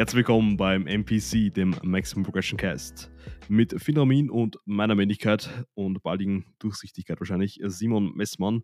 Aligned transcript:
Herzlich 0.00 0.16
willkommen 0.16 0.56
beim 0.56 0.86
MPC, 0.86 1.52
dem 1.52 1.76
Maximum 1.82 2.24
Progression 2.24 2.56
Cast. 2.56 3.10
Mit 3.50 3.82
Finramin 3.82 4.30
und 4.30 4.56
meiner 4.64 4.94
Männlichkeit 4.94 5.50
und 5.74 6.02
baldigen 6.02 6.46
Durchsichtigkeit 6.58 7.20
wahrscheinlich, 7.20 7.62
äh, 7.62 7.68
Simon 7.68 8.14
Messmann. 8.14 8.62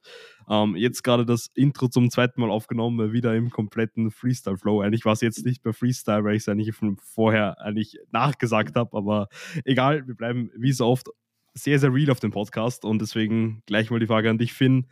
Ähm, 0.49 0.77
jetzt 0.77 1.03
gerade 1.03 1.27
das 1.27 1.49
Intro 1.55 1.89
zum 1.89 2.09
zweiten 2.09 2.41
Mal 2.41 2.51
aufgenommen, 2.51 3.13
wieder 3.13 3.37
im 3.37 3.51
kompletten 3.51 4.11
Freestyle-Flow. 4.11 4.81
Eigentlich 4.81 5.05
war 5.05 5.13
es 5.13 5.21
jetzt 5.21 5.45
nicht 5.45 5.63
mehr 5.63 5.75
Freestyle, 5.75 6.25
weil 6.25 6.37
ich 6.37 6.45
es 6.45 6.49
eigentlich 6.49 6.75
von 6.75 6.97
vorher 6.97 7.61
eigentlich 7.61 7.99
nachgesagt 8.11 8.75
habe, 8.75 8.97
aber 8.97 9.29
egal, 9.67 10.07
wir 10.09 10.15
bleiben 10.15 10.51
wie 10.57 10.73
so 10.73 10.87
oft 10.87 11.11
sehr, 11.53 11.79
sehr 11.79 11.93
real 11.93 12.13
auf 12.13 12.21
dem 12.21 12.31
Podcast 12.31 12.87
und 12.87 12.99
deswegen 13.03 13.63
gleich 13.67 13.91
mal 13.91 14.01
die 14.01 14.07
Frage 14.07 14.31
an 14.31 14.39
dich, 14.39 14.55
Finn. 14.55 14.87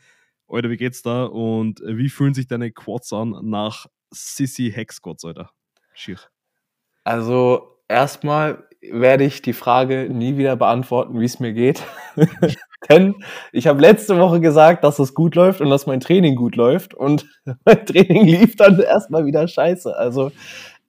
Alter, 0.47 0.69
wie 0.69 0.77
geht's 0.77 1.01
da 1.01 1.25
und 1.25 1.81
wie 1.87 2.11
fühlen 2.11 2.35
sich 2.35 2.49
deine 2.49 2.71
Quads 2.71 3.15
an 3.15 3.35
nach 3.45 3.87
Sissy 4.11 4.71
Hex 4.71 4.97
Squats, 4.97 5.25
Alter? 5.25 5.49
Schier. 5.95 6.19
Also 7.05 7.79
erstmal 7.89 8.65
werde 8.91 9.25
ich 9.25 9.43
die 9.43 9.53
Frage 9.53 10.09
nie 10.11 10.37
wieder 10.37 10.57
beantworten, 10.57 11.21
wie 11.21 11.25
es 11.25 11.41
mir 11.41 11.53
geht. 11.53 11.83
Denn 12.89 13.15
ich 13.53 13.67
habe 13.67 13.81
letzte 13.81 14.19
Woche 14.19 14.41
gesagt, 14.41 14.85
dass 14.85 14.99
es 14.99 15.15
gut 15.15 15.35
läuft 15.37 15.61
und 15.61 15.71
dass 15.71 15.87
mein 15.87 16.01
Training 16.01 16.37
gut 16.37 16.57
läuft. 16.57 16.93
Und 16.95 17.27
mein 17.65 17.87
Training 17.87 18.27
lief 18.27 18.57
dann 18.57 18.79
erstmal 18.79 19.25
wieder 19.27 19.49
scheiße. 19.49 19.97
Also 19.97 20.33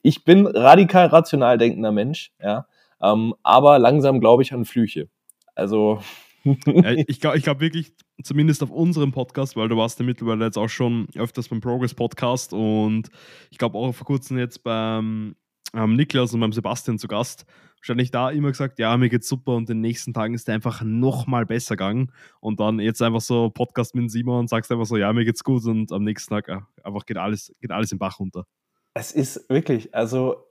ich 0.02 0.24
bin 0.24 0.46
radikal 0.46 1.08
rational 1.08 1.58
denkender 1.58 1.92
Mensch, 1.92 2.32
ja. 2.42 2.68
Ähm, 3.02 3.34
aber 3.44 3.80
langsam 3.80 4.20
glaube 4.20 4.44
ich 4.44 4.54
an 4.54 4.66
Flüche. 4.66 5.10
Also. 5.54 6.00
ja, 6.44 6.92
ich 6.92 7.20
glaube 7.20 7.38
ich 7.38 7.44
glaub 7.44 7.60
wirklich, 7.60 7.94
zumindest 8.24 8.62
auf 8.62 8.72
unserem 8.72 9.12
Podcast, 9.12 9.56
weil 9.56 9.68
du 9.68 9.78
warst 9.78 10.00
ja 10.00 10.06
mittlerweile 10.06 10.46
jetzt 10.46 10.58
auch 10.58 10.70
schon 10.70 11.08
öfters 11.16 11.48
beim 11.48 11.60
Progress 11.60 11.94
Podcast 11.94 12.54
und 12.54 13.10
ich 13.50 13.58
glaube 13.58 13.78
auch 13.78 13.92
vor 13.94 14.06
kurzem 14.06 14.38
jetzt 14.38 14.64
beim 14.64 15.36
ähm, 15.76 15.96
Niklas 15.96 16.34
und 16.34 16.40
beim 16.40 16.54
Sebastian 16.54 16.98
zu 16.98 17.08
Gast. 17.08 17.46
Wahrscheinlich 17.80 18.10
da 18.10 18.32
immer 18.32 18.50
gesagt, 18.50 18.80
ja, 18.80 18.96
mir 18.98 19.10
geht's 19.10 19.28
super 19.28 19.54
und 19.54 19.70
den 19.70 19.82
nächsten 19.82 20.14
Tagen 20.14 20.34
ist 20.34 20.48
der 20.48 20.56
einfach 20.56 20.82
nochmal 20.84 21.46
besser 21.46 21.76
gegangen. 21.76 22.12
Und 22.40 22.60
dann 22.60 22.80
jetzt 22.80 23.02
einfach 23.02 23.22
so 23.22 23.50
Podcast 23.50 23.94
mit 23.94 24.10
Simon 24.10 24.40
und 24.40 24.50
sagst 24.50 24.72
einfach 24.72 24.86
so, 24.86 24.98
ja, 24.98 25.12
mir 25.14 25.26
geht's 25.26 25.44
gut 25.44 25.66
und 25.66 25.92
am 25.92 26.04
nächsten 26.04 26.34
Tag 26.34 26.48
ja, 26.48 26.68
einfach 26.84 27.06
geht 27.06 27.18
alles, 27.18 27.54
geht 27.60 27.72
alles 27.72 27.92
im 27.92 28.00
Bach 28.00 28.20
runter. 28.20 28.46
Es 28.94 29.12
ist 29.12 29.50
wirklich, 29.50 29.94
also 29.94 30.46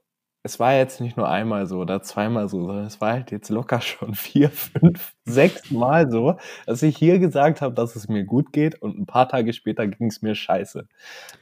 es 0.45 0.61
war 0.61 0.75
jetzt 0.75 1.00
nicht 1.00 1.17
nur 1.17 1.28
einmal 1.28 1.67
so 1.67 1.78
oder 1.78 2.02
zweimal 2.02 2.48
so, 2.50 2.67
sondern 2.67 2.84
es 2.84 3.00
war 3.00 3.14
halt 3.14 3.30
jetzt 3.33 3.48
locker 3.48 3.80
schon 3.80 4.14
vier, 4.14 4.50
fünf, 4.50 5.14
sechs 5.25 5.70
Mal 5.70 6.11
so, 6.11 6.36
dass 6.67 6.83
ich 6.83 6.97
hier 6.97 7.19
gesagt 7.19 7.62
habe, 7.62 7.75
dass 7.75 7.97
es 7.97 8.08
mir 8.08 8.25
gut 8.25 8.52
geht 8.52 8.80
und 8.80 8.98
ein 8.98 9.06
paar 9.06 9.28
Tage 9.28 9.52
später 9.55 9.89
ging 9.89 10.08
es 10.08 10.22
mir 10.22 10.34
scheiße. 10.34 10.86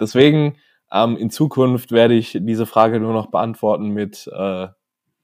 Deswegen 0.01 0.57
ähm, 0.93 1.17
in 1.17 1.31
Zukunft 1.31 1.93
werde 1.93 2.15
ich 2.15 2.39
diese 2.41 2.67
Frage 2.67 3.01
nur 3.01 3.13
noch 3.13 3.27
beantworten 3.27 3.89
mit 3.89 4.29
äh, 4.33 4.69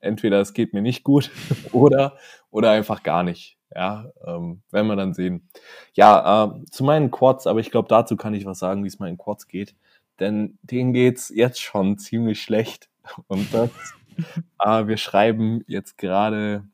entweder 0.00 0.40
es 0.40 0.54
geht 0.54 0.72
mir 0.72 0.82
nicht 0.82 1.04
gut 1.04 1.30
oder 1.72 2.16
oder 2.50 2.70
einfach 2.70 3.02
gar 3.02 3.22
nicht. 3.22 3.56
Ja, 3.74 4.10
ähm, 4.26 4.62
werden 4.70 4.86
wir 4.86 4.96
dann 4.96 5.12
sehen. 5.12 5.48
Ja, 5.92 6.46
äh, 6.46 6.64
zu 6.70 6.84
meinen 6.84 7.10
Quads, 7.10 7.46
aber 7.46 7.60
ich 7.60 7.70
glaube, 7.70 7.88
dazu 7.88 8.16
kann 8.16 8.32
ich 8.32 8.46
was 8.46 8.58
sagen, 8.58 8.82
wie 8.82 8.88
es 8.88 8.98
meinen 8.98 9.18
Quads 9.18 9.46
geht. 9.46 9.76
Denn 10.20 10.58
denen 10.62 10.94
geht's 10.94 11.28
jetzt 11.28 11.60
schon 11.60 11.98
ziemlich 11.98 12.42
schlecht. 12.42 12.88
Und 13.28 13.52
das, 13.52 13.70
äh, 14.64 14.86
wir 14.86 14.96
schreiben 14.96 15.64
jetzt 15.66 15.98
gerade 15.98 16.64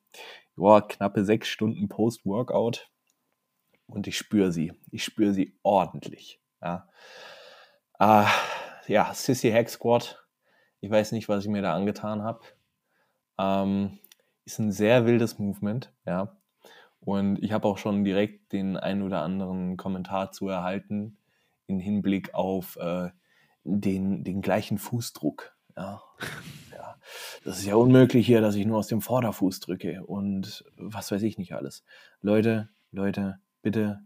boah, 0.57 0.87
knappe 0.87 1.25
sechs 1.25 1.49
Stunden 1.49 1.89
Post-Workout 1.89 2.89
und 3.87 4.07
ich 4.07 4.17
spüre 4.17 4.53
sie. 4.53 4.73
Ich 4.91 5.05
spüre 5.05 5.33
sie 5.33 5.57
ordentlich. 5.63 6.41
Ja. 6.63 6.89
Äh, 7.99 8.25
ja, 8.87 9.13
Sissy 9.15 9.51
Hack 9.51 9.69
Squad. 9.69 10.25
Ich 10.81 10.91
weiß 10.91 11.13
nicht, 11.13 11.29
was 11.29 11.45
ich 11.45 11.51
mir 11.51 11.63
da 11.63 11.75
angetan 11.75 12.23
habe. 12.23 12.41
Ähm, 13.39 13.99
ist 14.45 14.59
ein 14.59 14.73
sehr 14.73 15.07
wildes 15.07 15.39
Movement, 15.39 15.93
ja. 16.07 16.37
Und 17.01 17.43
ich 17.43 17.53
habe 17.53 17.69
auch 17.69 17.79
schon 17.79 18.05
direkt 18.05 18.53
den 18.53 18.77
ein 18.77 19.03
oder 19.03 19.23
anderen 19.23 19.77
Kommentar 19.77 20.33
zu 20.33 20.49
erhalten 20.49 21.19
in 21.67 21.79
Hinblick 21.79 22.35
auf 22.35 22.77
äh, 22.77 23.11
den, 23.65 24.25
den 24.25 24.41
gleichen 24.41 24.79
Fußdruck. 24.79 25.55
Ja. 25.77 26.03
ja. 26.73 26.97
Das 27.45 27.59
ist 27.59 27.67
ja 27.67 27.75
unmöglich 27.75 28.27
hier, 28.27 28.41
dass 28.41 28.55
ich 28.55 28.67
nur 28.67 28.79
aus 28.79 28.89
dem 28.89 29.01
Vorderfuß 29.01 29.61
drücke 29.61 30.05
und 30.05 30.65
was 30.77 31.11
weiß 31.11 31.23
ich 31.23 31.39
nicht 31.39 31.55
alles. 31.55 31.85
Leute, 32.21 32.71
Leute, 32.91 33.39
bitte 33.63 34.01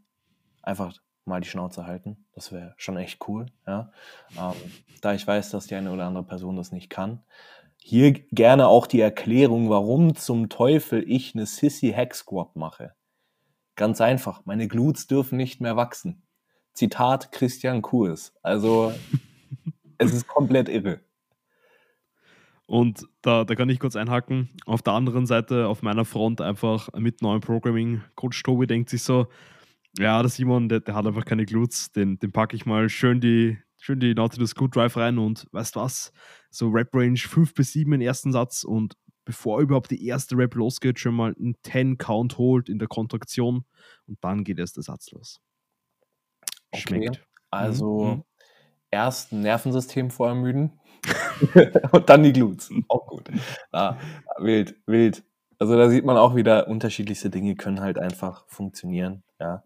einfach 0.62 0.94
mal 1.28 1.40
die 1.40 1.48
Schnauze 1.48 1.86
halten. 1.86 2.26
Das 2.32 2.52
wäre 2.52 2.74
schon 2.76 2.96
echt 2.96 3.28
cool. 3.28 3.46
Ja? 3.66 3.92
Ähm, 4.36 4.54
da 5.00 5.14
ich 5.14 5.26
weiß, 5.26 5.50
dass 5.50 5.66
die 5.66 5.74
eine 5.74 5.92
oder 5.92 6.06
andere 6.06 6.24
Person 6.24 6.56
das 6.56 6.72
nicht 6.72 6.90
kann. 6.90 7.22
Hier 7.76 8.12
gerne 8.12 8.66
auch 8.66 8.86
die 8.86 9.00
Erklärung, 9.00 9.70
warum 9.70 10.16
zum 10.16 10.48
Teufel 10.48 11.04
ich 11.06 11.34
eine 11.34 11.46
Sissy 11.46 11.92
Hack 11.92 12.14
Squat 12.14 12.56
mache. 12.56 12.94
Ganz 13.76 14.00
einfach, 14.00 14.44
meine 14.44 14.66
Glutes 14.66 15.06
dürfen 15.06 15.36
nicht 15.36 15.60
mehr 15.60 15.76
wachsen. 15.76 16.22
Zitat 16.72 17.30
Christian 17.32 17.80
Kurs. 17.82 18.34
Also, 18.42 18.92
es 19.98 20.12
ist 20.12 20.26
komplett 20.26 20.68
irre. 20.68 21.00
Und 22.66 23.06
da, 23.22 23.44
da 23.44 23.54
kann 23.54 23.70
ich 23.70 23.80
kurz 23.80 23.96
einhaken. 23.96 24.50
Auf 24.66 24.82
der 24.82 24.92
anderen 24.92 25.24
Seite, 25.24 25.68
auf 25.68 25.80
meiner 25.80 26.04
Front, 26.04 26.42
einfach 26.42 26.90
mit 26.94 27.22
neuem 27.22 27.40
Programming, 27.40 28.02
Coach 28.14 28.42
Tobi 28.42 28.66
denkt 28.66 28.90
sich 28.90 29.02
so, 29.02 29.28
ja, 29.98 30.22
der 30.22 30.30
Simon, 30.30 30.68
der, 30.68 30.80
der 30.80 30.94
hat 30.94 31.06
einfach 31.06 31.24
keine 31.24 31.44
Glutes. 31.44 31.92
Den, 31.92 32.18
den 32.18 32.32
packe 32.32 32.56
ich 32.56 32.66
mal 32.66 32.88
schön 32.88 33.20
die, 33.20 33.58
schön 33.78 34.00
die 34.00 34.14
Nautilus 34.14 34.54
Good 34.54 34.76
Drive 34.76 34.96
rein 34.96 35.18
und 35.18 35.46
weißt 35.52 35.76
was? 35.76 36.12
So 36.50 36.68
Rap 36.68 36.94
Range 36.94 37.18
5 37.18 37.54
bis 37.54 37.72
7 37.72 37.92
im 37.92 38.00
ersten 38.00 38.32
Satz 38.32 38.64
und 38.64 38.94
bevor 39.24 39.60
überhaupt 39.60 39.90
die 39.90 40.06
erste 40.06 40.36
Rap 40.38 40.54
losgeht, 40.54 40.98
schon 40.98 41.14
mal 41.14 41.34
einen 41.38 41.54
10 41.62 41.98
Count 41.98 42.38
holt 42.38 42.68
in 42.68 42.78
der 42.78 42.88
Kontraktion 42.88 43.64
und 44.06 44.18
dann 44.22 44.44
geht 44.44 44.58
erst 44.58 44.76
der 44.76 44.84
Satz 44.84 45.10
los. 45.10 45.40
Schmeckt. 46.74 47.08
Okay. 47.10 47.20
Also 47.50 48.04
mhm. 48.04 48.24
erst 48.90 49.32
Nervensystem 49.32 50.10
vorermüden 50.10 50.78
und 51.92 52.08
dann 52.08 52.22
die 52.22 52.32
Glutes. 52.32 52.70
Auch 52.88 53.06
gut. 53.06 53.28
Ah, 53.72 53.96
wild, 54.38 54.76
wild. 54.86 55.24
Also 55.58 55.76
da 55.76 55.90
sieht 55.90 56.04
man 56.04 56.16
auch 56.16 56.36
wieder, 56.36 56.68
unterschiedlichste 56.68 57.30
Dinge 57.30 57.56
können 57.56 57.80
halt 57.80 57.98
einfach 57.98 58.46
funktionieren. 58.46 59.24
Ja. 59.40 59.64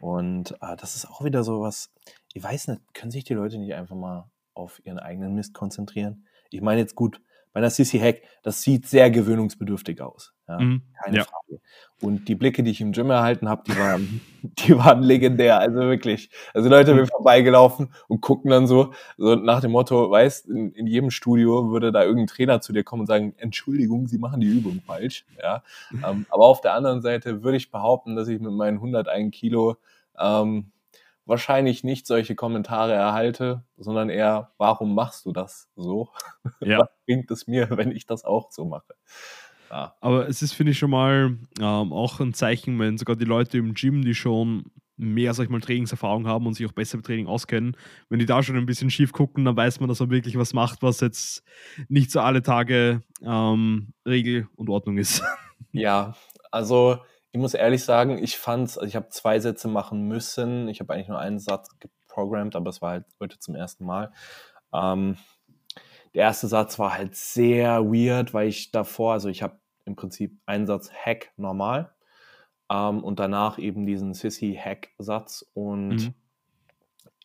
Und 0.00 0.52
äh, 0.62 0.76
das 0.76 0.96
ist 0.96 1.06
auch 1.06 1.24
wieder 1.24 1.44
so 1.44 1.60
was, 1.60 1.92
ich 2.32 2.42
weiß 2.42 2.68
nicht, 2.68 2.80
können 2.94 3.10
sich 3.10 3.24
die 3.24 3.34
Leute 3.34 3.58
nicht 3.58 3.74
einfach 3.74 3.96
mal 3.96 4.30
auf 4.54 4.80
ihren 4.84 4.98
eigenen 4.98 5.34
Mist 5.34 5.54
konzentrieren? 5.54 6.26
Ich 6.50 6.60
meine 6.62 6.80
jetzt 6.80 6.94
gut, 6.94 7.20
bei 7.52 7.58
einer 7.58 7.70
CC 7.70 8.00
Hack, 8.00 8.22
das 8.42 8.62
sieht 8.62 8.86
sehr 8.86 9.10
gewöhnungsbedürftig 9.10 10.00
aus. 10.00 10.32
Ja, 10.48 10.58
mhm, 10.58 10.82
keine 11.02 11.18
ja. 11.18 11.24
Frage. 11.24 11.60
Und 12.00 12.28
die 12.28 12.34
Blicke, 12.34 12.62
die 12.62 12.70
ich 12.70 12.80
im 12.80 12.92
Gym 12.92 13.10
erhalten 13.10 13.48
habe, 13.48 13.62
die 13.66 13.76
waren, 13.78 14.20
die 14.42 14.76
waren 14.76 15.02
legendär. 15.02 15.58
Also 15.58 15.80
wirklich. 15.80 16.30
Also 16.54 16.68
Leute 16.68 16.94
sind 16.94 17.08
vorbeigelaufen 17.08 17.92
und 18.08 18.20
gucken 18.20 18.50
dann 18.50 18.66
so, 18.66 18.92
so 19.16 19.34
nach 19.34 19.60
dem 19.60 19.72
Motto, 19.72 20.10
weißt, 20.10 20.48
in, 20.48 20.72
in 20.72 20.86
jedem 20.86 21.10
Studio 21.10 21.70
würde 21.70 21.92
da 21.92 22.02
irgendein 22.02 22.28
Trainer 22.28 22.60
zu 22.60 22.72
dir 22.72 22.84
kommen 22.84 23.00
und 23.00 23.06
sagen, 23.06 23.34
Entschuldigung, 23.38 24.06
Sie 24.06 24.18
machen 24.18 24.40
die 24.40 24.48
Übung 24.48 24.80
falsch. 24.86 25.24
Ja. 25.40 25.62
Ähm, 25.92 26.26
aber 26.30 26.46
auf 26.46 26.60
der 26.60 26.74
anderen 26.74 27.02
Seite 27.02 27.42
würde 27.42 27.56
ich 27.56 27.70
behaupten, 27.70 28.16
dass 28.16 28.28
ich 28.28 28.40
mit 28.40 28.52
meinen 28.52 28.76
101 28.76 29.34
Kilo 29.34 29.76
ähm, 30.18 30.72
wahrscheinlich 31.30 31.84
nicht 31.84 32.06
solche 32.06 32.34
Kommentare 32.34 32.92
erhalte, 32.92 33.64
sondern 33.78 34.10
eher, 34.10 34.52
warum 34.58 34.94
machst 34.94 35.24
du 35.24 35.32
das 35.32 35.70
so? 35.76 36.10
Ja. 36.60 36.80
Was 36.80 36.88
bringt 37.06 37.30
es 37.30 37.46
mir, 37.46 37.70
wenn 37.76 37.92
ich 37.92 38.04
das 38.04 38.24
auch 38.24 38.50
so 38.50 38.66
mache? 38.66 38.94
Ja. 39.70 39.94
Aber 40.00 40.28
es 40.28 40.42
ist, 40.42 40.52
finde 40.52 40.72
ich, 40.72 40.78
schon 40.78 40.90
mal 40.90 41.38
ähm, 41.58 41.92
auch 41.92 42.20
ein 42.20 42.34
Zeichen, 42.34 42.78
wenn 42.78 42.98
sogar 42.98 43.16
die 43.16 43.24
Leute 43.24 43.58
im 43.58 43.74
Gym, 43.74 44.02
die 44.02 44.14
schon 44.14 44.64
mehr, 44.96 45.32
sag 45.32 45.44
ich 45.44 45.50
mal, 45.50 45.60
Trainingserfahrung 45.60 46.26
haben 46.26 46.46
und 46.46 46.54
sich 46.54 46.66
auch 46.66 46.72
besser 46.72 46.98
mit 46.98 47.06
Training 47.06 47.26
auskennen, 47.26 47.76
wenn 48.08 48.18
die 48.18 48.26
da 48.26 48.42
schon 48.42 48.56
ein 48.56 48.66
bisschen 48.66 48.90
schief 48.90 49.12
gucken, 49.12 49.44
dann 49.44 49.56
weiß 49.56 49.80
man, 49.80 49.88
dass 49.88 50.00
man 50.00 50.10
wirklich 50.10 50.36
was 50.36 50.52
macht, 50.52 50.82
was 50.82 51.00
jetzt 51.00 51.42
nicht 51.88 52.10
so 52.10 52.20
alle 52.20 52.42
Tage 52.42 53.02
ähm, 53.22 53.94
Regel 54.06 54.48
und 54.56 54.68
Ordnung 54.68 54.98
ist. 54.98 55.22
Ja, 55.72 56.16
also 56.50 56.98
ich 57.32 57.40
muss 57.40 57.54
ehrlich 57.54 57.84
sagen, 57.84 58.18
ich 58.22 58.36
fand's, 58.38 58.76
also 58.76 58.88
ich 58.88 58.96
habe 58.96 59.08
zwei 59.08 59.38
Sätze 59.38 59.68
machen 59.68 60.08
müssen. 60.08 60.68
Ich 60.68 60.80
habe 60.80 60.92
eigentlich 60.92 61.08
nur 61.08 61.18
einen 61.18 61.38
Satz 61.38 61.68
geprogrammt, 61.78 62.56
aber 62.56 62.70
es 62.70 62.82
war 62.82 62.90
halt 62.90 63.04
heute 63.20 63.38
zum 63.38 63.54
ersten 63.54 63.84
Mal. 63.84 64.12
Ähm, 64.72 65.16
der 66.14 66.24
erste 66.24 66.48
Satz 66.48 66.78
war 66.78 66.94
halt 66.94 67.14
sehr 67.14 67.84
weird, 67.84 68.34
weil 68.34 68.48
ich 68.48 68.72
davor, 68.72 69.12
also 69.12 69.28
ich 69.28 69.42
habe 69.42 69.60
im 69.84 69.94
Prinzip 69.94 70.38
einen 70.44 70.66
Satz 70.66 70.90
Hack 70.92 71.32
normal 71.36 71.92
ähm, 72.70 73.04
und 73.04 73.20
danach 73.20 73.58
eben 73.58 73.86
diesen 73.86 74.12
Sissy-Hack-Satz 74.12 75.46
und 75.54 75.88
mhm. 75.88 76.14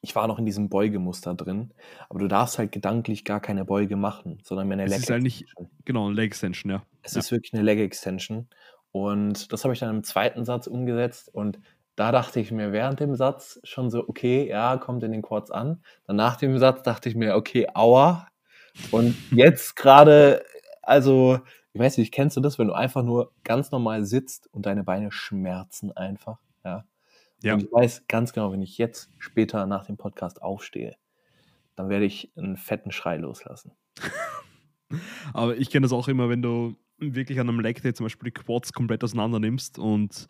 ich 0.02 0.16
war 0.16 0.28
noch 0.28 0.38
in 0.38 0.46
diesem 0.46 0.70
Beugemuster 0.70 1.34
drin, 1.34 1.74
aber 2.10 2.20
du 2.20 2.28
darfst 2.28 2.60
halt 2.60 2.72
gedanklich 2.72 3.26
gar 3.26 3.40
keine 3.40 3.66
Beuge 3.66 3.96
machen, 3.96 4.40
sondern 4.44 4.68
mehr 4.68 4.78
eine 4.78 4.86
Leg 4.86 5.00
Extension. 5.00 5.26
Es 5.26 5.42
ist 5.42 5.48
halt 5.58 5.68
nicht, 5.68 5.86
genau, 5.86 6.06
eine 6.06 6.16
Leg 6.16 6.28
Extension, 6.28 6.72
ja. 6.72 6.84
Es 7.02 7.14
ja. 7.14 7.20
ist 7.20 7.32
wirklich 7.32 7.54
eine 7.54 7.64
Leg 7.64 7.80
Extension 7.80 8.48
und 8.96 9.52
das 9.52 9.66
habe 9.66 9.74
ich 9.74 9.82
dann 9.82 9.94
im 9.94 10.04
zweiten 10.06 10.46
Satz 10.46 10.68
umgesetzt 10.68 11.28
und 11.28 11.60
da 11.98 12.14
dachte 12.14 12.40
ich 12.40 12.54
mir 12.54 12.72
während 12.72 13.02
dem 13.02 13.14
Satz 13.14 13.60
schon 13.66 13.90
so, 13.90 14.08
okay, 14.08 14.48
ja, 14.48 14.78
kommt 14.78 15.04
in 15.04 15.12
den 15.12 15.22
Quads 15.22 15.52
an. 15.52 15.84
Dann 16.06 16.16
nach 16.16 16.38
dem 16.38 16.58
Satz 16.60 16.82
dachte 16.84 17.10
ich 17.10 17.16
mir, 17.16 17.36
okay, 17.36 17.68
aua, 17.74 18.30
Und 18.92 19.18
jetzt 19.32 19.76
gerade, 19.76 20.46
also, 20.82 21.42
ich 21.74 21.82
weiß 21.82 21.98
nicht, 21.98 22.14
kennst 22.14 22.38
du 22.38 22.42
das, 22.42 22.58
wenn 22.58 22.68
du 22.68 22.74
einfach 22.74 23.04
nur 23.04 23.34
ganz 23.44 23.70
normal 23.70 24.06
sitzt 24.06 24.48
und 24.54 24.66
deine 24.66 24.86
Beine 24.86 25.12
schmerzen 25.12 25.92
einfach, 25.92 26.40
ja? 26.64 26.86
Ja. 27.44 27.56
Und 27.56 27.64
ich 27.64 27.72
weiß 27.74 28.08
ganz 28.08 28.32
genau, 28.32 28.54
wenn 28.54 28.62
ich 28.62 28.78
jetzt 28.78 29.10
später 29.18 29.66
nach 29.66 29.86
dem 29.86 29.98
Podcast 29.98 30.42
aufstehe, 30.42 30.96
dann 31.76 31.90
werde 31.90 32.06
ich 32.06 32.32
einen 32.38 32.56
fetten 32.56 32.94
Schrei 32.94 33.18
loslassen. 33.18 33.74
Aber 35.34 35.58
ich 35.58 35.70
kenne 35.70 35.84
das 35.84 35.92
auch 35.92 36.08
immer, 36.08 36.30
wenn 36.30 36.42
du 36.42 36.78
wirklich 36.98 37.40
an 37.40 37.50
einem 37.50 37.60
Leg 37.60 37.82
Day 37.82 37.94
zum 37.94 38.06
Beispiel 38.06 38.32
die 38.32 38.40
Quads 38.40 38.74
komplett 38.74 39.04
auseinander 39.04 39.40
nimmst 39.40 39.80
und 39.80 40.28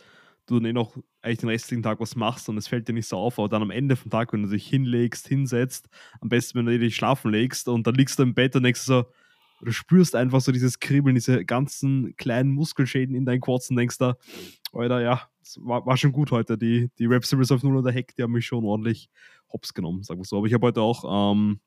du 0.48 0.56
dann 0.56 0.66
eh 0.66 0.74
noch 0.74 0.96
eigentlich 1.22 1.40
den 1.40 1.50
restlichen 1.50 1.84
Tag 1.84 2.00
was 2.00 2.16
machst 2.16 2.50
und 2.50 2.58
es 2.58 2.68
fällt 2.68 2.88
dir 2.88 2.94
nicht 2.94 3.08
so 3.08 3.18
auf, 3.18 3.40
aber 3.40 3.50
dann 3.50 3.64
am 3.64 3.72
Ende 3.72 3.96
vom 3.96 4.12
Tag, 4.12 4.32
wenn 4.32 4.44
du 4.44 4.50
dich 4.50 4.68
hinlegst, 4.68 5.28
hinsetzt, 5.28 5.90
am 6.22 6.30
besten, 6.30 6.60
wenn 6.60 6.66
du 6.66 6.78
dich 6.78 6.96
schlafen 6.96 7.32
legst 7.32 7.68
und 7.68 7.88
dann 7.88 7.96
liegst 7.96 8.20
du 8.20 8.24
im 8.24 8.34
Bett 8.34 8.56
und 8.56 8.64
denkst 8.64 8.82
so, 8.82 9.06
du 9.62 9.72
spürst 9.72 10.16
einfach 10.16 10.42
so 10.42 10.52
dieses 10.52 10.80
Kribbeln, 10.80 11.16
diese 11.16 11.46
ganzen 11.46 12.16
kleinen 12.18 12.52
Muskelschäden 12.52 13.16
in 13.16 13.26
deinen 13.26 13.42
Quads 13.42 13.70
und 13.70 13.78
denkst 13.78 13.98
da, 13.98 14.18
Alter, 14.74 15.02
ja, 15.02 15.30
war, 15.58 15.86
war 15.86 15.98
schon 15.98 16.12
gut 16.12 16.32
heute. 16.32 16.58
Die, 16.58 16.90
die 17.00 17.06
Reps 17.06 17.34
Reserve 17.34 17.66
0 17.66 17.78
oder 17.78 17.92
Heck, 17.92 18.16
die 18.16 18.24
haben 18.24 18.34
mich 18.34 18.46
schon 18.46 18.66
ordentlich 18.66 19.10
hops 19.52 19.74
genommen, 19.74 20.04
sagen 20.04 20.20
wir 20.20 20.26
so. 20.26 20.38
Aber 20.38 20.48
ich 20.48 20.54
habe 20.54 20.68
heute 20.68 20.82
auch 20.82 21.32
ähm, 21.34 21.60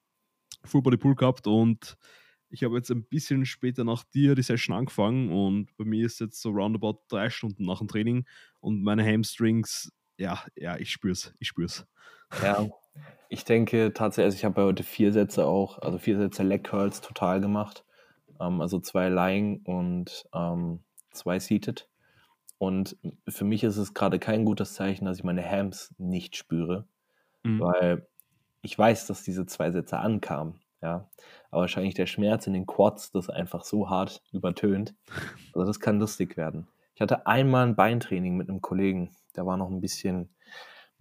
Full 0.65 0.83
Body 0.83 0.97
Pull 0.97 1.15
gehabt 1.15 1.47
und 1.47 1.97
ich 2.51 2.65
habe 2.65 2.77
jetzt 2.77 2.91
ein 2.91 3.05
bisschen 3.05 3.45
später 3.47 3.85
nach 3.85 4.05
dir 4.05 4.35
die 4.35 4.43
Session 4.43 4.75
angefangen 4.77 5.31
und 5.33 5.77
bei 5.77 5.85
mir 5.85 6.07
ist 6.07 6.21
jetzt 6.21 6.41
so 6.41 6.51
roundabout 6.51 7.03
drei 7.09 7.31
Stunden 7.31 7.65
nach 7.65 7.79
dem 7.79 7.89
Training 7.89 8.27
und 8.61 8.83
meine 8.83 9.05
Hamstrings, 9.05 9.93
ja, 10.17 10.43
ja, 10.57 10.77
ich 10.79 10.91
spür's, 10.91 11.35
ich 11.39 11.49
spür's. 11.49 11.87
Ja, 12.43 12.69
ich 13.29 13.45
denke 13.45 13.93
tatsächlich, 13.95 14.25
also 14.27 14.37
ich 14.37 14.45
habe 14.45 14.63
heute 14.65 14.83
vier 14.83 15.13
Sätze 15.13 15.47
auch, 15.47 15.79
also 15.79 15.99
vier 15.99 16.17
Sätze 16.19 16.43
Leg 16.43 16.65
Curls 16.65 17.01
total 17.01 17.41
gemacht. 17.41 17.85
Ähm, 18.41 18.61
also 18.61 18.81
zwei 18.81 19.09
Lying 19.09 19.63
und 19.65 20.27
ähm, 20.35 20.81
zwei 21.11 21.39
Seated. 21.39 21.89
Und 22.59 22.97
für 23.29 23.45
mich 23.45 23.65
ist 23.65 23.77
es 23.77 23.95
gerade 23.95 24.19
kein 24.19 24.45
gutes 24.45 24.75
Zeichen, 24.75 25.05
dass 25.05 25.19
ich 25.19 25.25
meine 25.25 25.49
Hams 25.49 25.95
nicht 25.99 26.37
spüre, 26.37 26.87
Mhm. 27.45 27.61
weil 27.61 28.09
ich 28.63 28.79
weiß, 28.79 29.07
dass 29.07 29.23
diese 29.25 29.47
zwei 29.47 29.71
Sätze 29.71 29.99
ankamen. 29.99 30.61
Ja, 30.81 31.09
aber 31.51 31.63
wahrscheinlich 31.63 31.95
der 31.95 32.07
Schmerz 32.07 32.47
in 32.47 32.53
den 32.53 32.67
Quads 32.67 33.11
das 33.11 33.29
einfach 33.29 33.65
so 33.65 33.91
hart 33.91 34.23
übertönt. 34.33 34.95
Also 35.55 35.67
das 35.67 35.81
kann 35.81 35.99
lustig 35.99 36.37
werden. 36.37 36.69
Ich 36.95 37.01
hatte 37.01 37.27
einmal 37.27 37.67
ein 37.67 37.75
Beintraining 37.75 38.37
mit 38.37 38.49
einem 38.49 38.61
Kollegen, 38.61 39.11
der 39.35 39.45
war 39.45 39.57
noch 39.57 39.71
ein 39.71 39.81
bisschen, 39.81 40.29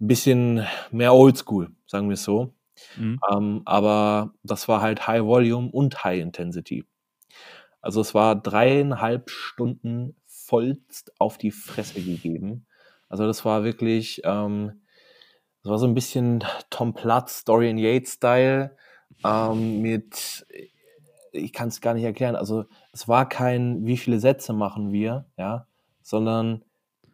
ein 0.00 0.08
bisschen 0.08 0.66
mehr 0.90 1.14
Oldschool, 1.14 1.70
sagen 1.86 2.08
wir 2.08 2.14
es 2.14 2.24
so. 2.24 2.54
Mhm. 2.96 3.20
Ähm, 3.30 3.62
aber 3.66 4.34
das 4.42 4.66
war 4.66 4.80
halt 4.80 5.06
High 5.06 5.22
Volume 5.22 5.70
und 5.70 6.02
High 6.02 6.20
Intensity. 6.20 6.84
Also 7.80 8.00
es 8.00 8.14
war 8.14 8.34
dreieinhalb 8.34 9.30
Stunden 9.30 10.16
vollst 10.26 11.12
auf 11.20 11.38
die 11.38 11.50
Fresse 11.50 12.02
gegeben. 12.02 12.66
Also 13.08 13.26
das 13.26 13.44
war 13.44 13.64
wirklich, 13.64 14.22
ähm, 14.24 14.82
das 15.62 15.70
war 15.70 15.78
so 15.78 15.86
ein 15.86 15.94
bisschen 15.94 16.44
Tom 16.70 16.94
Platz, 16.94 17.44
Dorian 17.44 17.78
Yates 17.78 18.14
Style 18.14 18.76
ähm, 19.24 19.80
mit, 19.80 20.46
ich 21.32 21.52
kann 21.52 21.68
es 21.68 21.80
gar 21.80 21.94
nicht 21.94 22.04
erklären. 22.04 22.36
Also 22.36 22.64
es 22.92 23.08
war 23.08 23.28
kein, 23.28 23.84
wie 23.86 23.96
viele 23.96 24.20
Sätze 24.20 24.52
machen 24.52 24.92
wir, 24.92 25.26
ja, 25.36 25.66
sondern 26.02 26.64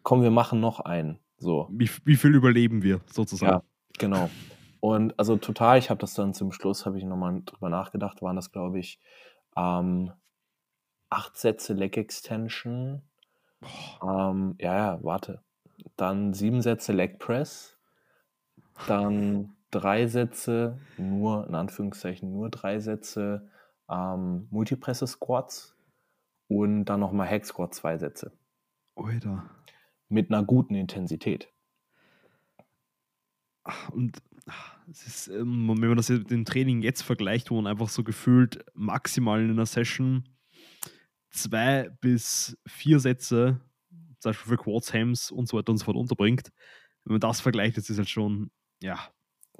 komm, 0.02 0.22
wir 0.22 0.30
machen 0.30 0.60
noch 0.60 0.80
einen. 0.80 1.18
So. 1.38 1.68
Wie, 1.70 1.90
wie 2.04 2.16
viel 2.16 2.34
überleben 2.34 2.82
wir 2.82 3.00
sozusagen? 3.10 3.52
Ja, 3.52 3.62
genau. 3.98 4.30
Und 4.80 5.18
also 5.18 5.36
total, 5.36 5.78
ich 5.78 5.90
habe 5.90 6.00
das 6.00 6.14
dann 6.14 6.34
zum 6.34 6.52
Schluss, 6.52 6.84
habe 6.84 6.98
ich 6.98 7.04
nochmal 7.04 7.42
drüber 7.44 7.70
nachgedacht, 7.70 8.22
waren 8.22 8.36
das, 8.36 8.52
glaube 8.52 8.78
ich, 8.78 9.00
ähm, 9.56 10.12
acht 11.08 11.36
Sätze 11.36 11.72
Leg 11.72 11.96
Extension. 11.96 13.02
Ähm, 14.02 14.56
ja, 14.58 14.76
ja, 14.76 14.98
warte. 15.02 15.42
Dann 15.96 16.34
sieben 16.34 16.60
Sätze 16.60 16.92
Leg 16.92 17.18
Press. 17.18 17.78
Dann 18.86 19.56
drei 19.74 20.06
Sätze, 20.06 20.78
nur 20.96 21.46
in 21.46 21.54
Anführungszeichen, 21.54 22.32
nur 22.32 22.50
drei 22.50 22.80
Sätze 22.80 23.48
ähm, 23.90 24.46
Multipresse 24.50 25.06
Squats. 25.06 25.76
Und 26.48 26.84
dann 26.84 27.00
nochmal 27.00 27.28
Hack 27.28 27.46
Squat 27.46 27.74
zwei 27.74 27.96
Sätze. 27.96 28.32
Alter. 28.96 29.50
Mit 30.08 30.30
einer 30.30 30.44
guten 30.44 30.74
Intensität. 30.74 31.48
Ach, 33.64 33.88
Und 33.90 34.22
ach, 34.46 34.76
es 34.90 35.06
ist, 35.06 35.28
ähm, 35.28 35.68
wenn 35.68 35.88
man 35.88 35.96
das 35.96 36.10
mit 36.10 36.30
dem 36.30 36.44
Training 36.44 36.82
jetzt 36.82 37.02
vergleicht, 37.02 37.50
wo 37.50 37.56
man 37.56 37.66
einfach 37.66 37.88
so 37.88 38.04
gefühlt 38.04 38.64
maximal 38.74 39.42
in 39.42 39.50
einer 39.50 39.66
Session 39.66 40.28
zwei 41.30 41.88
bis 42.00 42.56
vier 42.66 43.00
Sätze, 43.00 43.60
zum 44.18 44.30
Beispiel 44.30 44.56
für 44.56 44.62
Quads, 44.62 44.92
Hams 44.94 45.30
und 45.30 45.48
so 45.48 45.56
weiter 45.56 45.72
und 45.72 45.78
so 45.78 45.86
fort 45.86 45.96
unterbringt, 45.96 46.52
wenn 47.04 47.14
man 47.14 47.20
das 47.20 47.40
vergleicht, 47.40 47.76
das 47.76 47.90
ist 47.90 47.98
halt 47.98 48.08
schon, 48.08 48.50
ja, 48.82 48.98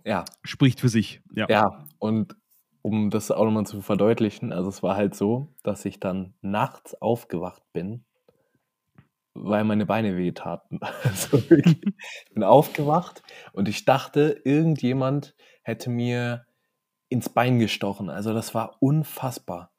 Ja, 0.05 0.25
spricht 0.43 0.81
für 0.81 0.89
sich. 0.89 1.23
Ja. 1.35 1.47
Ja, 1.49 1.85
und 1.99 2.37
um 2.83 3.11
das 3.11 3.31
auch 3.31 3.45
nochmal 3.45 3.67
zu 3.67 3.81
verdeutlichen, 3.81 4.53
also 4.53 4.69
es 4.69 4.83
war 4.83 4.97
halt 4.97 5.15
so, 5.15 5.55
dass 5.63 5.85
ich 5.85 6.01
dann 6.01 6.35
nachts 6.43 7.01
aufgewacht 7.01 7.63
bin, 7.73 8.05
weil 9.35 9.65
meine 9.65 9.87
Beine 9.87 10.17
wehtaten. 10.17 10.81
Also 11.05 11.51
wirklich, 11.51 11.81
ich 12.27 12.35
bin 12.35 12.43
aufgewacht 12.43 13.23
und 13.53 13.69
ich 13.69 13.85
dachte, 13.85 14.41
irgendjemand 14.45 15.35
hätte 15.63 15.91
mir 15.91 16.47
ins 17.09 17.29
Bein 17.29 17.59
gestochen. 17.59 18.11
Also 18.11 18.33
das 18.35 18.55
war 18.55 18.77
unfassbar. 18.81 19.73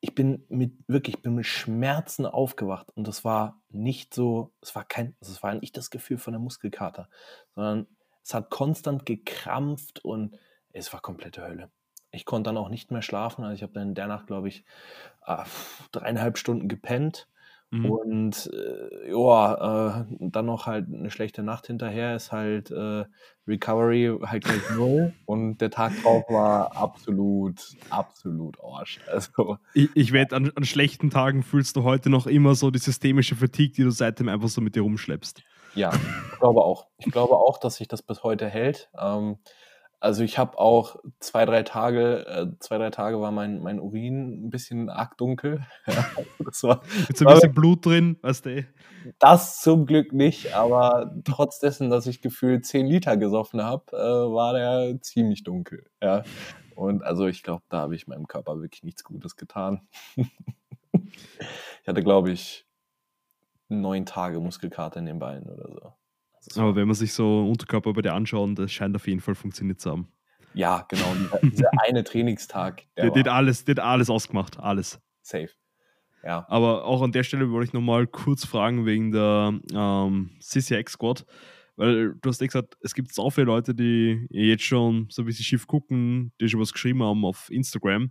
Ich 0.00 0.14
bin 0.14 0.44
mit 0.48 0.74
wirklich, 0.88 1.16
ich 1.16 1.22
bin 1.22 1.34
mit 1.34 1.46
Schmerzen 1.46 2.26
aufgewacht 2.26 2.90
und 2.96 3.08
das 3.08 3.24
war 3.24 3.60
nicht 3.70 4.14
so, 4.14 4.52
es 4.62 4.74
war 4.74 4.84
kein, 4.84 5.16
also 5.20 5.32
es 5.32 5.42
war 5.42 5.54
nicht 5.54 5.76
das 5.76 5.90
Gefühl 5.90 6.18
von 6.18 6.32
der 6.32 6.40
Muskelkater, 6.40 7.08
sondern 7.54 7.86
es 8.28 8.34
hat 8.34 8.50
konstant 8.50 9.06
gekrampft 9.06 10.04
und 10.04 10.36
es 10.72 10.92
war 10.92 11.00
komplette 11.00 11.42
Hölle. 11.42 11.70
Ich 12.10 12.26
konnte 12.26 12.48
dann 12.48 12.58
auch 12.58 12.68
nicht 12.68 12.90
mehr 12.90 13.00
schlafen. 13.00 13.42
Also 13.42 13.54
ich 13.54 13.62
habe 13.62 13.72
dann 13.72 13.88
in 13.88 13.94
der 13.94 14.06
Nacht, 14.06 14.26
glaube 14.26 14.48
ich, 14.48 14.64
äh, 15.26 15.44
dreieinhalb 15.92 16.36
Stunden 16.36 16.68
gepennt. 16.68 17.26
Mhm. 17.70 17.86
Und 17.86 18.50
äh, 18.52 19.10
ja, 19.10 20.00
äh, 20.00 20.04
dann 20.20 20.44
noch 20.44 20.66
halt 20.66 20.88
eine 20.92 21.10
schlechte 21.10 21.42
Nacht 21.42 21.68
hinterher 21.68 22.16
ist 22.16 22.30
halt 22.30 22.70
äh, 22.70 23.06
Recovery 23.46 24.18
halt 24.22 24.44
gleich 24.44 24.62
null. 24.76 25.14
Und 25.24 25.62
der 25.62 25.70
Tag 25.70 25.92
drauf 26.02 26.24
war 26.28 26.76
absolut, 26.76 27.76
absolut 27.88 28.58
Arsch. 28.62 29.00
Also 29.10 29.56
Ich, 29.72 29.88
ich 29.94 30.12
wette, 30.12 30.36
an, 30.36 30.52
an 30.54 30.64
schlechten 30.64 31.08
Tagen 31.08 31.42
fühlst 31.42 31.76
du 31.76 31.82
heute 31.82 32.10
noch 32.10 32.26
immer 32.26 32.54
so 32.54 32.70
die 32.70 32.78
systemische 32.78 33.36
Fatigue, 33.36 33.74
die 33.74 33.84
du 33.84 33.90
seitdem 33.90 34.28
einfach 34.28 34.48
so 34.48 34.60
mit 34.60 34.76
dir 34.76 34.82
rumschleppst. 34.82 35.42
Ja, 35.78 35.92
ich 36.32 36.38
glaube 36.40 36.64
auch. 36.64 36.88
Ich 36.98 37.12
glaube 37.12 37.36
auch, 37.36 37.58
dass 37.58 37.76
sich 37.76 37.86
das 37.86 38.02
bis 38.02 38.24
heute 38.24 38.48
hält. 38.48 38.90
Ähm, 38.98 39.38
also 40.00 40.24
ich 40.24 40.38
habe 40.38 40.58
auch 40.58 40.96
zwei, 41.20 41.44
drei 41.44 41.62
Tage, 41.62 42.26
äh, 42.26 42.46
zwei, 42.58 42.78
drei 42.78 42.90
Tage 42.90 43.20
war 43.20 43.30
mein, 43.30 43.60
mein 43.60 43.78
Urin 43.78 44.46
ein 44.46 44.50
bisschen 44.50 44.90
arg 44.90 45.16
dunkel. 45.18 45.64
Ja, 45.86 46.04
das 46.44 46.62
war 46.64 46.82
Mit 47.06 47.16
so 47.16 47.26
ein 47.26 47.34
bisschen 47.34 47.54
Blut 47.54 47.86
drin, 47.86 48.16
weißt 48.22 48.46
du. 48.46 48.66
das 49.20 49.60
zum 49.60 49.86
Glück 49.86 50.12
nicht, 50.12 50.54
aber 50.54 51.14
trotz 51.24 51.60
dessen, 51.60 51.90
dass 51.90 52.06
ich 52.06 52.22
gefühlt 52.22 52.66
10 52.66 52.86
Liter 52.86 53.16
gesoffen 53.16 53.62
habe, 53.62 53.84
äh, 53.92 53.96
war 53.96 54.52
der 54.54 55.00
ziemlich 55.00 55.44
dunkel. 55.44 55.86
Ja. 56.02 56.24
Und 56.74 57.02
also 57.02 57.26
ich 57.26 57.42
glaube, 57.42 57.62
da 57.68 57.78
habe 57.78 57.94
ich 57.94 58.06
meinem 58.06 58.26
Körper 58.26 58.60
wirklich 58.60 58.82
nichts 58.82 59.04
Gutes 59.04 59.36
getan. 59.36 59.88
ich 60.16 61.88
hatte, 61.88 62.02
glaube 62.02 62.30
ich, 62.30 62.67
neun 63.68 64.06
Tage 64.06 64.40
Muskelkater 64.40 64.98
in 65.00 65.06
den 65.06 65.18
Beinen 65.18 65.48
oder 65.48 65.68
so. 65.72 65.92
Also 66.46 66.60
Aber 66.62 66.76
wenn 66.76 66.86
man 66.86 66.94
sich 66.94 67.12
so 67.12 67.46
Unterkörper 67.48 67.92
bei 67.92 68.02
dir 68.02 68.14
anschaut, 68.14 68.58
das 68.58 68.72
scheint 68.72 68.96
auf 68.96 69.06
jeden 69.06 69.20
Fall 69.20 69.34
funktioniert 69.34 69.80
zu 69.80 69.90
haben. 69.90 70.08
Ja, 70.54 70.86
genau. 70.88 71.14
Dieser, 71.42 71.70
eine 71.86 72.04
Trainingstag, 72.04 72.84
der 72.96 73.10
Der, 73.10 73.32
alles, 73.32 73.64
der 73.64 73.76
hat 73.76 73.84
alles 73.84 74.10
ausgemacht, 74.10 74.58
alles. 74.58 75.00
safe. 75.22 75.50
Ja, 76.24 76.44
Aber 76.48 76.84
auch 76.84 77.02
an 77.02 77.12
der 77.12 77.22
Stelle 77.22 77.50
wollte 77.52 77.68
ich 77.68 77.72
nochmal 77.72 78.06
kurz 78.08 78.44
fragen 78.44 78.84
wegen 78.86 79.12
der 79.12 79.60
ähm, 79.72 80.30
CCX 80.40 80.92
Squad, 80.92 81.24
weil 81.76 82.14
du 82.20 82.28
hast 82.28 82.40
ja 82.40 82.46
gesagt, 82.48 82.76
es 82.82 82.92
gibt 82.92 83.14
so 83.14 83.30
viele 83.30 83.46
Leute, 83.46 83.72
die 83.72 84.26
jetzt 84.30 84.64
schon 84.64 85.06
so 85.10 85.22
ein 85.22 85.26
bisschen 85.26 85.44
schief 85.44 85.68
gucken, 85.68 86.32
die 86.40 86.48
schon 86.48 86.60
was 86.60 86.72
geschrieben 86.72 87.04
haben 87.04 87.24
auf 87.24 87.48
Instagram. 87.50 88.10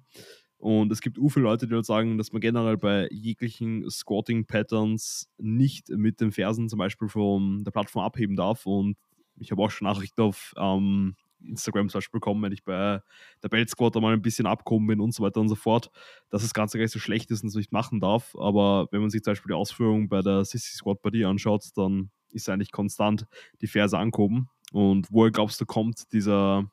Und 0.57 0.91
es 0.91 1.01
gibt 1.01 1.19
u 1.19 1.29
viele 1.29 1.43
Leute, 1.43 1.67
die 1.67 1.75
halt 1.75 1.85
sagen, 1.85 2.17
dass 2.17 2.31
man 2.31 2.41
generell 2.41 2.77
bei 2.77 3.07
jeglichen 3.11 3.89
Squatting-Patterns 3.89 5.29
nicht 5.37 5.89
mit 5.89 6.19
den 6.19 6.31
Fersen 6.31 6.67
zum 6.67 6.79
Beispiel 6.79 7.07
von 7.09 7.63
der 7.63 7.71
Plattform 7.71 8.03
abheben 8.03 8.35
darf. 8.35 8.65
Und 8.65 8.97
ich 9.39 9.51
habe 9.51 9.61
auch 9.61 9.69
schon 9.69 9.87
Nachrichten 9.87 10.21
auf 10.21 10.53
ähm, 10.57 11.15
Instagram 11.45 11.89
zum 11.89 11.99
Beispiel 11.99 12.19
bekommen, 12.19 12.41
wenn 12.41 12.51
ich 12.51 12.63
bei 12.63 13.01
der 13.43 13.49
Belt 13.49 13.69
Squad 13.69 13.95
mal 13.95 14.13
ein 14.13 14.21
bisschen 14.21 14.47
abgekommen 14.47 14.87
bin 14.87 14.99
und 14.99 15.13
so 15.13 15.23
weiter 15.23 15.39
und 15.39 15.49
so 15.49 15.55
fort, 15.55 15.91
dass 16.29 16.41
das 16.41 16.53
Ganze 16.53 16.77
gar 16.77 16.83
nicht 16.83 16.93
so 16.93 16.99
schlecht 16.99 17.29
ist 17.31 17.43
und 17.43 17.49
es 17.49 17.55
nicht 17.55 17.71
machen 17.71 17.99
darf. 17.99 18.35
Aber 18.35 18.87
wenn 18.91 19.01
man 19.01 19.09
sich 19.09 19.23
zum 19.23 19.31
Beispiel 19.31 19.49
die 19.49 19.55
Ausführung 19.55 20.09
bei 20.09 20.21
der 20.21 20.45
Sissy 20.45 20.75
Squad 20.75 21.01
bei 21.01 21.11
dir 21.11 21.29
anschaut, 21.29 21.65
dann 21.75 22.09
ist 22.31 22.49
eigentlich 22.49 22.71
konstant 22.71 23.27
die 23.61 23.67
Ferse 23.67 23.97
angehoben. 23.97 24.49
Und 24.71 25.07
woher 25.11 25.31
glaubst 25.31 25.61
du, 25.61 25.65
kommt 25.65 26.11
dieser, 26.11 26.69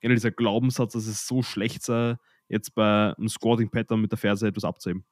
generell 0.00 0.16
dieser 0.16 0.30
Glaubenssatz, 0.30 0.94
dass 0.94 1.06
es 1.06 1.26
so 1.26 1.42
schlecht 1.42 1.82
sei, 1.82 2.16
jetzt 2.54 2.74
bei 2.74 3.14
einem 3.16 3.28
Squatting-Pattern 3.28 4.00
mit 4.00 4.12
der 4.12 4.18
Ferse 4.18 4.48
etwas 4.48 4.64
abzuheben? 4.64 5.04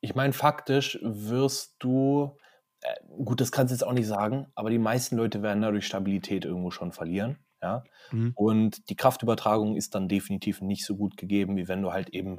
Ich 0.00 0.14
meine, 0.14 0.32
faktisch 0.32 0.98
wirst 1.02 1.76
du, 1.78 2.36
äh, 2.80 2.94
gut, 3.24 3.40
das 3.40 3.52
kannst 3.52 3.70
du 3.70 3.74
jetzt 3.74 3.84
auch 3.84 3.92
nicht 3.92 4.06
sagen, 4.06 4.46
aber 4.54 4.70
die 4.70 4.78
meisten 4.78 5.16
Leute 5.16 5.42
werden 5.42 5.62
dadurch 5.62 5.86
Stabilität 5.86 6.44
irgendwo 6.44 6.70
schon 6.70 6.92
verlieren. 6.92 7.38
Ja? 7.62 7.84
Mhm. 8.10 8.32
Und 8.34 8.88
die 8.90 8.96
Kraftübertragung 8.96 9.76
ist 9.76 9.94
dann 9.94 10.08
definitiv 10.08 10.60
nicht 10.60 10.84
so 10.84 10.96
gut 10.96 11.16
gegeben, 11.16 11.56
wie 11.56 11.68
wenn 11.68 11.82
du 11.82 11.92
halt 11.92 12.10
eben 12.10 12.38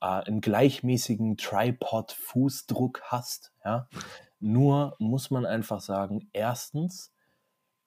äh, 0.00 0.06
einen 0.06 0.40
gleichmäßigen 0.40 1.36
Tripod-Fußdruck 1.36 3.02
hast. 3.04 3.52
Ja? 3.64 3.88
Nur 4.40 4.96
muss 4.98 5.30
man 5.30 5.46
einfach 5.46 5.80
sagen, 5.80 6.30
erstens, 6.32 7.12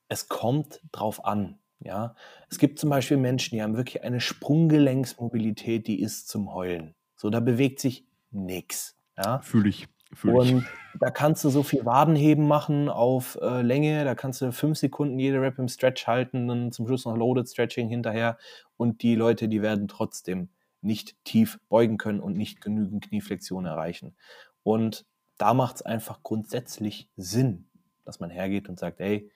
es 0.08 0.28
kommt 0.28 0.82
drauf 0.92 1.26
an. 1.26 1.60
Ja, 1.80 2.16
es 2.50 2.58
gibt 2.58 2.80
zum 2.80 2.90
Beispiel 2.90 3.18
Menschen, 3.18 3.56
die 3.56 3.62
haben 3.62 3.76
wirklich 3.78 4.04
eine 4.04 4.20
Sprunggelenksmobilität, 4.20 5.88
die 5.88 6.02
ist 6.02 6.28
zum 6.28 6.54
Heulen. 6.54 6.96
So, 7.16 7.30
da 7.30 7.40
bewegt 7.40 7.80
sich 7.80 8.06
nichts. 8.32 8.98
Ja, 9.18 9.40
fühle 9.40 9.70
ich. 9.70 9.88
Fühl 10.14 10.36
und 10.36 10.58
ich. 10.60 11.00
da 11.00 11.10
kannst 11.10 11.44
du 11.44 11.50
so 11.50 11.64
viel 11.64 11.86
Wadenheben 11.86 12.48
machen 12.48 12.90
auf 12.90 13.38
äh, 13.42 13.62
Länge, 13.62 14.06
da 14.06 14.16
kannst 14.16 14.42
du 14.42 14.52
fünf 14.52 14.78
Sekunden 14.78 15.20
jede 15.20 15.42
Rap 15.42 15.60
im 15.60 15.68
Stretch 15.68 16.08
halten, 16.08 16.48
dann 16.48 16.72
zum 16.72 16.88
Schluss 16.88 17.06
noch 17.06 17.18
Loaded 17.18 17.50
Stretching 17.50 17.90
hinterher 17.90 18.38
und 18.78 19.02
die 19.02 19.16
Leute, 19.16 19.48
die 19.48 19.62
werden 19.62 19.88
trotzdem 19.88 20.50
nicht 20.82 21.16
tief 21.26 21.60
beugen 21.68 21.98
können 21.98 22.20
und 22.20 22.38
nicht 22.38 22.62
genügend 22.62 23.08
Knieflexion 23.08 23.66
erreichen. 23.66 24.16
Und 24.64 25.06
da 25.38 25.54
macht 25.54 25.78
es 25.78 25.82
einfach 25.82 26.24
grundsätzlich 26.24 27.10
Sinn, 27.18 27.68
dass 28.06 28.20
man 28.20 28.30
hergeht 28.30 28.70
und 28.70 28.80
sagt, 28.80 29.00
ey, 29.02 29.30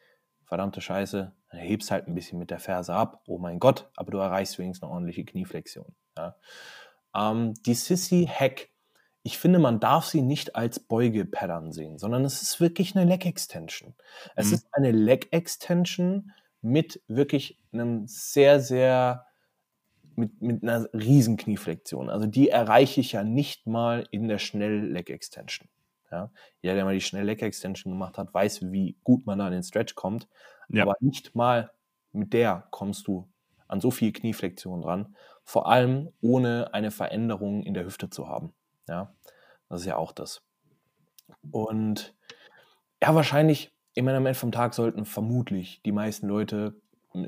verdammte 0.49 0.81
Scheiße, 0.81 1.31
dann 1.51 1.59
hebst 1.59 1.91
halt 1.91 2.07
ein 2.07 2.15
bisschen 2.15 2.39
mit 2.39 2.49
der 2.49 2.59
Ferse 2.59 2.93
ab. 2.93 3.21
Oh 3.27 3.37
mein 3.37 3.59
Gott, 3.59 3.89
aber 3.95 4.11
du 4.11 4.17
erreichst 4.17 4.57
wenigstens 4.57 4.83
eine 4.83 4.91
ordentliche 4.91 5.23
Knieflexion. 5.23 5.95
Ja. 6.17 6.35
Ähm, 7.15 7.53
die 7.65 7.75
Sissy 7.75 8.27
Hack, 8.27 8.69
ich 9.21 9.37
finde, 9.37 9.59
man 9.59 9.79
darf 9.79 10.05
sie 10.05 10.21
nicht 10.21 10.55
als 10.55 10.79
Beugepattern 10.79 11.71
sehen, 11.71 11.99
sondern 11.99 12.25
es 12.25 12.41
ist 12.41 12.59
wirklich 12.59 12.95
eine 12.95 13.05
Leg 13.05 13.25
Extension. 13.25 13.93
Es 14.35 14.47
mhm. 14.47 14.53
ist 14.55 14.67
eine 14.71 14.91
Leg 14.91 15.31
Extension 15.31 16.31
mit 16.61 17.01
wirklich 17.07 17.59
einem 17.71 18.07
sehr, 18.07 18.59
sehr 18.59 19.27
mit, 20.15 20.41
mit 20.41 20.63
einer 20.63 20.89
riesen 20.93 21.37
Knieflexion. 21.37 22.09
Also 22.09 22.25
die 22.25 22.49
erreiche 22.49 23.01
ich 23.01 23.11
ja 23.11 23.23
nicht 23.23 23.67
mal 23.67 24.07
in 24.11 24.27
der 24.27 24.39
Schnell-Leg-Extension. 24.39 25.69
Ja? 26.11 26.31
Jeder, 26.61 26.75
der 26.75 26.85
mal 26.85 26.93
die 26.93 27.01
Schnell-Leg-Extension 27.01 27.93
gemacht 27.93 28.17
hat, 28.17 28.33
weiß, 28.33 28.71
wie 28.71 28.97
gut 29.03 29.25
man 29.25 29.39
da 29.39 29.47
in 29.47 29.53
den 29.53 29.63
Stretch 29.63 29.95
kommt. 29.95 30.27
Ja. 30.69 30.83
Aber 30.83 30.95
nicht 30.99 31.35
mal 31.35 31.71
mit 32.11 32.33
der 32.33 32.67
kommst 32.71 33.07
du 33.07 33.29
an 33.67 33.81
so 33.81 33.91
viel 33.91 34.11
Knieflexion 34.11 34.81
dran. 34.81 35.15
Vor 35.43 35.67
allem 35.69 36.11
ohne 36.21 36.73
eine 36.73 36.91
Veränderung 36.91 37.63
in 37.63 37.73
der 37.73 37.85
Hüfte 37.85 38.09
zu 38.09 38.27
haben. 38.27 38.53
Ja, 38.87 39.13
das 39.69 39.81
ist 39.81 39.87
ja 39.87 39.97
auch 39.97 40.11
das. 40.11 40.41
Und 41.51 42.15
ja, 43.01 43.13
wahrscheinlich, 43.15 43.71
ich 43.93 44.03
meine, 44.03 44.17
am 44.17 44.25
Ende 44.25 44.39
vom 44.39 44.51
Tag 44.51 44.73
sollten 44.73 45.05
vermutlich 45.05 45.81
die 45.83 45.91
meisten 45.91 46.27
Leute 46.27 46.81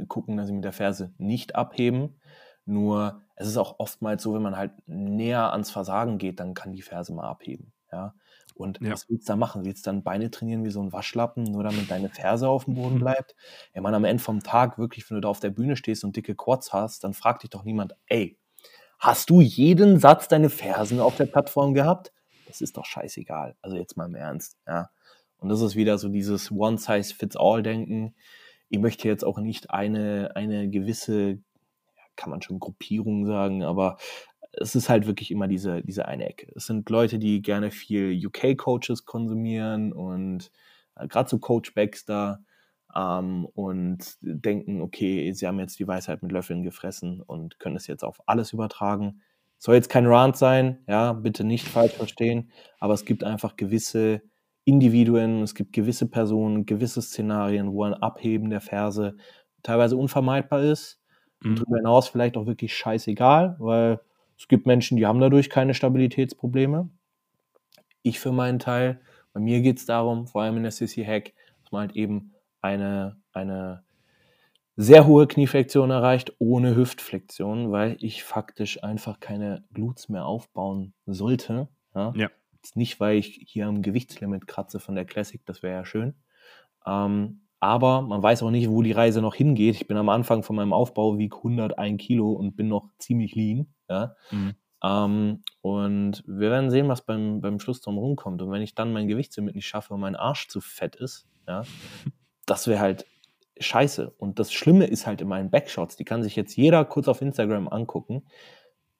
gucken, 0.07 0.38
dass 0.38 0.47
sie 0.47 0.53
mit 0.53 0.63
der 0.63 0.73
Ferse 0.73 1.13
nicht 1.17 1.55
abheben. 1.55 2.19
Nur 2.65 3.21
es 3.35 3.47
ist 3.47 3.57
auch 3.57 3.79
oftmals 3.79 4.21
so, 4.23 4.33
wenn 4.33 4.41
man 4.41 4.57
halt 4.57 4.71
näher 4.88 5.51
ans 5.51 5.71
Versagen 5.71 6.17
geht, 6.17 6.39
dann 6.39 6.53
kann 6.53 6.73
die 6.73 6.81
Ferse 6.81 7.13
mal 7.13 7.27
abheben. 7.27 7.73
Ja. 7.91 8.13
Und 8.53 8.79
ja. 8.81 8.91
was 8.91 9.10
willst 9.10 9.27
du 9.27 9.34
da 9.34 9.36
machen? 9.36 9.65
Willst 9.65 9.86
du 9.86 9.89
dann 9.89 10.03
Beine 10.03 10.31
trainieren 10.31 10.63
wie 10.63 10.70
so 10.70 10.81
ein 10.81 10.91
Waschlappen, 10.91 11.43
nur 11.43 11.63
damit 11.63 11.89
deine 11.89 12.10
Ferse 12.13 12.48
auf 12.48 12.65
dem 12.65 12.75
Boden 12.75 13.00
bleibt? 13.00 13.36
Ich 13.74 13.81
meine, 13.81 13.96
am 13.96 14.05
Ende 14.05 14.22
vom 14.22 14.41
Tag, 14.41 14.77
wirklich, 14.77 15.10
wenn 15.10 15.15
du 15.15 15.22
da 15.22 15.29
auf 15.29 15.39
der 15.39 15.50
Bühne 15.50 15.75
stehst 15.75 16.03
und 16.03 16.15
dicke 16.15 16.36
Quads 16.36 16.74
hast, 16.74 17.03
dann 17.03 17.13
fragt 17.13 17.43
dich 17.43 17.50
doch 17.50 17.63
niemand, 17.63 17.96
ey, 18.08 18.38
hast 19.00 19.29
du 19.29 19.41
jeden 19.41 20.00
Satz 20.00 20.27
deine 20.27 20.50
Fersen 20.50 21.00
auf 21.00 21.15
der 21.15 21.25
Plattform 21.25 21.74
gehabt? 21.74 22.12
Das 22.48 22.62
ist 22.62 22.77
doch 22.77 22.86
scheißegal. 22.86 23.55
Also 23.62 23.77
jetzt 23.77 23.98
mal 23.98 24.05
im 24.05 24.15
Ernst, 24.15 24.58
ja. 24.67 24.89
Und 25.38 25.50
das 25.50 25.62
ist 25.62 25.75
wieder 25.75 25.98
so 25.98 26.10
dieses 26.10 26.51
One-Size-Fits-All-Denken. 26.51 28.15
Ich 28.70 28.77
möchte 28.77 29.08
jetzt 29.08 29.25
auch 29.25 29.39
nicht 29.39 29.72
eine, 29.72 30.31
eine 30.36 30.70
gewisse 30.70 31.39
kann 32.15 32.29
man 32.29 32.41
schon 32.41 32.60
Gruppierung 32.60 33.25
sagen, 33.25 33.63
aber 33.63 33.98
es 34.53 34.75
ist 34.75 34.89
halt 34.89 35.08
wirklich 35.08 35.31
immer 35.31 35.48
diese, 35.48 35.81
diese 35.81 36.08
eine 36.08 36.27
Ecke. 36.27 36.51
Es 36.55 36.65
sind 36.65 36.89
Leute, 36.89 37.20
die 37.20 37.41
gerne 37.41 37.72
viel 37.72 38.25
UK-Coaches 38.25 39.05
konsumieren 39.05 39.93
und 39.93 40.51
äh, 40.96 41.08
gerade 41.08 41.29
so 41.29 41.39
Coach 41.39 41.74
Baxter 41.74 42.43
ähm, 42.96 43.46
und 43.53 44.17
denken, 44.22 44.81
okay, 44.81 45.31
sie 45.34 45.48
haben 45.48 45.60
jetzt 45.60 45.79
die 45.79 45.88
Weisheit 45.88 46.22
mit 46.22 46.31
Löffeln 46.31 46.63
gefressen 46.63 47.22
und 47.22 47.60
können 47.60 47.75
es 47.75 47.88
jetzt 47.88 48.03
auf 48.03 48.22
alles 48.25 48.53
übertragen. 48.53 49.22
Soll 49.58 49.75
jetzt 49.75 49.89
kein 49.89 50.08
Rant 50.08 50.38
sein, 50.38 50.84
ja, 50.88 51.13
bitte 51.13 51.43
nicht 51.43 51.67
falsch 51.67 51.93
verstehen, 51.93 52.51
aber 52.79 52.93
es 52.93 53.05
gibt 53.05 53.24
einfach 53.24 53.55
gewisse 53.55 54.22
Individuen, 54.65 55.43
es 55.43 55.55
gibt 55.55 55.74
gewisse 55.74 56.08
Personen, 56.08 56.65
gewisse 56.65 57.01
Szenarien, 57.01 57.72
wo 57.72 57.84
ein 57.84 57.93
Abheben 57.93 58.50
der 58.50 58.62
Verse 58.62 59.15
teilweise 59.63 59.98
unvermeidbar 59.98 60.63
ist 60.63 61.00
und 61.43 61.51
mhm. 61.51 61.55
darüber 61.55 61.77
hinaus 61.77 62.08
vielleicht 62.10 62.38
auch 62.38 62.48
wirklich 62.48 62.75
scheißegal, 62.75 63.55
weil 63.60 64.01
es 64.41 64.48
gibt 64.48 64.65
Menschen, 64.65 64.98
die 64.98 65.05
haben 65.05 65.19
dadurch 65.19 65.51
keine 65.51 65.75
Stabilitätsprobleme. 65.75 66.89
Ich 68.01 68.19
für 68.19 68.31
meinen 68.31 68.57
Teil, 68.57 69.00
bei 69.33 69.39
mir 69.39 69.62
geht 69.62 69.77
es 69.77 69.86
darum, 69.86 70.25
vor 70.25 70.41
allem 70.41 70.57
in 70.57 70.63
der 70.63 70.71
Sissy 70.71 71.03
Hack, 71.05 71.33
dass 71.62 71.71
man 71.71 71.81
halt 71.81 71.95
eben 71.95 72.33
eine, 72.60 73.21
eine 73.33 73.83
sehr 74.75 75.05
hohe 75.05 75.27
Knieflexion 75.27 75.91
erreicht, 75.91 76.33
ohne 76.39 76.75
Hüftflexion, 76.75 77.71
weil 77.71 77.98
ich 78.00 78.24
faktisch 78.24 78.83
einfach 78.83 79.19
keine 79.19 79.63
Glutes 79.75 80.10
mehr 80.10 80.25
aufbauen 80.25 80.95
sollte. 81.05 81.67
Ja. 81.93 82.12
ja. 82.15 82.29
Nicht, 82.74 83.00
weil 83.00 83.17
ich 83.17 83.45
hier 83.48 83.67
am 83.67 83.83
Gewichtslimit 83.83 84.48
kratze 84.48 84.79
von 84.79 84.95
der 84.95 85.05
Classic, 85.05 85.45
das 85.45 85.62
wäre 85.62 85.75
ja 85.75 85.86
schön. 85.86 86.15
Ähm, 86.88 87.40
aber 87.62 88.01
man 88.01 88.24
weiß 88.24 88.41
auch 88.41 88.50
nicht, 88.50 88.70
wo 88.70 88.82
die 88.82 88.91
Reise 88.91 89.22
noch 89.22 89.36
hingeht. 89.36 89.75
Ich 89.75 89.88
bin 89.88 89.96
am 89.96 90.10
Anfang 90.10 90.41
von 90.41 90.56
meinem 90.56 90.74
Aufbau, 90.74 91.20
wiege 91.20 91.38
101 91.38 92.01
Kilo 92.01 92.32
und 92.32 92.56
bin 92.56 92.68
noch 92.68 92.89
ziemlich 92.98 93.36
lean. 93.36 93.68
Ja? 93.88 94.15
Mhm. 94.32 94.56
Ähm, 94.84 95.44
und 95.62 96.24
wir 96.25 96.50
werden 96.50 96.72
sehen, 96.72 96.88
was 96.88 97.06
beim, 97.06 97.39
beim 97.39 97.60
Schluss 97.60 97.80
drum 97.80 98.00
rumkommt. 98.00 98.41
Und 98.41 98.50
wenn 98.50 98.63
ich 98.63 98.74
dann 98.74 98.91
mein 98.91 99.08
Gewichtslimit 99.08 99.53
nicht 99.53 99.68
schaffe 99.68 99.94
und 99.94 100.00
mein 100.00 100.15
Arsch 100.15 100.48
zu 100.48 100.60
fett 100.60 100.96
ist, 100.96 101.27
ja, 101.48 101.62
das 102.48 102.65
wäre 102.68 102.80
halt 102.80 103.06
scheiße. 103.60 104.10
Und 104.18 104.39
das 104.39 104.51
Schlimme 104.51 104.86
ist 104.86 105.06
halt 105.06 105.22
in 105.22 105.27
meinen 105.27 105.51
Backshots, 105.51 105.96
die 105.98 106.03
kann 106.03 106.24
sich 106.24 106.36
jetzt 106.36 106.56
jeder 106.58 106.84
kurz 106.84 107.08
auf 107.08 107.22
Instagram 107.22 107.68
angucken. 107.68 108.24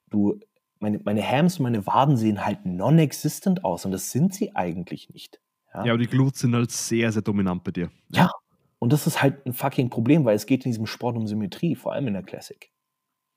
Du, 0.08 0.38
meine, 0.78 1.00
meine 1.02 1.28
Hams 1.28 1.58
und 1.58 1.64
meine 1.64 1.84
Waden 1.84 2.16
sehen 2.16 2.46
halt 2.46 2.64
non-existent 2.64 3.64
aus 3.64 3.84
und 3.84 3.90
das 3.90 4.12
sind 4.12 4.34
sie 4.34 4.54
eigentlich 4.54 5.10
nicht. 5.10 5.40
Ja, 5.74 5.84
ja 5.84 5.92
aber 5.94 6.02
die 6.02 6.06
Glutes 6.06 6.42
sind 6.42 6.54
halt 6.54 6.70
sehr, 6.70 7.10
sehr 7.10 7.22
dominant 7.22 7.64
bei 7.64 7.72
dir. 7.72 7.90
Ja, 8.10 8.30
und 8.82 8.92
das 8.92 9.06
ist 9.06 9.22
halt 9.22 9.46
ein 9.46 9.52
fucking 9.52 9.90
Problem, 9.90 10.24
weil 10.24 10.34
es 10.34 10.44
geht 10.44 10.64
in 10.64 10.72
diesem 10.72 10.86
Sport 10.86 11.16
um 11.16 11.28
Symmetrie, 11.28 11.76
vor 11.76 11.92
allem 11.92 12.08
in 12.08 12.14
der 12.14 12.24
Classic. 12.24 12.72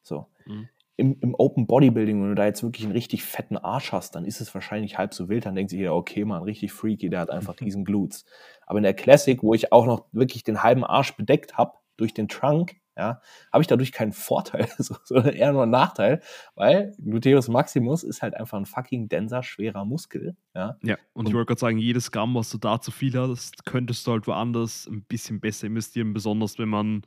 So. 0.02 0.26
Mhm. 0.48 0.70
Im, 0.98 1.20
Im 1.22 1.36
Open 1.36 1.68
Bodybuilding, 1.68 2.20
wenn 2.20 2.30
du 2.30 2.36
da 2.36 2.46
jetzt 2.46 2.64
wirklich 2.64 2.84
einen 2.84 2.94
richtig 2.94 3.24
fetten 3.24 3.56
Arsch 3.56 3.92
hast, 3.92 4.16
dann 4.16 4.26
ist 4.26 4.42
es 4.42 4.56
wahrscheinlich 4.56 4.98
halb 4.98 5.14
so 5.14 5.30
wild. 5.30 5.46
Dann 5.46 5.54
denkt 5.54 5.70
sich 5.70 5.78
jeder, 5.78 5.94
okay, 5.94 6.26
man, 6.26 6.42
richtig 6.42 6.72
freaky, 6.72 7.12
der 7.12 7.20
hat 7.20 7.30
einfach 7.30 7.54
riesen 7.62 7.86
Glutes. 7.86 8.26
Aber 8.66 8.80
in 8.80 8.84
der 8.84 8.96
Classic, 8.96 9.44
wo 9.44 9.54
ich 9.54 9.72
auch 9.72 9.86
noch 9.86 10.08
wirklich 10.14 10.44
den 10.44 10.64
halben 10.64 10.84
Arsch 10.84 11.16
bedeckt 11.16 11.60
habe 11.60 11.74
durch 11.96 12.16
den 12.16 12.28
Trunk, 12.28 12.78
ja, 12.98 13.22
habe 13.52 13.62
ich 13.62 13.68
dadurch 13.68 13.92
keinen 13.92 14.14
Vorteil, 14.14 14.68
sondern 14.78 15.34
eher 15.34 15.52
nur 15.52 15.64
einen 15.64 15.72
Nachteil, 15.72 16.22
weil 16.56 16.96
Gluteus 16.98 17.48
Maximus 17.48 18.04
ist 18.04 18.22
halt 18.22 18.36
einfach 18.36 18.58
ein 18.58 18.66
fucking 18.66 19.10
denser, 19.10 19.44
schwerer 19.44 19.86
Muskel. 19.86 20.38
Ja, 20.54 20.78
ja 20.82 20.96
und, 21.14 21.22
und 21.22 21.30
ich 21.30 21.34
wollte 21.34 21.48
gerade 21.48 21.60
sagen, 21.60 21.78
jedes 21.78 22.12
Gramm, 22.12 22.36
was 22.36 22.50
du 22.50 22.58
da 22.58 22.80
zu 22.80 22.92
viel 22.92 23.18
hast, 23.20 23.66
könntest 23.66 24.08
du 24.08 24.12
halt 24.12 24.28
woanders 24.28 24.88
ein 24.88 25.04
bisschen 25.04 25.40
besser 25.40 25.68
investieren, 25.68 26.14
besonders 26.14 26.58
wenn 26.58 26.70
man 26.70 27.04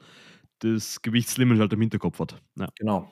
das 0.59 1.03
Gewichtslimit 1.03 1.59
halt 1.59 1.73
im 1.73 1.81
Hinterkopf 1.81 2.19
hat. 2.19 2.43
Ja. 2.57 2.69
Genau. 2.77 3.11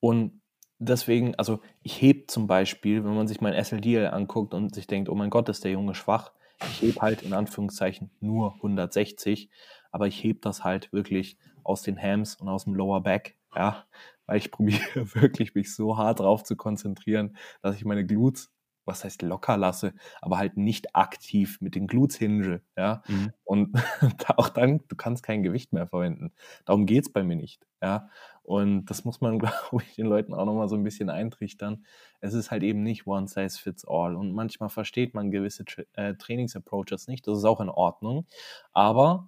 Und 0.00 0.40
deswegen, 0.78 1.34
also 1.36 1.60
ich 1.82 2.02
heb 2.02 2.30
zum 2.30 2.46
Beispiel, 2.46 3.04
wenn 3.04 3.14
man 3.14 3.28
sich 3.28 3.40
mein 3.40 3.54
SLDL 3.54 4.08
anguckt 4.08 4.54
und 4.54 4.74
sich 4.74 4.86
denkt, 4.86 5.08
oh 5.08 5.14
mein 5.14 5.30
Gott, 5.30 5.48
ist 5.48 5.64
der 5.64 5.72
Junge 5.72 5.94
schwach, 5.94 6.32
ich 6.62 6.82
heb 6.82 7.02
halt 7.02 7.22
in 7.22 7.32
Anführungszeichen 7.32 8.10
nur 8.20 8.54
160, 8.54 9.50
aber 9.90 10.06
ich 10.06 10.22
heb 10.22 10.42
das 10.42 10.64
halt 10.64 10.92
wirklich 10.92 11.38
aus 11.66 11.82
den 11.82 12.00
Hams 12.00 12.36
und 12.36 12.48
aus 12.48 12.64
dem 12.64 12.74
Lower 12.74 13.02
Back, 13.02 13.36
ja, 13.54 13.84
weil 14.26 14.38
ich 14.38 14.50
probiere 14.50 15.14
wirklich 15.14 15.54
mich 15.54 15.74
so 15.74 15.96
hart 15.96 16.20
drauf 16.20 16.44
zu 16.44 16.56
konzentrieren, 16.56 17.36
dass 17.62 17.76
ich 17.76 17.84
meine 17.84 18.06
Glutes, 18.06 18.52
was 18.84 19.02
heißt 19.02 19.22
locker 19.22 19.56
lasse, 19.56 19.94
aber 20.20 20.38
halt 20.38 20.56
nicht 20.56 20.94
aktiv 20.94 21.60
mit 21.60 21.74
den 21.74 21.88
Glutes 21.88 22.16
hinge, 22.16 22.62
ja. 22.76 23.02
Mhm. 23.08 23.32
Und 23.42 23.74
auch 24.36 24.48
dann, 24.48 24.80
du 24.88 24.94
kannst 24.94 25.24
kein 25.24 25.42
Gewicht 25.42 25.72
mehr 25.72 25.88
verwenden. 25.88 26.32
Darum 26.64 26.86
geht's 26.86 27.12
bei 27.12 27.24
mir 27.24 27.36
nicht, 27.36 27.66
ja. 27.82 28.08
Und 28.44 28.86
das 28.86 29.04
muss 29.04 29.20
man, 29.20 29.38
glaube 29.40 29.82
ich, 29.82 29.96
den 29.96 30.06
Leuten 30.06 30.32
auch 30.32 30.44
nochmal 30.46 30.68
so 30.68 30.76
ein 30.76 30.84
bisschen 30.84 31.10
eintrichtern. 31.10 31.84
Es 32.20 32.32
ist 32.32 32.52
halt 32.52 32.62
eben 32.62 32.84
nicht 32.84 33.08
one 33.08 33.26
size 33.26 33.58
fits 33.58 33.84
all. 33.84 34.14
Und 34.14 34.32
manchmal 34.32 34.68
versteht 34.68 35.14
man 35.14 35.32
gewisse 35.32 35.64
Tra 35.64 35.82
äh, 35.94 36.14
Trainingsapproaches 36.14 37.08
nicht. 37.08 37.26
Das 37.26 37.38
ist 37.38 37.44
auch 37.44 37.60
in 37.60 37.68
Ordnung. 37.68 38.26
Aber 38.72 39.26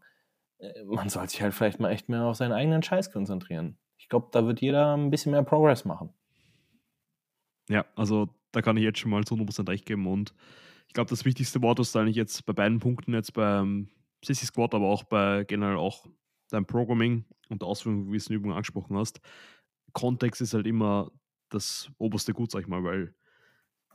man 0.86 1.08
soll 1.08 1.28
sich 1.28 1.42
halt 1.42 1.54
vielleicht 1.54 1.80
mal 1.80 1.90
echt 1.90 2.08
mehr 2.08 2.24
auf 2.24 2.36
seinen 2.36 2.52
eigenen 2.52 2.82
Scheiß 2.82 3.12
konzentrieren. 3.12 3.78
Ich 3.96 4.08
glaube, 4.08 4.28
da 4.32 4.46
wird 4.46 4.60
jeder 4.60 4.96
ein 4.96 5.10
bisschen 5.10 5.32
mehr 5.32 5.42
Progress 5.42 5.84
machen. 5.84 6.10
Ja, 7.68 7.84
also 7.96 8.28
da 8.52 8.62
kann 8.62 8.76
ich 8.76 8.84
jetzt 8.84 8.98
schon 8.98 9.10
mal 9.10 9.24
zu 9.24 9.34
100% 9.34 9.68
recht 9.68 9.86
geben 9.86 10.06
und 10.06 10.34
ich 10.86 10.94
glaube, 10.94 11.10
das 11.10 11.26
wichtigste 11.26 11.60
Wort, 11.60 11.78
was 11.78 11.92
du 11.92 11.98
eigentlich 11.98 12.16
jetzt 12.16 12.46
bei 12.46 12.54
beiden 12.54 12.78
Punkten, 12.78 13.12
jetzt 13.12 13.34
beim 13.34 13.88
Sissy 14.24 14.46
Squad, 14.46 14.74
aber 14.74 14.86
auch 14.86 15.04
bei 15.04 15.44
generell 15.44 15.76
auch 15.76 16.06
deinem 16.48 16.64
Programming 16.64 17.26
und 17.50 17.60
der 17.60 17.68
Ausführung 17.68 17.98
von 17.98 18.06
gewissen 18.06 18.32
Übungen 18.32 18.54
angesprochen 18.54 18.96
hast, 18.96 19.20
Kontext 19.92 20.40
ist 20.40 20.54
halt 20.54 20.66
immer 20.66 21.12
das 21.50 21.90
oberste 21.98 22.32
Gut, 22.32 22.50
sag 22.50 22.62
ich 22.62 22.68
mal, 22.68 22.82
weil 22.84 23.14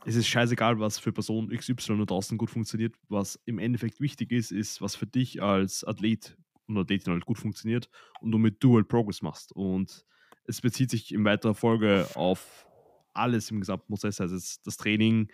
es 0.06 0.16
ist 0.16 0.26
scheißegal, 0.28 0.78
was 0.78 0.98
für 0.98 1.12
Person 1.12 1.48
XY 1.48 1.98
da 1.98 2.04
draußen 2.04 2.36
gut 2.36 2.50
funktioniert. 2.50 2.94
Was 3.08 3.40
im 3.46 3.58
Endeffekt 3.58 4.00
wichtig 4.00 4.32
ist, 4.32 4.52
ist, 4.52 4.82
was 4.82 4.96
für 4.96 5.06
dich 5.06 5.42
als 5.42 5.82
Athlet 5.82 6.36
und 6.66 6.78
Athletin 6.78 7.12
halt 7.12 7.26
gut 7.26 7.38
funktioniert 7.38 7.88
und 8.20 8.30
du 8.32 8.76
halt 8.76 8.88
Progress 8.88 9.22
machst. 9.22 9.52
Und 9.52 10.04
es 10.44 10.60
bezieht 10.60 10.90
sich 10.90 11.12
in 11.12 11.24
weiterer 11.24 11.54
Folge 11.54 12.08
auf 12.14 12.66
alles 13.12 13.50
im 13.50 13.60
gesamten 13.60 13.88
Prozess, 13.88 14.20
also 14.20 14.34
das 14.36 14.76
Training, 14.76 15.30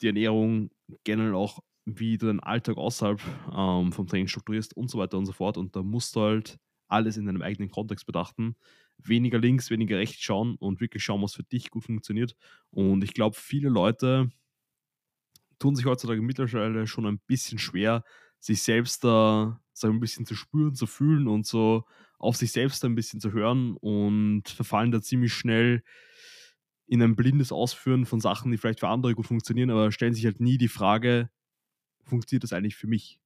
die 0.00 0.06
Ernährung, 0.06 0.70
generell 1.04 1.34
auch, 1.34 1.60
wie 1.84 2.16
du 2.16 2.26
deinen 2.26 2.40
Alltag 2.40 2.76
außerhalb 2.76 3.20
ähm, 3.52 3.92
vom 3.92 4.06
Training 4.06 4.28
strukturierst 4.28 4.76
und 4.76 4.88
so 4.88 4.98
weiter 4.98 5.18
und 5.18 5.26
so 5.26 5.32
fort. 5.32 5.56
Und 5.56 5.74
da 5.74 5.82
musst 5.82 6.14
du 6.14 6.20
halt 6.20 6.58
alles 6.88 7.16
in 7.16 7.26
deinem 7.26 7.42
eigenen 7.42 7.70
Kontext 7.70 8.06
bedachten. 8.06 8.56
Weniger 8.98 9.38
links, 9.38 9.70
weniger 9.70 9.98
rechts 9.98 10.22
schauen 10.22 10.56
und 10.56 10.80
wirklich 10.80 11.02
schauen, 11.02 11.22
was 11.22 11.34
für 11.34 11.42
dich 11.42 11.70
gut 11.70 11.84
funktioniert. 11.84 12.36
Und 12.70 13.02
ich 13.02 13.14
glaube, 13.14 13.36
viele 13.36 13.68
Leute 13.68 14.30
tun 15.58 15.74
sich 15.74 15.86
heutzutage 15.86 16.20
mittlerweile 16.22 16.86
schon 16.86 17.06
ein 17.06 17.20
bisschen 17.26 17.58
schwer, 17.58 18.04
sich 18.38 18.62
selbst 18.62 19.04
da 19.04 19.61
sag, 19.72 19.90
ein 19.90 20.00
bisschen 20.00 20.26
zu 20.26 20.34
spüren, 20.34 20.74
zu 20.74 20.86
fühlen 20.86 21.28
und 21.28 21.46
so 21.46 21.84
auf 22.18 22.36
sich 22.36 22.52
selbst 22.52 22.84
ein 22.84 22.94
bisschen 22.94 23.20
zu 23.20 23.32
hören 23.32 23.76
und 23.80 24.48
verfallen 24.48 24.92
da 24.92 25.00
ziemlich 25.00 25.32
schnell 25.32 25.82
in 26.86 27.02
ein 27.02 27.16
blindes 27.16 27.52
Ausführen 27.52 28.06
von 28.06 28.20
Sachen, 28.20 28.50
die 28.50 28.58
vielleicht 28.58 28.80
für 28.80 28.88
andere 28.88 29.14
gut 29.14 29.26
funktionieren, 29.26 29.70
aber 29.70 29.92
stellen 29.92 30.14
sich 30.14 30.24
halt 30.24 30.40
nie 30.40 30.58
die 30.58 30.68
Frage, 30.68 31.30
funktioniert 32.04 32.44
das 32.44 32.52
eigentlich 32.52 32.76
für 32.76 32.86
mich? 32.86 33.18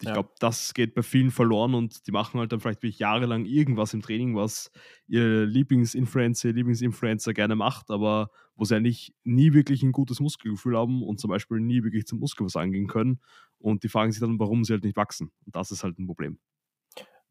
Ich 0.00 0.08
ja. 0.08 0.14
glaube, 0.14 0.30
das 0.40 0.74
geht 0.74 0.94
bei 0.94 1.02
vielen 1.02 1.30
verloren 1.30 1.74
und 1.74 2.06
die 2.06 2.12
machen 2.12 2.40
halt 2.40 2.50
dann 2.50 2.58
vielleicht 2.58 2.82
wirklich 2.82 2.98
jahrelang 2.98 3.44
irgendwas 3.44 3.94
im 3.94 4.02
Training, 4.02 4.34
was 4.34 4.72
ihr 5.06 5.46
Lieblingsinfluencer, 5.46 6.52
Lieblingsinfluencer 6.52 7.32
gerne 7.32 7.54
macht, 7.54 7.90
aber 7.90 8.30
wo 8.56 8.64
sie 8.64 8.74
eigentlich 8.74 9.14
nie 9.22 9.52
wirklich 9.52 9.82
ein 9.82 9.92
gutes 9.92 10.18
Muskelgefühl 10.18 10.76
haben 10.76 11.02
und 11.02 11.20
zum 11.20 11.30
Beispiel 11.30 11.60
nie 11.60 11.84
wirklich 11.84 12.06
zum 12.06 12.18
Muskel 12.18 12.44
was 12.44 12.56
angehen 12.56 12.88
können. 12.88 13.20
Und 13.64 13.82
die 13.82 13.88
fragen 13.88 14.12
sich 14.12 14.20
dann, 14.20 14.38
warum 14.38 14.62
sie 14.62 14.74
halt 14.74 14.84
nicht 14.84 14.96
wachsen. 14.96 15.32
Und 15.46 15.56
das 15.56 15.70
ist 15.70 15.84
halt 15.84 15.98
ein 15.98 16.06
Problem. 16.06 16.38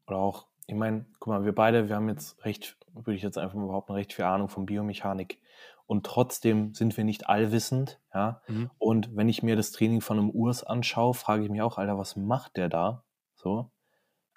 Oder 0.08 0.18
auch, 0.18 0.48
ich 0.66 0.74
meine, 0.74 1.06
guck 1.20 1.28
mal, 1.28 1.44
wir 1.44 1.54
beide, 1.54 1.88
wir 1.88 1.94
haben 1.94 2.08
jetzt 2.08 2.44
recht, 2.44 2.76
würde 2.92 3.14
ich 3.14 3.22
jetzt 3.22 3.38
einfach 3.38 3.54
mal 3.54 3.66
behaupten, 3.66 3.92
recht 3.92 4.12
viel 4.12 4.24
Ahnung 4.24 4.48
von 4.48 4.66
Biomechanik 4.66 5.40
und 5.86 6.04
trotzdem 6.04 6.74
sind 6.74 6.96
wir 6.96 7.04
nicht 7.04 7.28
allwissend, 7.28 8.00
ja. 8.12 8.42
Mhm. 8.48 8.70
Und 8.78 9.16
wenn 9.16 9.28
ich 9.28 9.42
mir 9.42 9.54
das 9.54 9.70
Training 9.70 10.00
von 10.00 10.18
einem 10.18 10.30
Urs 10.30 10.64
anschaue, 10.64 11.14
frage 11.14 11.44
ich 11.44 11.50
mich 11.50 11.62
auch, 11.62 11.78
Alter, 11.78 11.98
was 11.98 12.16
macht 12.16 12.56
der 12.56 12.68
da? 12.68 13.04
So, 13.34 13.70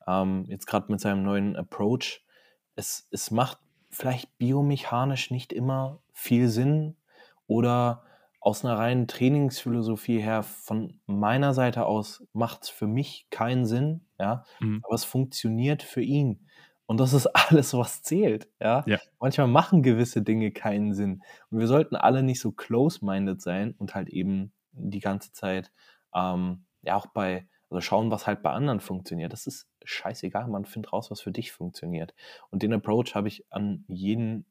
ähm, 0.06 0.46
jetzt 0.48 0.68
gerade 0.68 0.92
mit 0.92 1.00
seinem 1.00 1.24
neuen 1.24 1.56
Approach. 1.56 2.24
Es, 2.76 3.08
es 3.10 3.32
macht 3.32 3.58
vielleicht 3.90 4.38
biomechanisch 4.38 5.32
nicht 5.32 5.52
immer 5.52 6.00
viel 6.14 6.50
Sinn 6.50 6.96
oder 7.48 8.04
aus 8.40 8.64
einer 8.64 8.78
reinen 8.78 9.08
Trainingsphilosophie 9.08 10.20
her, 10.20 10.44
von 10.44 11.00
meiner 11.06 11.54
Seite 11.54 11.86
aus, 11.86 12.24
macht 12.34 12.64
es 12.64 12.70
für 12.70 12.88
mich 12.88 13.28
keinen 13.30 13.66
Sinn, 13.66 14.06
ja, 14.20 14.44
mhm. 14.60 14.82
aber 14.84 14.96
es 14.96 15.04
funktioniert 15.04 15.84
für 15.84 16.02
ihn. 16.02 16.48
Und 16.88 17.00
das 17.00 17.14
ist 17.14 17.28
alles, 17.36 17.74
was 17.74 18.02
zählt. 18.02 18.50
Ja? 18.60 18.84
ja? 18.88 18.98
Manchmal 19.20 19.48
machen 19.48 19.84
gewisse 19.84 20.24
Dinge 20.24 20.52
keinen 20.52 20.94
Sinn. 20.94 21.22
Und 21.52 21.60
wir 21.60 21.68
sollten 21.68 21.96
alle 21.96 22.24
nicht 22.24 22.40
so 22.40 22.52
close-minded 22.52 23.42
sein 23.42 23.76
und 23.78 23.94
halt 23.94 24.10
eben 24.10 24.54
die 24.72 25.00
ganze 25.00 25.32
Zeit 25.34 25.72
ähm, 26.16 26.66
ja 26.82 26.96
auch 26.96 27.08
bei, 27.08 27.48
also 27.70 27.82
schauen, 27.82 28.10
was 28.10 28.26
halt 28.26 28.42
bei 28.42 28.52
anderen 28.52 28.80
funktioniert. 28.80 29.34
Das 29.34 29.46
ist 29.46 29.68
scheißegal. 29.84 30.48
Man 30.48 30.66
findet 30.66 30.94
raus, 30.94 31.12
was 31.12 31.22
für 31.22 31.32
dich 31.32 31.52
funktioniert. 31.52 32.16
Und 32.50 32.64
den 32.64 32.74
Approach 32.74 33.14
habe 33.14 33.28
ich 33.28 33.46
an 33.52 33.84
jeden, 33.88 34.46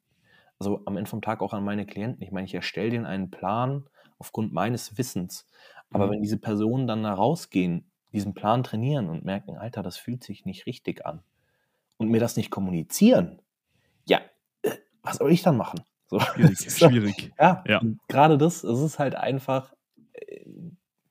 also 0.59 0.83
am 0.87 0.97
Ende 0.97 1.11
vom 1.11 1.23
Tag 1.23 1.43
auch 1.43 1.53
an 1.53 1.65
meine 1.65 1.87
Klienten. 1.87 2.23
Ich 2.23 2.33
meine, 2.33 2.47
ich 2.47 2.55
erstelle 2.55 2.91
denen 2.91 3.07
einen 3.07 3.31
Plan 3.31 3.85
aufgrund 4.19 4.53
meines 4.53 4.97
Wissens. 4.99 5.47
Aber 5.91 6.07
mhm. 6.07 6.11
wenn 6.13 6.23
diese 6.23 6.39
Personen 6.39 6.87
dann 6.87 7.03
da 7.03 7.13
rausgehen, 7.13 7.91
diesen 8.13 8.35
Plan 8.35 8.63
trainieren 8.63 9.09
und 9.09 9.25
merken, 9.25 9.57
Alter, 9.57 9.83
das 9.83 9.97
fühlt 9.97 10.25
sich 10.25 10.45
nicht 10.45 10.67
richtig 10.67 11.05
an 11.05 11.23
und 11.99 12.09
mir 12.11 12.21
das 12.21 12.37
nicht 12.37 12.51
kommunizieren, 12.51 13.41
ja, 14.09 14.21
äh, 14.63 14.73
was 15.03 15.17
soll 15.17 15.33
ich 15.33 15.43
dann 15.43 15.57
machen? 15.57 15.81
So. 16.07 16.21
Schwierig, 16.21 16.59
schwierig. 16.71 17.33
Ja, 17.39 17.65
ja. 17.67 17.83
gerade 18.09 18.39
das, 18.39 18.65
es 18.65 18.81
ist 18.81 18.99
halt 18.99 19.15
einfach, 19.15 19.75
äh, 20.13 20.45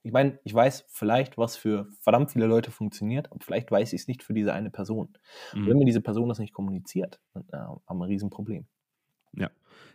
ich 0.03 0.11
meine, 0.11 0.39
ich 0.43 0.53
weiß 0.53 0.85
vielleicht, 0.87 1.37
was 1.37 1.57
für 1.57 1.87
verdammt 1.99 2.31
viele 2.31 2.45
Leute 2.45 2.71
funktioniert, 2.71 3.31
aber 3.31 3.43
vielleicht 3.43 3.71
weiß 3.71 3.93
ich 3.93 4.01
es 4.01 4.07
nicht 4.07 4.23
für 4.23 4.33
diese 4.33 4.53
eine 4.53 4.69
Person. 4.69 5.17
Mhm. 5.53 5.61
Und 5.61 5.69
wenn 5.69 5.77
mir 5.77 5.85
diese 5.85 6.01
Person 6.01 6.29
das 6.29 6.39
nicht 6.39 6.53
kommuniziert, 6.53 7.19
dann 7.33 7.43
äh, 7.51 7.57
haben 7.57 7.97
wir 7.97 8.05
ein 8.05 8.09
Riesenproblem. 8.09 8.65
Ja, 9.37 9.49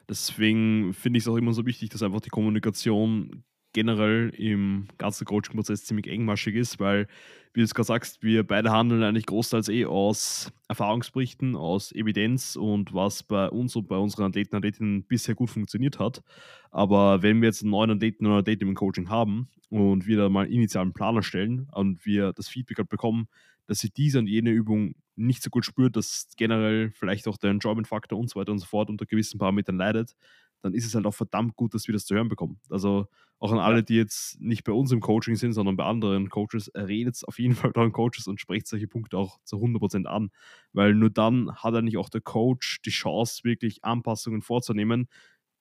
deswegen 0.08 0.92
finde 0.94 1.18
ich 1.18 1.24
es 1.24 1.28
auch 1.28 1.36
immer 1.36 1.52
so 1.52 1.66
wichtig, 1.66 1.90
dass 1.90 2.02
einfach 2.02 2.20
die 2.20 2.30
Kommunikation 2.30 3.44
generell 3.72 4.30
im 4.36 4.88
ganzen 4.98 5.24
Coaching-Prozess 5.24 5.84
ziemlich 5.84 6.08
engmaschig 6.08 6.56
ist, 6.56 6.80
weil, 6.80 7.06
wie 7.54 7.60
du 7.60 7.64
es 7.64 7.74
gerade 7.74 7.86
sagst, 7.86 8.22
wir 8.22 8.44
beide 8.44 8.72
handeln 8.72 9.02
eigentlich 9.02 9.26
großteils 9.26 9.68
eh 9.68 9.84
aus 9.86 10.52
Erfahrungsberichten, 10.68 11.54
aus 11.54 11.92
Evidenz 11.92 12.56
und 12.56 12.92
was 12.94 13.22
bei 13.22 13.48
uns 13.48 13.76
und 13.76 13.86
bei 13.86 13.96
unseren 13.96 14.24
Athleten 14.26 14.56
und 14.56 14.58
Athletinnen 14.58 15.04
bisher 15.04 15.36
gut 15.36 15.50
funktioniert 15.50 16.00
hat. 16.00 16.22
Aber 16.70 17.22
wenn 17.22 17.40
wir 17.40 17.46
jetzt 17.48 17.62
einen 17.62 17.70
neuen 17.70 17.90
Athleten 17.92 18.26
oder 18.26 18.36
Athleten 18.38 18.68
im 18.68 18.74
Coaching 18.74 19.08
haben 19.08 19.48
und 19.68 20.06
wir 20.06 20.16
da 20.16 20.28
mal 20.28 20.50
initialen 20.50 20.92
Plan 20.92 21.14
erstellen 21.16 21.68
und 21.72 22.04
wir 22.04 22.32
das 22.32 22.48
Feedback 22.48 22.78
halt 22.78 22.88
bekommen, 22.88 23.28
dass 23.70 23.78
sie 23.78 23.90
diese 23.90 24.18
und 24.18 24.26
jene 24.26 24.50
Übung 24.50 24.96
nicht 25.14 25.44
so 25.44 25.48
gut 25.48 25.64
spürt, 25.64 25.94
dass 25.94 26.26
generell 26.36 26.90
vielleicht 26.90 27.28
auch 27.28 27.36
der 27.36 27.50
Enjoyment-Faktor 27.52 28.18
und 28.18 28.28
so 28.28 28.40
weiter 28.40 28.50
und 28.50 28.58
so 28.58 28.66
fort 28.66 28.90
unter 28.90 29.06
gewissen 29.06 29.38
Parametern 29.38 29.76
leidet, 29.76 30.16
dann 30.60 30.74
ist 30.74 30.84
es 30.86 30.96
halt 30.96 31.06
auch 31.06 31.14
verdammt 31.14 31.54
gut, 31.54 31.72
dass 31.72 31.86
wir 31.86 31.92
das 31.92 32.04
zu 32.04 32.16
hören 32.16 32.28
bekommen. 32.28 32.58
Also 32.68 33.06
auch 33.38 33.52
an 33.52 33.60
alle, 33.60 33.84
die 33.84 33.94
jetzt 33.94 34.40
nicht 34.40 34.64
bei 34.64 34.72
uns 34.72 34.90
im 34.90 34.98
Coaching 34.98 35.36
sind, 35.36 35.52
sondern 35.52 35.76
bei 35.76 35.84
anderen 35.84 36.30
Coaches, 36.30 36.68
redet 36.74 37.22
auf 37.28 37.38
jeden 37.38 37.54
Fall 37.54 37.70
euren 37.76 37.92
Coaches 37.92 38.26
und 38.26 38.40
sprecht 38.40 38.66
solche 38.66 38.88
Punkte 38.88 39.16
auch 39.16 39.38
zu 39.44 39.58
100% 39.58 40.06
an, 40.06 40.30
weil 40.72 40.92
nur 40.92 41.10
dann 41.10 41.54
hat 41.54 41.76
eigentlich 41.76 41.96
auch 41.96 42.08
der 42.08 42.22
Coach 42.22 42.82
die 42.82 42.90
Chance, 42.90 43.44
wirklich 43.44 43.84
Anpassungen 43.84 44.42
vorzunehmen, 44.42 45.06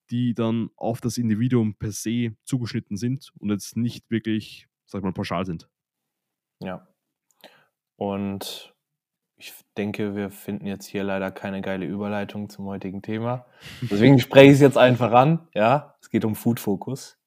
die 0.10 0.34
dann 0.34 0.72
auf 0.78 1.00
das 1.00 1.20
Individuum 1.20 1.76
per 1.76 1.92
se 1.92 2.36
zugeschnitten 2.44 2.98
sind 2.98 3.30
und 3.38 3.52
jetzt 3.52 3.78
nicht 3.78 4.10
wirklich, 4.10 4.68
sag 4.88 5.04
mal, 5.04 5.14
pauschal 5.14 5.46
sind. 5.46 5.70
Ja. 6.60 6.89
Und 8.00 8.74
ich 9.36 9.54
denke, 9.76 10.16
wir 10.16 10.30
finden 10.30 10.66
jetzt 10.66 10.86
hier 10.86 11.04
leider 11.04 11.32
keine 11.32 11.60
geile 11.60 11.86
Überleitung 11.86 12.48
zum 12.48 12.66
heutigen 12.66 13.02
Thema. 13.02 13.46
Deswegen 13.82 14.20
spreche 14.20 14.46
ich 14.48 14.54
es 14.54 14.62
jetzt 14.62 14.78
einfach 14.78 15.12
an. 15.12 15.50
Ja, 15.54 15.96
es 16.02 16.10
geht 16.10 16.24
um 16.24 16.34
Food 16.34 16.62
Focus. 16.62 17.18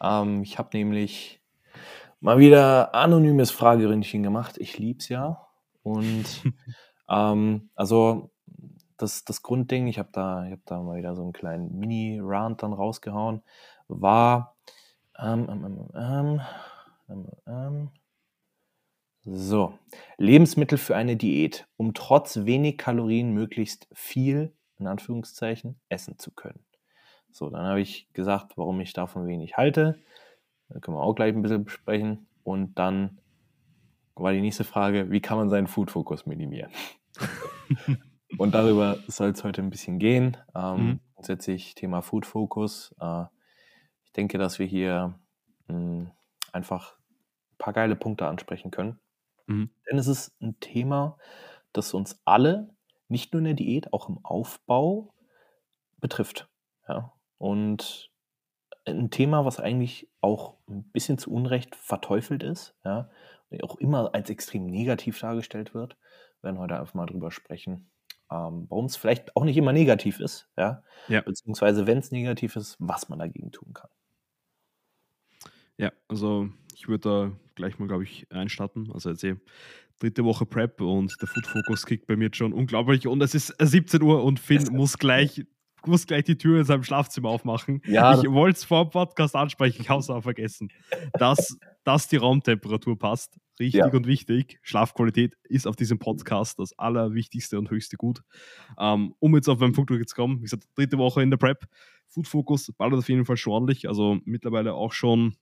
Ähm, 0.00 0.42
ich 0.42 0.56
habe 0.56 0.70
nämlich 0.72 1.42
mal 2.20 2.38
wieder 2.38 2.94
anonymes 2.94 3.50
Fragerindchen 3.50 4.22
gemacht. 4.22 4.56
Ich 4.56 4.78
lieb's 4.78 5.10
ja. 5.10 5.48
Und 5.82 6.24
ähm, 7.10 7.68
also 7.74 8.30
das, 8.96 9.26
das 9.26 9.42
Grundding, 9.42 9.86
ich 9.86 9.98
habe 9.98 10.08
da, 10.12 10.46
hab 10.50 10.64
da 10.64 10.80
mal 10.80 10.96
wieder 10.96 11.14
so 11.14 11.24
einen 11.24 11.34
kleinen 11.34 11.78
Mini-Rant 11.78 12.62
dann 12.62 12.72
rausgehauen, 12.72 13.42
war 13.88 14.56
ähm, 15.18 15.46
ähm, 15.50 15.90
ähm, 15.94 16.40
ähm, 17.10 17.28
ähm 17.46 17.90
so, 19.24 19.78
Lebensmittel 20.18 20.76
für 20.76 20.96
eine 20.96 21.16
Diät, 21.16 21.66
um 21.76 21.94
trotz 21.94 22.44
wenig 22.44 22.76
Kalorien 22.76 23.32
möglichst 23.32 23.88
viel, 23.92 24.52
in 24.78 24.86
Anführungszeichen, 24.86 25.80
essen 25.88 26.18
zu 26.18 26.30
können. 26.30 26.60
So, 27.30 27.48
dann 27.48 27.66
habe 27.66 27.80
ich 27.80 28.12
gesagt, 28.12 28.56
warum 28.56 28.80
ich 28.80 28.92
davon 28.92 29.26
wenig 29.26 29.56
halte. 29.56 29.98
Da 30.68 30.78
können 30.78 30.96
wir 30.96 31.02
auch 31.02 31.14
gleich 31.14 31.34
ein 31.34 31.42
bisschen 31.42 31.64
besprechen. 31.64 32.26
Und 32.42 32.78
dann 32.78 33.18
war 34.14 34.32
die 34.32 34.40
nächste 34.40 34.64
Frage, 34.64 35.10
wie 35.10 35.20
kann 35.20 35.38
man 35.38 35.50
seinen 35.50 35.66
Food-Fokus 35.66 36.26
minimieren? 36.26 36.70
Und 38.38 38.54
darüber 38.54 38.98
soll 39.06 39.30
es 39.30 39.42
heute 39.42 39.62
ein 39.62 39.70
bisschen 39.70 39.98
gehen. 39.98 40.36
Ähm, 40.54 40.86
mhm. 40.86 41.00
Grundsätzlich 41.14 41.74
Thema 41.74 42.02
Food-Fokus. 42.02 42.94
Äh, 43.00 43.24
ich 44.04 44.12
denke, 44.12 44.38
dass 44.38 44.58
wir 44.58 44.66
hier 44.66 45.18
mh, 45.68 45.74
hm, 45.74 46.10
einfach 46.52 46.96
ein 47.52 47.58
paar 47.58 47.72
geile 47.72 47.96
Punkte 47.96 48.26
ansprechen 48.26 48.70
können. 48.70 48.98
Mhm. 49.46 49.70
Denn 49.90 49.98
es 49.98 50.06
ist 50.06 50.40
ein 50.40 50.58
Thema, 50.60 51.18
das 51.72 51.94
uns 51.94 52.20
alle, 52.24 52.74
nicht 53.08 53.32
nur 53.32 53.40
in 53.40 53.44
der 53.46 53.54
Diät, 53.54 53.92
auch 53.92 54.08
im 54.08 54.24
Aufbau 54.24 55.14
betrifft. 56.00 56.48
Ja? 56.88 57.12
Und 57.38 58.10
ein 58.86 59.10
Thema, 59.10 59.44
was 59.44 59.60
eigentlich 59.60 60.10
auch 60.20 60.56
ein 60.68 60.84
bisschen 60.92 61.18
zu 61.18 61.32
Unrecht 61.32 61.76
verteufelt 61.76 62.42
ist, 62.42 62.74
ja, 62.84 63.10
auch 63.62 63.76
immer 63.76 64.14
als 64.14 64.30
extrem 64.30 64.66
negativ 64.66 65.20
dargestellt 65.20 65.74
wird. 65.74 65.96
Wir 66.40 66.48
werden 66.50 66.58
heute 66.58 66.78
einfach 66.80 66.94
mal 66.94 67.06
drüber 67.06 67.30
sprechen. 67.30 67.90
ähm, 68.30 68.66
warum 68.70 68.86
es 68.86 68.96
vielleicht 68.96 69.36
auch 69.36 69.44
nicht 69.44 69.56
immer 69.58 69.72
negativ 69.72 70.20
ist, 70.20 70.48
ja, 70.56 70.82
Ja. 71.08 71.24
beziehungsweise 71.24 71.86
wenn 71.86 71.98
es 71.98 72.10
negativ 72.12 72.56
ist, 72.56 72.76
was 72.80 73.08
man 73.10 73.18
dagegen 73.20 73.52
tun 73.52 73.72
kann. 73.74 73.90
Ja, 75.76 75.92
also 76.08 76.48
ich 76.74 76.88
würde 76.88 77.08
da 77.08 77.32
gleich 77.54 77.78
mal, 77.78 77.86
glaube 77.88 78.04
ich, 78.04 78.26
einstarten. 78.30 78.90
Also 78.92 79.10
jetzt 79.10 79.24
eh 79.24 79.36
dritte 80.00 80.24
Woche 80.24 80.44
Prep 80.44 80.80
und 80.80 81.14
der 81.20 81.28
Food 81.28 81.46
Focus 81.46 81.86
kickt 81.86 82.06
bei 82.06 82.16
mir 82.16 82.24
jetzt 82.24 82.36
schon 82.36 82.52
unglaublich. 82.52 83.06
Und 83.06 83.22
es 83.22 83.34
ist 83.34 83.54
17 83.60 84.02
Uhr 84.02 84.24
und 84.24 84.40
Finn 84.40 84.66
muss 84.72 84.98
gleich, 84.98 85.44
muss 85.86 86.06
gleich 86.06 86.24
die 86.24 86.36
Tür 86.36 86.58
in 86.58 86.64
seinem 86.64 86.82
Schlafzimmer 86.82 87.28
aufmachen. 87.28 87.80
Ja, 87.86 88.18
ich 88.20 88.28
wollte 88.30 88.56
es 88.58 88.64
vor 88.64 88.86
dem 88.86 88.90
Podcast 88.90 89.36
ansprechen, 89.36 89.82
ich 89.82 89.88
habe 89.88 90.00
es 90.00 90.10
aber 90.10 90.22
vergessen. 90.22 90.68
Dass, 91.12 91.56
dass 91.84 92.08
die 92.08 92.16
Raumtemperatur 92.16 92.98
passt, 92.98 93.38
richtig 93.60 93.78
Ja. 93.80 93.86
und 93.86 94.06
wichtig. 94.06 94.58
Schlafqualität 94.62 95.36
ist 95.44 95.66
auf 95.68 95.76
diesem 95.76 95.98
Podcast 96.00 96.58
das 96.58 96.76
allerwichtigste 96.78 97.58
und 97.58 97.70
höchste 97.70 97.96
Gut. 97.96 98.22
Ähm, 98.78 99.14
um 99.20 99.34
jetzt 99.36 99.48
auf 99.48 99.60
meinen 99.60 99.74
Punkt 99.74 99.90
zu 100.08 100.14
kommen, 100.16 100.38
wie 100.38 100.42
gesagt, 100.42 100.64
dritte 100.74 100.98
Woche 100.98 101.22
in 101.22 101.30
der 101.30 101.36
Prep. 101.38 101.66
Food 102.08 102.26
Focus 102.28 102.72
ballert 102.76 102.98
auf 102.98 103.08
jeden 103.08 103.24
Fall 103.24 103.36
schon 103.36 103.52
ordentlich. 103.52 103.88
Also 103.88 104.18
mittlerweile 104.24 104.74
auch 104.74 104.92
schon 104.92 105.34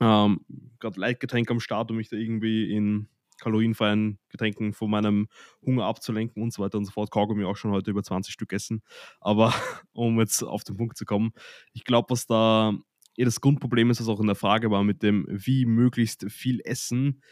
ähm, 0.00 0.40
gerade 0.78 1.00
Leitgetränk 1.00 1.50
am 1.50 1.60
Start, 1.60 1.90
um 1.90 1.96
mich 1.96 2.08
da 2.08 2.16
irgendwie 2.16 2.72
in 2.72 3.08
kalorienfreien 3.40 4.18
Getränken 4.28 4.72
von 4.72 4.90
meinem 4.90 5.28
Hunger 5.64 5.84
abzulenken 5.84 6.42
und 6.42 6.52
so 6.52 6.62
weiter 6.62 6.78
und 6.78 6.84
so 6.84 6.92
fort. 6.92 7.10
Kaugummi 7.10 7.44
auch 7.44 7.56
schon 7.56 7.72
heute 7.72 7.90
über 7.90 8.02
20 8.02 8.32
Stück 8.32 8.52
essen. 8.52 8.82
Aber 9.20 9.52
um 9.92 10.20
jetzt 10.20 10.42
auf 10.42 10.62
den 10.62 10.76
Punkt 10.76 10.96
zu 10.96 11.04
kommen, 11.04 11.32
ich 11.72 11.84
glaube, 11.84 12.10
was 12.10 12.26
da 12.26 12.74
eher 13.16 13.24
das 13.24 13.40
Grundproblem 13.40 13.90
ist, 13.90 14.00
was 14.00 14.08
auch 14.08 14.20
in 14.20 14.26
der 14.26 14.36
Frage 14.36 14.70
war 14.70 14.84
mit 14.84 15.02
dem, 15.02 15.26
wie 15.28 15.66
möglichst 15.66 16.30
viel 16.30 16.60
essen. 16.64 17.22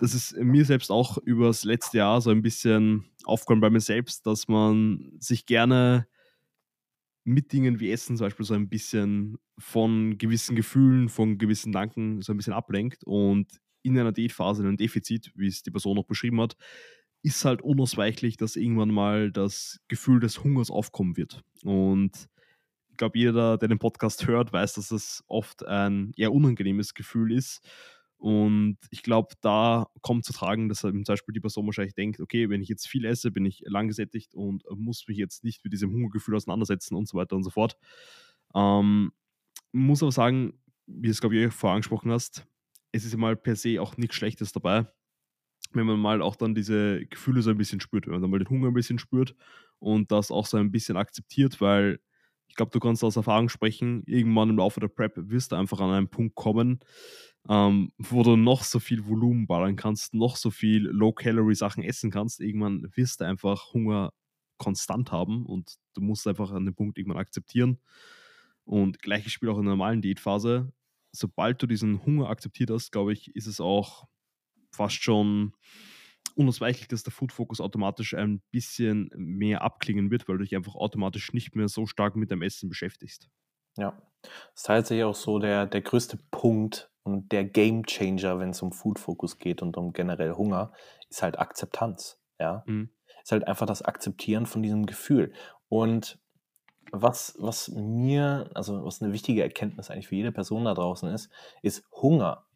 Das 0.00 0.14
ist 0.14 0.36
mir 0.36 0.64
selbst 0.64 0.90
auch 0.90 1.18
übers 1.18 1.64
letzte 1.64 1.98
Jahr 1.98 2.20
so 2.20 2.30
ein 2.30 2.42
bisschen 2.42 3.06
aufgekommen 3.24 3.60
bei 3.60 3.70
mir 3.70 3.80
selbst, 3.80 4.26
dass 4.26 4.48
man 4.48 5.12
sich 5.18 5.46
gerne 5.46 6.06
mit 7.28 7.52
Dingen 7.52 7.78
wie 7.78 7.90
Essen 7.90 8.16
zum 8.16 8.26
Beispiel 8.26 8.46
so 8.46 8.54
ein 8.54 8.68
bisschen 8.68 9.38
von 9.58 10.16
gewissen 10.16 10.56
Gefühlen, 10.56 11.08
von 11.08 11.36
gewissen 11.36 11.72
Danken 11.72 12.22
so 12.22 12.32
ein 12.32 12.38
bisschen 12.38 12.54
ablenkt 12.54 13.04
und 13.04 13.60
in 13.82 13.98
einer 13.98 14.12
Diätphase, 14.12 14.62
in 14.62 14.68
einem 14.68 14.76
Defizit, 14.78 15.30
wie 15.34 15.46
es 15.46 15.62
die 15.62 15.70
Person 15.70 15.96
noch 15.96 16.06
beschrieben 16.06 16.40
hat, 16.40 16.56
ist 17.22 17.44
halt 17.44 17.60
unausweichlich, 17.62 18.38
dass 18.38 18.56
irgendwann 18.56 18.90
mal 18.90 19.30
das 19.30 19.78
Gefühl 19.88 20.20
des 20.20 20.42
Hungers 20.42 20.70
aufkommen 20.70 21.16
wird. 21.16 21.42
Und 21.64 22.28
ich 22.90 22.96
glaube, 22.96 23.18
jeder, 23.18 23.58
der 23.58 23.68
den 23.68 23.78
Podcast 23.78 24.26
hört, 24.26 24.52
weiß, 24.52 24.74
dass 24.74 24.90
es 24.90 25.22
oft 25.26 25.66
ein 25.66 26.12
eher 26.16 26.32
unangenehmes 26.32 26.94
Gefühl 26.94 27.32
ist. 27.32 27.60
Und 28.18 28.78
ich 28.90 29.02
glaube, 29.02 29.34
da 29.40 29.86
kommt 30.00 30.24
zu 30.24 30.32
tragen, 30.32 30.68
dass 30.68 30.80
zum 30.80 31.04
Beispiel 31.04 31.32
die 31.32 31.40
Person 31.40 31.66
wahrscheinlich 31.66 31.94
denkt, 31.94 32.20
okay, 32.20 32.50
wenn 32.50 32.60
ich 32.60 32.68
jetzt 32.68 32.88
viel 32.88 33.04
esse, 33.04 33.30
bin 33.30 33.44
ich 33.44 33.62
lang 33.64 33.86
gesättigt 33.86 34.34
und 34.34 34.64
muss 34.76 35.06
mich 35.06 35.16
jetzt 35.16 35.44
nicht 35.44 35.62
mit 35.62 35.72
diesem 35.72 35.92
Hungergefühl 35.92 36.34
auseinandersetzen 36.34 36.96
und 36.96 37.06
so 37.08 37.16
weiter 37.16 37.36
und 37.36 37.44
so 37.44 37.50
fort. 37.50 37.76
Ähm, 38.54 39.12
muss 39.72 40.02
aber 40.02 40.10
sagen, 40.10 40.54
wie 40.86 41.08
es, 41.08 41.20
glaube 41.20 41.36
ich, 41.36 41.52
vorher 41.52 41.76
angesprochen 41.76 42.10
hast, 42.10 42.44
es 42.90 43.04
ist 43.04 43.16
mal 43.16 43.36
per 43.36 43.54
se 43.54 43.80
auch 43.80 43.96
nichts 43.96 44.16
Schlechtes 44.16 44.52
dabei, 44.52 44.86
wenn 45.72 45.86
man 45.86 46.00
mal 46.00 46.20
auch 46.20 46.34
dann 46.34 46.54
diese 46.54 47.06
Gefühle 47.06 47.42
so 47.42 47.50
ein 47.50 47.58
bisschen 47.58 47.80
spürt, 47.80 48.06
wenn 48.06 48.14
man 48.14 48.22
dann 48.22 48.30
mal 48.30 48.38
den 48.38 48.50
Hunger 48.50 48.68
ein 48.68 48.74
bisschen 48.74 48.98
spürt 48.98 49.36
und 49.78 50.10
das 50.10 50.32
auch 50.32 50.46
so 50.46 50.56
ein 50.56 50.72
bisschen 50.72 50.96
akzeptiert, 50.96 51.60
weil 51.60 52.00
ich 52.48 52.54
glaube, 52.54 52.72
du 52.72 52.80
kannst 52.80 53.04
aus 53.04 53.16
Erfahrung 53.16 53.48
sprechen, 53.48 54.02
irgendwann 54.06 54.50
im 54.50 54.56
Laufe 54.56 54.80
der 54.80 54.88
Prep 54.88 55.12
wirst 55.16 55.52
du 55.52 55.56
einfach 55.56 55.80
an 55.80 55.90
einen 55.90 56.08
Punkt 56.08 56.34
kommen, 56.34 56.80
ähm, 57.48 57.92
wo 57.98 58.22
du 58.22 58.36
noch 58.36 58.64
so 58.64 58.80
viel 58.80 59.06
Volumen 59.06 59.46
ballern 59.46 59.76
kannst, 59.76 60.14
noch 60.14 60.36
so 60.36 60.50
viel 60.50 60.84
Low-Calorie-Sachen 60.84 61.82
essen 61.82 62.10
kannst. 62.10 62.40
Irgendwann 62.40 62.88
wirst 62.94 63.20
du 63.20 63.26
einfach 63.26 63.72
Hunger 63.72 64.12
konstant 64.58 65.12
haben 65.12 65.46
und 65.46 65.76
du 65.94 66.00
musst 66.00 66.26
einfach 66.26 66.50
an 66.50 66.64
den 66.64 66.74
Punkt 66.74 66.98
irgendwann 66.98 67.20
akzeptieren. 67.20 67.78
Und 68.64 69.00
gleiches 69.00 69.32
Spiel 69.32 69.48
auch 69.48 69.58
in 69.58 69.64
der 69.64 69.72
normalen 69.72 70.02
Diätphase. 70.02 70.72
Sobald 71.12 71.62
du 71.62 71.66
diesen 71.66 72.04
Hunger 72.04 72.28
akzeptiert 72.28 72.70
hast, 72.70 72.92
glaube 72.92 73.12
ich, 73.12 73.34
ist 73.34 73.46
es 73.46 73.60
auch 73.60 74.04
fast 74.72 75.02
schon 75.02 75.52
unausweichlich, 76.30 76.88
dass 76.88 77.02
der 77.02 77.12
Food 77.12 77.32
Focus 77.32 77.60
automatisch 77.60 78.14
ein 78.14 78.42
bisschen 78.50 79.10
mehr 79.16 79.62
abklingen 79.62 80.10
wird, 80.10 80.28
weil 80.28 80.38
du 80.38 80.44
dich 80.44 80.56
einfach 80.56 80.74
automatisch 80.74 81.32
nicht 81.32 81.54
mehr 81.56 81.68
so 81.68 81.86
stark 81.86 82.16
mit 82.16 82.30
dem 82.30 82.42
Essen 82.42 82.68
beschäftigst. 82.68 83.28
Ja, 83.76 84.02
das 84.22 84.32
ist 84.56 84.66
tatsächlich 84.66 85.04
auch 85.04 85.14
so 85.14 85.38
der, 85.38 85.66
der 85.66 85.82
größte 85.82 86.18
Punkt 86.30 86.90
und 87.04 87.30
der 87.32 87.44
Game 87.44 87.84
Changer, 87.86 88.38
wenn 88.38 88.50
es 88.50 88.62
um 88.62 88.72
Food 88.72 88.98
Focus 88.98 89.38
geht 89.38 89.62
und 89.62 89.76
um 89.76 89.92
generell 89.92 90.32
Hunger, 90.34 90.72
ist 91.08 91.22
halt 91.22 91.38
Akzeptanz. 91.38 92.20
Ja, 92.40 92.66
Mhm. 92.66 92.90
ist 93.22 93.32
halt 93.32 93.46
einfach 93.46 93.66
das 93.66 93.82
Akzeptieren 93.82 94.46
von 94.46 94.62
diesem 94.62 94.86
Gefühl. 94.86 95.32
Und 95.68 96.18
was, 96.92 97.36
was 97.38 97.68
mir, 97.68 98.50
also 98.54 98.84
was 98.84 99.02
eine 99.02 99.12
wichtige 99.12 99.42
Erkenntnis 99.42 99.90
eigentlich 99.90 100.08
für 100.08 100.16
jede 100.16 100.32
Person 100.32 100.64
da 100.64 100.74
draußen 100.74 101.10
ist, 101.12 101.30
ist 101.62 101.84
Hunger 101.92 102.46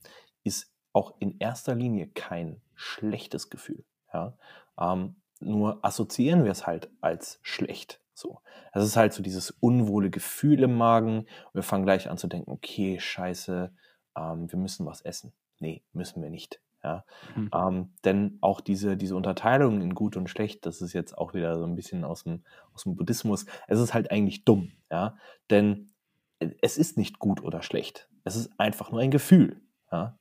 ist 0.45 0.72
auch 0.93 1.15
in 1.19 1.39
erster 1.39 1.75
Linie 1.75 2.09
kein 2.09 2.61
schlechtes 2.75 3.51
Gefühl. 3.51 3.85
Ja? 4.13 4.37
Ähm, 4.79 5.17
nur 5.41 5.85
assoziieren 5.85 6.45
wir 6.45 6.53
es 6.53 6.67
halt 6.67 6.91
als 7.01 7.39
schlecht. 7.43 8.01
So. 8.15 8.41
Es 8.73 8.85
ist 8.85 8.97
halt 8.97 9.13
so 9.13 9.23
dieses 9.23 9.51
unwohle 9.51 10.11
Gefühl 10.11 10.63
im 10.63 10.77
Magen. 10.77 11.21
Und 11.21 11.55
wir 11.55 11.63
fangen 11.63 11.85
gleich 11.85 12.09
an 12.09 12.19
zu 12.19 12.29
denken, 12.29 12.51
okay, 12.51 12.99
scheiße, 13.01 13.73
ähm, 14.17 14.53
wir 14.53 14.59
müssen 14.59 14.87
was 14.87 15.01
essen. 15.01 15.33
Nee, 15.59 15.83
müssen 15.93 16.23
wir 16.23 16.31
nicht. 16.31 16.61
Ja? 16.83 17.05
Mhm. 17.35 17.51
Ähm, 17.55 17.93
denn 18.05 18.39
auch 18.41 18.61
diese, 18.61 18.97
diese 18.97 19.17
Unterteilung 19.17 19.81
in 19.81 19.95
gut 19.95 20.17
und 20.17 20.29
schlecht, 20.29 20.67
das 20.67 20.83
ist 20.83 20.93
jetzt 20.93 21.17
auch 21.17 21.35
wieder 21.35 21.59
so 21.59 21.65
ein 21.65 21.77
bisschen 21.77 22.05
aus 22.05 22.25
dem, 22.25 22.45
aus 22.75 22.85
dem 22.85 22.97
Buddhismus, 22.97 23.47
es 23.69 23.81
ist 23.81 23.95
halt 23.95 24.11
eigentlich 24.11 24.45
dumm. 24.45 24.73
Ja? 24.91 25.17
Denn 25.51 25.91
äh, 26.39 26.51
es 26.61 26.79
ist 26.79 26.97
nicht 26.97 27.19
gut 27.19 27.43
oder 27.43 27.63
schlecht. 27.63 28.09
Es 28.25 28.37
ist 28.37 28.51
einfach 28.59 28.91
nur 28.91 29.01
ein 29.01 29.11
Gefühl. 29.11 29.61
Ja? 29.91 30.19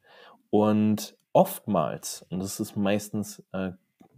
Und 0.52 1.18
oftmals, 1.34 2.26
und 2.30 2.40
das 2.40 2.60
ist 2.60 2.76
meistens, 2.76 3.44
äh, 3.54 3.72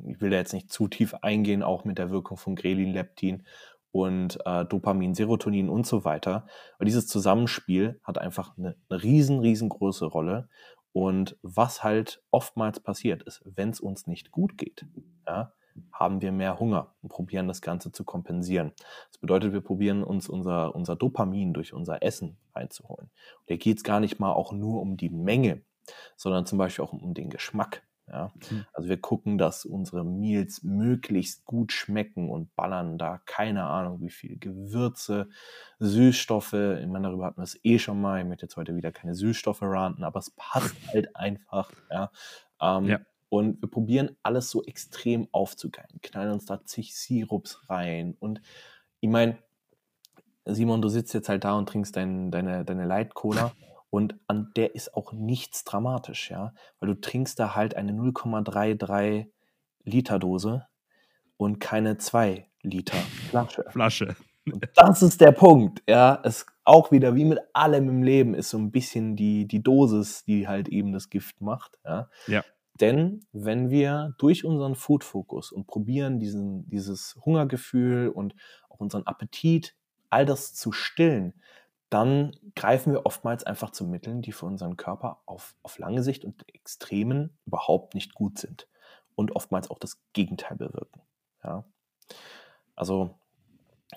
ich 0.05 0.19
will 0.19 0.31
da 0.31 0.37
jetzt 0.37 0.53
nicht 0.53 0.71
zu 0.71 0.89
tief 0.89 1.13
eingehen, 1.21 1.63
auch 1.63 1.85
mit 1.85 1.97
der 1.97 2.09
Wirkung 2.09 2.35
von 2.35 2.55
Grelin, 2.55 2.91
Leptin 2.91 3.45
und 3.91 4.39
äh, 4.45 4.65
Dopamin, 4.65 5.13
Serotonin 5.13 5.69
und 5.69 5.85
so 5.85 6.03
weiter. 6.03 6.47
Aber 6.75 6.85
dieses 6.85 7.07
Zusammenspiel 7.07 8.01
hat 8.03 8.17
einfach 8.17 8.57
eine, 8.57 8.75
eine 8.89 9.03
riesen, 9.03 9.39
riesengroße 9.39 10.05
Rolle. 10.05 10.49
Und 10.91 11.37
was 11.41 11.83
halt 11.83 12.21
oftmals 12.31 12.79
passiert 12.79 13.23
ist, 13.23 13.41
wenn 13.45 13.69
es 13.69 13.79
uns 13.79 14.07
nicht 14.07 14.31
gut 14.31 14.57
geht, 14.57 14.85
ja, 15.25 15.53
haben 15.91 16.21
wir 16.21 16.31
mehr 16.31 16.59
Hunger 16.59 16.93
und 17.01 17.09
probieren 17.09 17.47
das 17.47 17.61
Ganze 17.61 17.91
zu 17.91 18.03
kompensieren. 18.03 18.73
Das 19.09 19.19
bedeutet, 19.19 19.53
wir 19.53 19.61
probieren 19.61 20.03
uns 20.03 20.29
unser, 20.29 20.75
unser 20.75 20.95
Dopamin 20.95 21.53
durch 21.53 21.73
unser 21.73 22.03
Essen 22.03 22.37
reinzuholen. 22.55 23.09
Und 23.39 23.49
da 23.49 23.55
geht 23.55 23.77
es 23.77 23.83
gar 23.83 23.99
nicht 23.99 24.19
mal 24.19 24.33
auch 24.33 24.51
nur 24.51 24.81
um 24.81 24.97
die 24.97 25.09
Menge, 25.09 25.61
sondern 26.15 26.45
zum 26.45 26.57
Beispiel 26.57 26.85
auch 26.85 26.93
um 26.93 27.13
den 27.13 27.29
Geschmack. 27.29 27.83
Ja? 28.07 28.33
Mhm. 28.49 28.65
Also 28.73 28.89
wir 28.89 28.99
gucken, 28.99 29.37
dass 29.37 29.65
unsere 29.65 30.03
Meals 30.03 30.63
möglichst 30.63 31.45
gut 31.45 31.71
schmecken 31.71 32.29
und 32.29 32.55
ballern 32.55 32.97
da 32.97 33.19
keine 33.25 33.63
Ahnung, 33.65 34.01
wie 34.01 34.09
viel 34.09 34.37
Gewürze, 34.37 35.29
Süßstoffe. 35.79 36.53
Ich 36.53 36.87
meine, 36.87 37.07
darüber 37.07 37.25
hatten 37.25 37.39
wir 37.39 37.43
es 37.43 37.59
eh 37.63 37.79
schon 37.79 38.01
mal. 38.01 38.21
Ich 38.21 38.27
möchte 38.27 38.45
jetzt 38.45 38.57
heute 38.57 38.75
wieder 38.75 38.91
keine 38.91 39.15
Süßstoffe 39.15 39.61
ranten, 39.61 40.03
aber 40.03 40.19
es 40.19 40.31
passt 40.31 40.75
halt 40.93 41.15
einfach. 41.15 41.71
Ja? 41.89 42.11
Ähm, 42.61 42.85
Ja. 42.85 42.99
Und 43.29 43.63
wir 43.63 43.69
probieren 43.69 44.15
alles 44.21 44.51
so 44.51 44.63
extrem 44.63 45.27
aufzugeilen, 45.31 45.99
knallen 46.03 46.33
uns 46.33 46.45
da 46.45 46.63
zig 46.65 46.95
Sirups 46.95 47.67
rein. 47.67 48.15
Und 48.19 48.43
ich 48.99 49.09
meine, 49.09 49.39
Simon, 50.45 50.83
du 50.83 50.87
sitzt 50.89 51.15
jetzt 51.15 51.29
halt 51.29 51.43
da 51.43 51.53
und 51.57 51.67
trinkst 51.67 51.95
dein, 51.95 52.29
deine, 52.29 52.63
deine 52.63 52.85
Light 52.85 53.15
Cola 53.15 53.51
und 53.93 54.15
an 54.25 54.49
der 54.55 54.73
ist 54.73 54.95
auch 54.95 55.13
nichts 55.13 55.65
dramatisch, 55.65 56.31
ja. 56.31 56.55
Weil 56.79 56.89
du 56.89 56.99
trinkst 56.99 57.37
da 57.37 57.53
halt 57.53 57.75
eine 57.75 57.91
0,33 57.91 59.27
Liter 59.83 60.17
Dose 60.17 60.65
und 61.37 61.59
keine 61.59 61.99
2 61.99 62.47
Liter 62.63 62.97
Flasche. 63.29 63.63
Flasche. 63.69 64.15
Und 64.51 64.67
das 64.75 65.03
ist 65.03 65.21
der 65.21 65.31
Punkt, 65.31 65.83
ja. 65.87 66.19
Es 66.23 66.47
auch 66.63 66.91
wieder 66.91 67.13
wie 67.13 67.25
mit 67.25 67.37
allem 67.53 67.87
im 67.87 68.01
Leben 68.01 68.33
ist 68.33 68.49
so 68.49 68.57
ein 68.57 68.71
bisschen 68.71 69.15
die, 69.15 69.47
die 69.47 69.61
Dosis, 69.61 70.25
die 70.25 70.47
halt 70.47 70.69
eben 70.69 70.91
das 70.91 71.11
Gift 71.11 71.39
macht, 71.39 71.77
ja. 71.85 72.09
Ja. 72.25 72.43
Denn 72.81 73.27
wenn 73.31 73.69
wir 73.69 74.15
durch 74.17 74.43
unseren 74.43 74.73
Food-Fokus 74.73 75.51
und 75.51 75.67
probieren, 75.67 76.17
diesen, 76.17 76.67
dieses 76.67 77.15
Hungergefühl 77.23 78.09
und 78.09 78.33
auch 78.69 78.79
unseren 78.79 79.05
Appetit, 79.05 79.75
all 80.09 80.25
das 80.25 80.55
zu 80.55 80.71
stillen, 80.71 81.35
dann 81.93 82.35
greifen 82.55 82.93
wir 82.93 83.05
oftmals 83.05 83.43
einfach 83.45 83.71
zu 83.71 83.85
Mitteln, 83.85 84.21
die 84.21 84.31
für 84.31 84.45
unseren 84.45 84.77
Körper 84.77 85.21
auf, 85.25 85.55
auf 85.63 85.77
lange 85.79 86.03
Sicht 86.03 86.25
und 86.25 86.43
Extremen 86.53 87.37
überhaupt 87.45 87.95
nicht 87.95 88.13
gut 88.15 88.39
sind 88.39 88.67
und 89.15 89.35
oftmals 89.35 89.69
auch 89.71 89.79
das 89.79 90.01
Gegenteil 90.13 90.57
bewirken. 90.57 91.01
Ja? 91.43 91.65
Also 92.75 93.15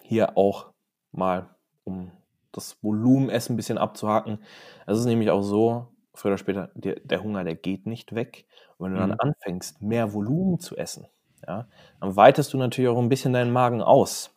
hier 0.03 0.37
auch 0.39 0.73
mal, 1.13 1.51
um 1.85 2.13
das 2.53 2.79
Volumenessen 2.83 3.55
ein 3.55 3.59
bisschen 3.59 3.79
abzuhaken. 3.79 4.41
Es 4.87 4.99
ist 5.01 5.07
nämlich 5.07 5.31
auch 5.31 5.43
so, 5.43 5.89
früher 6.15 6.33
oder 6.33 6.39
später, 6.39 6.71
der, 6.75 7.01
der 7.01 7.23
Hunger, 7.25 7.45
der 7.45 7.57
geht 7.57 7.87
nicht 7.87 8.15
weg. 8.15 8.47
Und 8.79 8.87
wenn 8.95 8.95
du 8.95 9.01
Mhm. 9.01 9.09
dann 9.09 9.21
anfängst, 9.21 9.83
mehr 9.83 10.15
Volumen 10.15 10.61
zu 10.61 10.77
essen, 10.77 11.09
Ja? 11.47 11.69
Dann 12.01 12.17
weitest 12.17 12.53
du 12.55 12.59
natürlich 12.59 12.91
auch 12.91 12.99
ein 12.99 13.09
bisschen 13.11 13.33
deinen 13.35 13.53
Magen 13.53 13.83
aus. 13.83 14.36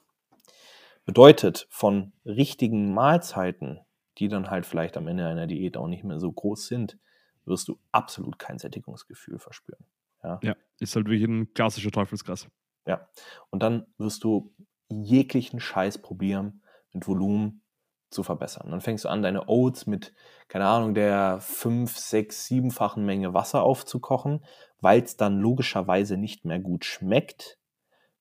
Bedeutet, 1.10 1.66
von 1.72 2.14
richtigen 2.24 2.94
Mahlzeiten, 2.94 3.80
die 4.20 4.28
dann 4.28 4.52
halt 4.52 4.68
vielleicht 4.68 4.96
am 4.96 5.08
Ende 5.08 5.26
einer 5.26 5.48
Diät 5.48 5.76
auch 5.76 5.88
nicht 5.88 6.04
mehr 6.04 6.20
so 6.20 6.32
groß 6.32 6.68
sind, 6.68 7.00
wirst 7.46 7.68
du 7.68 7.80
absolut 7.92 8.38
kein 8.38 8.60
Sättigungsgefühl 8.60 9.40
verspüren. 9.40 9.84
Ja, 10.24 10.40
Ja, 10.44 10.56
ist 10.80 10.96
halt 10.96 11.08
wirklich 11.08 11.28
ein 11.28 11.52
klassischer 11.56 11.90
Teufelskreis. 11.90 12.48
ja. 12.86 13.10
Und 13.50 13.64
dann 13.64 13.88
wirst 13.98 14.24
du 14.24 14.54
jeglichen 14.88 15.60
Scheiß 15.60 15.98
probieren, 16.00 16.62
mit 16.94 17.08
Volumen 17.08 17.64
zu 18.12 18.22
verbessern. 18.22 18.70
Dann 18.70 18.82
fängst 18.82 19.06
du 19.06 19.10
an, 19.10 19.24
deine 19.24 19.50
Oats 19.50 19.88
mit, 19.88 20.14
keine 20.48 20.68
Ahnung, 20.68 20.94
der 20.94 21.40
5, 21.42 21.98
6, 21.98 22.46
7-fachen 22.46 23.04
Menge 23.04 23.34
Wasser 23.34 23.64
aufzukochen, 23.64 24.46
weil 24.80 25.02
es 25.02 25.18
dann 25.18 25.40
logischerweise 25.40 26.18
nicht 26.18 26.46
mehr 26.46 26.60
gut 26.60 26.86
schmeckt. 26.86 27.59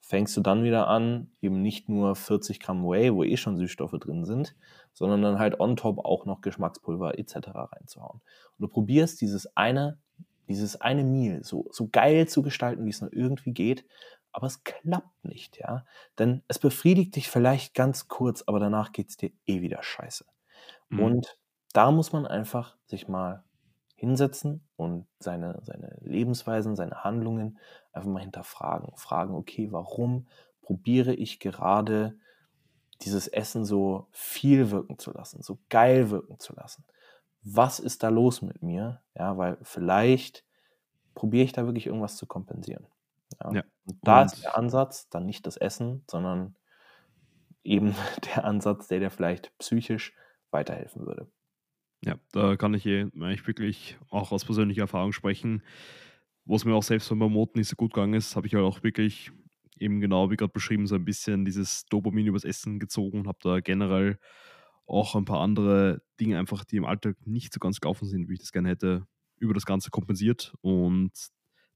Fängst 0.08 0.34
du 0.38 0.40
dann 0.40 0.64
wieder 0.64 0.88
an, 0.88 1.30
eben 1.42 1.60
nicht 1.60 1.90
nur 1.90 2.16
40 2.16 2.60
Gramm 2.60 2.82
Whey, 2.82 3.14
wo 3.14 3.24
eh 3.24 3.36
schon 3.36 3.58
Süßstoffe 3.58 3.98
drin 4.00 4.24
sind, 4.24 4.56
sondern 4.94 5.20
dann 5.20 5.38
halt 5.38 5.60
on 5.60 5.76
top 5.76 5.98
auch 5.98 6.24
noch 6.24 6.40
Geschmackspulver 6.40 7.18
etc. 7.18 7.48
reinzuhauen. 7.54 8.22
Und 8.22 8.58
du 8.58 8.68
probierst 8.68 9.20
dieses 9.20 9.54
eine, 9.54 9.98
dieses 10.48 10.80
eine 10.80 11.04
Meal 11.04 11.44
so, 11.44 11.68
so 11.72 11.90
geil 11.92 12.26
zu 12.26 12.40
gestalten, 12.40 12.86
wie 12.86 12.88
es 12.88 13.02
nur 13.02 13.12
irgendwie 13.12 13.52
geht, 13.52 13.84
aber 14.32 14.46
es 14.46 14.64
klappt 14.64 15.26
nicht, 15.26 15.58
ja. 15.58 15.84
Denn 16.18 16.42
es 16.48 16.58
befriedigt 16.58 17.14
dich 17.14 17.28
vielleicht 17.28 17.74
ganz 17.74 18.08
kurz, 18.08 18.42
aber 18.46 18.60
danach 18.60 18.92
geht 18.92 19.10
es 19.10 19.18
dir 19.18 19.30
eh 19.44 19.60
wieder 19.60 19.82
scheiße. 19.82 20.24
Mhm. 20.88 21.00
Und 21.00 21.38
da 21.74 21.90
muss 21.90 22.12
man 22.12 22.26
einfach 22.26 22.78
sich 22.86 23.08
mal 23.08 23.44
hinsetzen 23.98 24.62
und 24.76 25.06
seine, 25.18 25.58
seine 25.64 25.96
Lebensweisen, 26.00 26.76
seine 26.76 27.02
Handlungen 27.02 27.58
einfach 27.92 28.08
mal 28.08 28.20
hinterfragen. 28.20 28.92
Fragen, 28.96 29.34
okay, 29.34 29.72
warum 29.72 30.28
probiere 30.62 31.12
ich 31.14 31.40
gerade 31.40 32.16
dieses 33.02 33.26
Essen 33.26 33.64
so 33.64 34.06
viel 34.12 34.70
wirken 34.70 34.98
zu 34.98 35.12
lassen, 35.12 35.42
so 35.42 35.58
geil 35.68 36.10
wirken 36.10 36.38
zu 36.38 36.54
lassen? 36.54 36.84
Was 37.42 37.80
ist 37.80 38.04
da 38.04 38.08
los 38.08 38.40
mit 38.40 38.62
mir? 38.62 39.02
Ja, 39.16 39.36
weil 39.36 39.58
vielleicht 39.62 40.44
probiere 41.14 41.44
ich 41.44 41.52
da 41.52 41.64
wirklich 41.64 41.86
irgendwas 41.86 42.16
zu 42.16 42.26
kompensieren. 42.26 42.86
Ja. 43.42 43.52
Ja, 43.52 43.62
Und 43.84 43.98
da 44.04 44.22
ist 44.22 44.34
und- 44.36 44.44
der 44.44 44.56
Ansatz 44.56 45.08
dann 45.08 45.26
nicht 45.26 45.44
das 45.44 45.56
Essen, 45.56 46.04
sondern 46.08 46.54
eben 47.64 47.94
der 48.36 48.44
Ansatz, 48.44 48.86
der 48.86 49.00
dir 49.00 49.10
vielleicht 49.10 49.56
psychisch 49.58 50.14
weiterhelfen 50.52 51.04
würde. 51.04 51.26
Ja, 52.04 52.16
da 52.32 52.56
kann 52.56 52.74
ich 52.74 52.86
eh 52.86 53.02
eigentlich 53.02 53.46
wirklich 53.46 53.98
auch 54.10 54.30
aus 54.30 54.44
persönlicher 54.44 54.82
Erfahrung 54.82 55.12
sprechen. 55.12 55.62
Wo 56.44 56.56
es 56.56 56.64
mir 56.64 56.74
auch 56.74 56.82
selbst 56.82 57.08
beim 57.10 57.18
Moten 57.18 57.58
nicht 57.58 57.68
so 57.68 57.76
gut 57.76 57.92
gegangen 57.92 58.14
ist, 58.14 58.36
habe 58.36 58.46
ich 58.46 58.54
halt 58.54 58.64
auch 58.64 58.82
wirklich 58.82 59.30
eben 59.78 60.00
genau 60.00 60.30
wie 60.30 60.36
gerade 60.36 60.52
beschrieben, 60.52 60.86
so 60.86 60.94
ein 60.94 61.04
bisschen 61.04 61.44
dieses 61.44 61.84
Dopamin 61.86 62.26
übers 62.26 62.44
Essen 62.44 62.78
gezogen 62.80 63.20
und 63.20 63.28
habe 63.28 63.38
da 63.42 63.60
generell 63.60 64.18
auch 64.86 65.14
ein 65.14 65.24
paar 65.26 65.40
andere 65.40 66.02
Dinge 66.20 66.38
einfach, 66.38 66.64
die 66.64 66.76
im 66.76 66.84
Alltag 66.86 67.16
nicht 67.26 67.52
so 67.52 67.60
ganz 67.60 67.80
gelaufen 67.80 68.06
sind, 68.08 68.28
wie 68.28 68.34
ich 68.34 68.40
das 68.40 68.52
gerne 68.52 68.70
hätte, 68.70 69.06
über 69.38 69.54
das 69.54 69.66
Ganze 69.66 69.90
kompensiert 69.90 70.54
und 70.62 71.12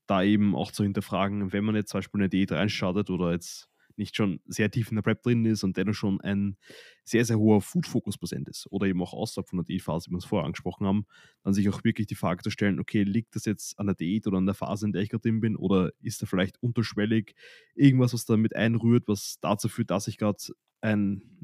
da 0.07 0.23
eben 0.23 0.55
auch 0.57 0.73
zu 0.73 0.83
hinterfragen, 0.85 1.53
wenn 1.53 1.65
man 1.65 1.77
jetzt 1.77 1.91
zum 1.91 1.99
Beispiel 1.99 2.21
eine 2.23 2.29
Diät 2.31 2.53
reinstartet 2.53 3.11
oder 3.11 3.33
jetzt 3.33 3.69
nicht 3.99 4.17
schon 4.17 4.41
sehr 4.47 4.71
tief 4.71 4.91
in 4.91 4.97
der 4.97 5.03
Prep 5.03 5.23
drin 5.23 5.45
ist 5.45 5.65
und 5.65 5.77
dennoch 5.77 5.95
schon 5.95 6.21
ein 6.21 6.57
sehr, 7.05 7.25
sehr 7.25 7.39
hoher 7.39 7.61
Food-Fokus 7.61 8.19
präsent 8.19 8.49
ist. 8.49 8.67
Oder 8.71 8.87
eben 8.87 9.03
auch 9.03 9.13
außerhalb 9.13 9.49
von 9.49 9.59
der 9.59 9.65
Diätphase, 9.65 10.09
wie 10.09 10.15
wir 10.15 10.19
es 10.19 10.25
vorher 10.25 10.47
angesprochen 10.47 10.87
haben, 10.87 11.07
dann 11.43 11.55
sich 11.55 11.69
auch 11.69 11.85
wirklich 11.85 12.07
die 12.07 12.15
Frage 12.15 12.43
zu 12.43 12.51
stellen, 12.51 12.81
okay, 12.81 13.03
liegt 13.03 13.35
das 13.37 13.45
jetzt 13.45 13.79
an 13.79 13.87
der 13.87 13.95
Diät 13.95 14.27
oder 14.27 14.39
an 14.39 14.47
der 14.47 14.55
Phase, 14.55 14.87
in 14.87 14.93
der 14.93 15.03
ich 15.03 15.11
gerade 15.11 15.23
drin 15.23 15.41
bin? 15.41 15.57
Oder 15.57 15.93
ist 16.01 16.23
da 16.23 16.27
vielleicht 16.27 16.63
unterschwellig 16.63 17.35
irgendwas, 17.75 18.15
was 18.15 18.25
da 18.25 18.37
mit 18.37 18.57
einrührt, 18.57 19.09
was 19.09 19.39
dazu 19.41 19.69
führt, 19.69 19.91
dass 19.91 20.09
ich 20.09 20.19
gerade 20.19 20.39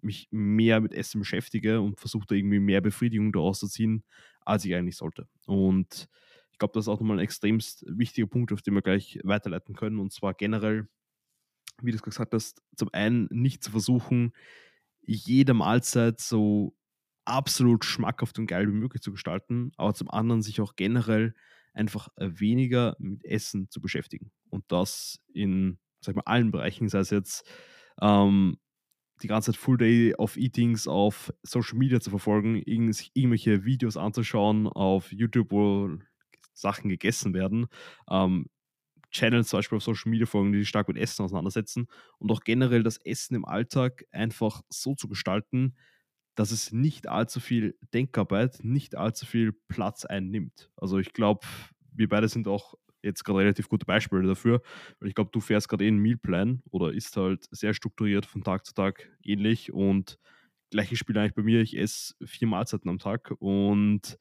mich 0.03 0.27
mehr 0.33 0.81
mit 0.81 0.93
Essen 0.93 1.21
beschäftige 1.21 1.81
und 1.81 2.01
versuche 2.01 2.27
da 2.27 2.35
irgendwie 2.35 2.59
mehr 2.59 2.81
Befriedigung 2.81 3.31
daraus 3.31 3.61
zu 3.61 3.69
ziehen, 3.69 4.03
als 4.41 4.65
ich 4.65 4.75
eigentlich 4.75 4.97
sollte. 4.97 5.29
Und 5.47 6.09
ich 6.51 6.59
glaube, 6.59 6.73
das 6.75 6.87
ist 6.87 6.89
auch 6.89 6.99
nochmal 6.99 7.19
ein 7.19 7.23
extremst 7.23 7.85
wichtiger 7.87 8.27
Punkt, 8.27 8.53
auf 8.53 8.63
den 8.63 8.75
wir 8.75 8.83
gleich 8.83 9.21
weiterleiten 9.23 9.77
können. 9.77 10.01
Und 10.01 10.13
zwar 10.13 10.35
generell 10.35 10.89
wie 11.83 11.91
du 11.91 11.97
es 11.97 12.03
gesagt 12.03 12.35
hast, 12.35 12.63
zum 12.77 12.89
einen 12.93 13.29
nicht 13.31 13.63
zu 13.63 13.71
versuchen, 13.71 14.33
jede 15.03 15.55
Mahlzeit 15.55 16.21
so 16.21 16.77
absolut 17.25 17.85
schmackhaft 17.85 18.39
und 18.39 18.47
geil 18.47 18.69
wie 18.69 18.77
möglich 18.77 19.03
zu 19.03 19.13
gestalten, 19.13 19.73
aber 19.77 19.95
zum 19.95 20.11
anderen 20.11 20.43
sich 20.43 20.61
auch 20.61 20.77
generell 20.77 21.35
einfach 21.75 22.09
äh, 22.17 22.29
weniger 22.33 22.97
mit 22.99 23.25
Essen 23.25 23.71
zu 23.71 23.81
beschäftigen. 23.81 24.33
Und 24.51 24.65
das 24.69 25.21
in, 25.33 25.79
sag 26.01 26.17
mal, 26.17 26.23
allen 26.23 26.51
Bereichen, 26.51 26.89
sei 26.89 27.01
es 27.01 27.11
jetzt 27.11 27.49
ähm, 28.01 28.59
die 29.23 29.29
ganze 29.29 29.53
Zeit 29.53 29.61
Full 29.61 29.79
Day 29.79 30.15
of 30.15 30.37
Eatings 30.37 30.87
auf 30.87 31.33
Social 31.43 31.79
Media 31.79 32.01
zu 32.01 32.11
verfolgen, 32.11 32.63
sich 32.93 33.11
irgendwelche 33.15 33.65
Videos 33.65 33.97
anzuschauen 33.97 34.67
auf 34.67 35.13
YouTube, 35.13 35.51
wo 35.51 35.91
Sachen 36.55 36.89
gegessen 36.89 37.35
werden, 37.35 37.67
ähm, 38.11 38.47
Channels 39.11 39.49
zum 39.49 39.59
Beispiel 39.59 39.77
auf 39.77 39.85
Social 39.85 40.11
Media 40.11 40.27
folgen, 40.27 40.53
die 40.53 40.61
sich 40.61 40.69
stark 40.69 40.89
mit 40.89 40.97
Essen 40.99 41.25
auseinandersetzen 41.25 41.89
und 42.19 42.31
auch 42.31 42.41
generell 42.41 42.83
das 42.83 42.99
Essen 42.99 43.35
im 43.35 43.45
Alltag 43.45 44.05
einfach 44.13 44.63
so 44.69 44.95
zu 44.95 45.09
gestalten, 45.09 45.77
dass 46.35 46.53
es 46.53 46.73
nicht 46.73 47.09
allzu 47.09 47.41
viel 47.41 47.77
Denkarbeit, 47.93 48.61
nicht 48.63 48.97
allzu 48.97 49.27
viel 49.27 49.53
Platz 49.69 50.05
einnimmt. 50.05 50.71
Also 50.77 50.99
ich 50.99 51.13
glaube, 51.13 51.47
wir 51.93 52.09
beide 52.09 52.29
sind 52.29 52.47
auch 52.47 52.75
jetzt 53.03 53.25
gerade 53.25 53.41
relativ 53.41 53.69
gute 53.69 53.87
Beispiele 53.87 54.27
dafür, 54.27 54.63
weil 55.01 55.09
ich 55.09 55.15
glaube, 55.15 55.31
du 55.33 55.41
fährst 55.41 55.69
gerade 55.69 55.85
eh 55.85 55.89
einen 55.89 55.99
Mealplan 55.99 56.63
oder 56.71 56.93
ist 56.93 57.17
halt 57.17 57.47
sehr 57.51 57.75
strukturiert 57.75 58.27
von 58.27 58.43
Tag 58.45 58.67
zu 58.67 58.75
Tag 58.75 59.09
ähnlich 59.23 59.73
und 59.73 60.19
gleiches 60.71 60.99
Spiel 60.99 61.17
eigentlich 61.19 61.35
bei 61.35 61.43
mir, 61.43 61.61
ich 61.61 61.77
esse 61.77 62.15
vier 62.25 62.49
Mahlzeiten 62.49 62.89
am 62.91 62.99
Tag 62.99 63.33
und 63.39 64.19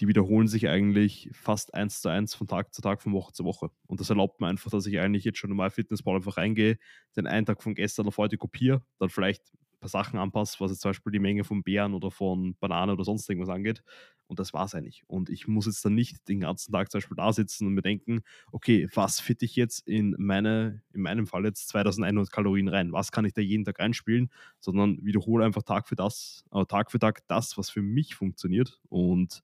die 0.00 0.08
wiederholen 0.08 0.48
sich 0.48 0.68
eigentlich 0.68 1.30
fast 1.32 1.74
eins 1.74 2.00
zu 2.00 2.08
eins 2.08 2.34
von 2.34 2.48
Tag 2.48 2.74
zu 2.74 2.82
Tag, 2.82 3.02
von 3.02 3.12
Woche 3.12 3.32
zu 3.32 3.44
Woche. 3.44 3.70
Und 3.86 4.00
das 4.00 4.10
erlaubt 4.10 4.40
mir 4.40 4.48
einfach, 4.48 4.70
dass 4.70 4.86
ich 4.86 4.98
eigentlich 4.98 5.24
jetzt 5.24 5.38
schon 5.38 5.50
in 5.50 5.56
MyFitnessPal 5.56 6.16
einfach 6.16 6.36
reingehe, 6.36 6.78
den 7.16 7.26
einen 7.26 7.46
Tag 7.46 7.62
von 7.62 7.74
gestern 7.74 8.06
auf 8.06 8.18
heute 8.18 8.36
kopiere, 8.38 8.82
dann 8.98 9.10
vielleicht 9.10 9.52
ein 9.54 9.80
paar 9.80 9.88
Sachen 9.90 10.18
anpasse, 10.18 10.58
was 10.60 10.70
jetzt 10.70 10.80
zum 10.80 10.90
Beispiel 10.90 11.12
die 11.12 11.18
Menge 11.18 11.44
von 11.44 11.62
Beeren 11.62 11.94
oder 11.94 12.10
von 12.10 12.56
Bananen 12.58 12.94
oder 12.94 13.04
sonst 13.04 13.28
irgendwas 13.28 13.54
angeht. 13.54 13.82
Und 14.28 14.38
das 14.38 14.54
war 14.54 14.64
es 14.64 14.74
eigentlich. 14.74 15.02
Und 15.08 15.28
ich 15.28 15.46
muss 15.46 15.66
jetzt 15.66 15.84
dann 15.84 15.94
nicht 15.94 16.26
den 16.28 16.40
ganzen 16.40 16.72
Tag 16.72 16.90
zum 16.90 16.98
Beispiel 17.00 17.16
da 17.16 17.32
sitzen 17.32 17.66
und 17.66 17.74
mir 17.74 17.82
denken, 17.82 18.22
okay, 18.50 18.88
was 18.94 19.20
fitte 19.20 19.44
ich 19.44 19.56
jetzt 19.56 19.86
in 19.86 20.14
meine, 20.18 20.82
in 20.94 21.02
meinem 21.02 21.26
Fall 21.26 21.44
jetzt 21.44 21.68
2100 21.68 22.32
Kalorien 22.32 22.68
rein? 22.68 22.92
Was 22.92 23.12
kann 23.12 23.26
ich 23.26 23.34
da 23.34 23.42
jeden 23.42 23.64
Tag 23.64 23.78
reinspielen? 23.78 24.30
Sondern 24.58 24.98
wiederhole 25.04 25.44
einfach 25.44 25.62
Tag 25.64 25.86
für 25.86 25.96
das, 25.96 26.44
äh, 26.52 26.64
Tag 26.64 26.90
für 26.90 26.98
Tag 26.98 27.26
das, 27.28 27.58
was 27.58 27.68
für 27.68 27.82
mich 27.82 28.14
funktioniert. 28.14 28.80
Und 28.88 29.42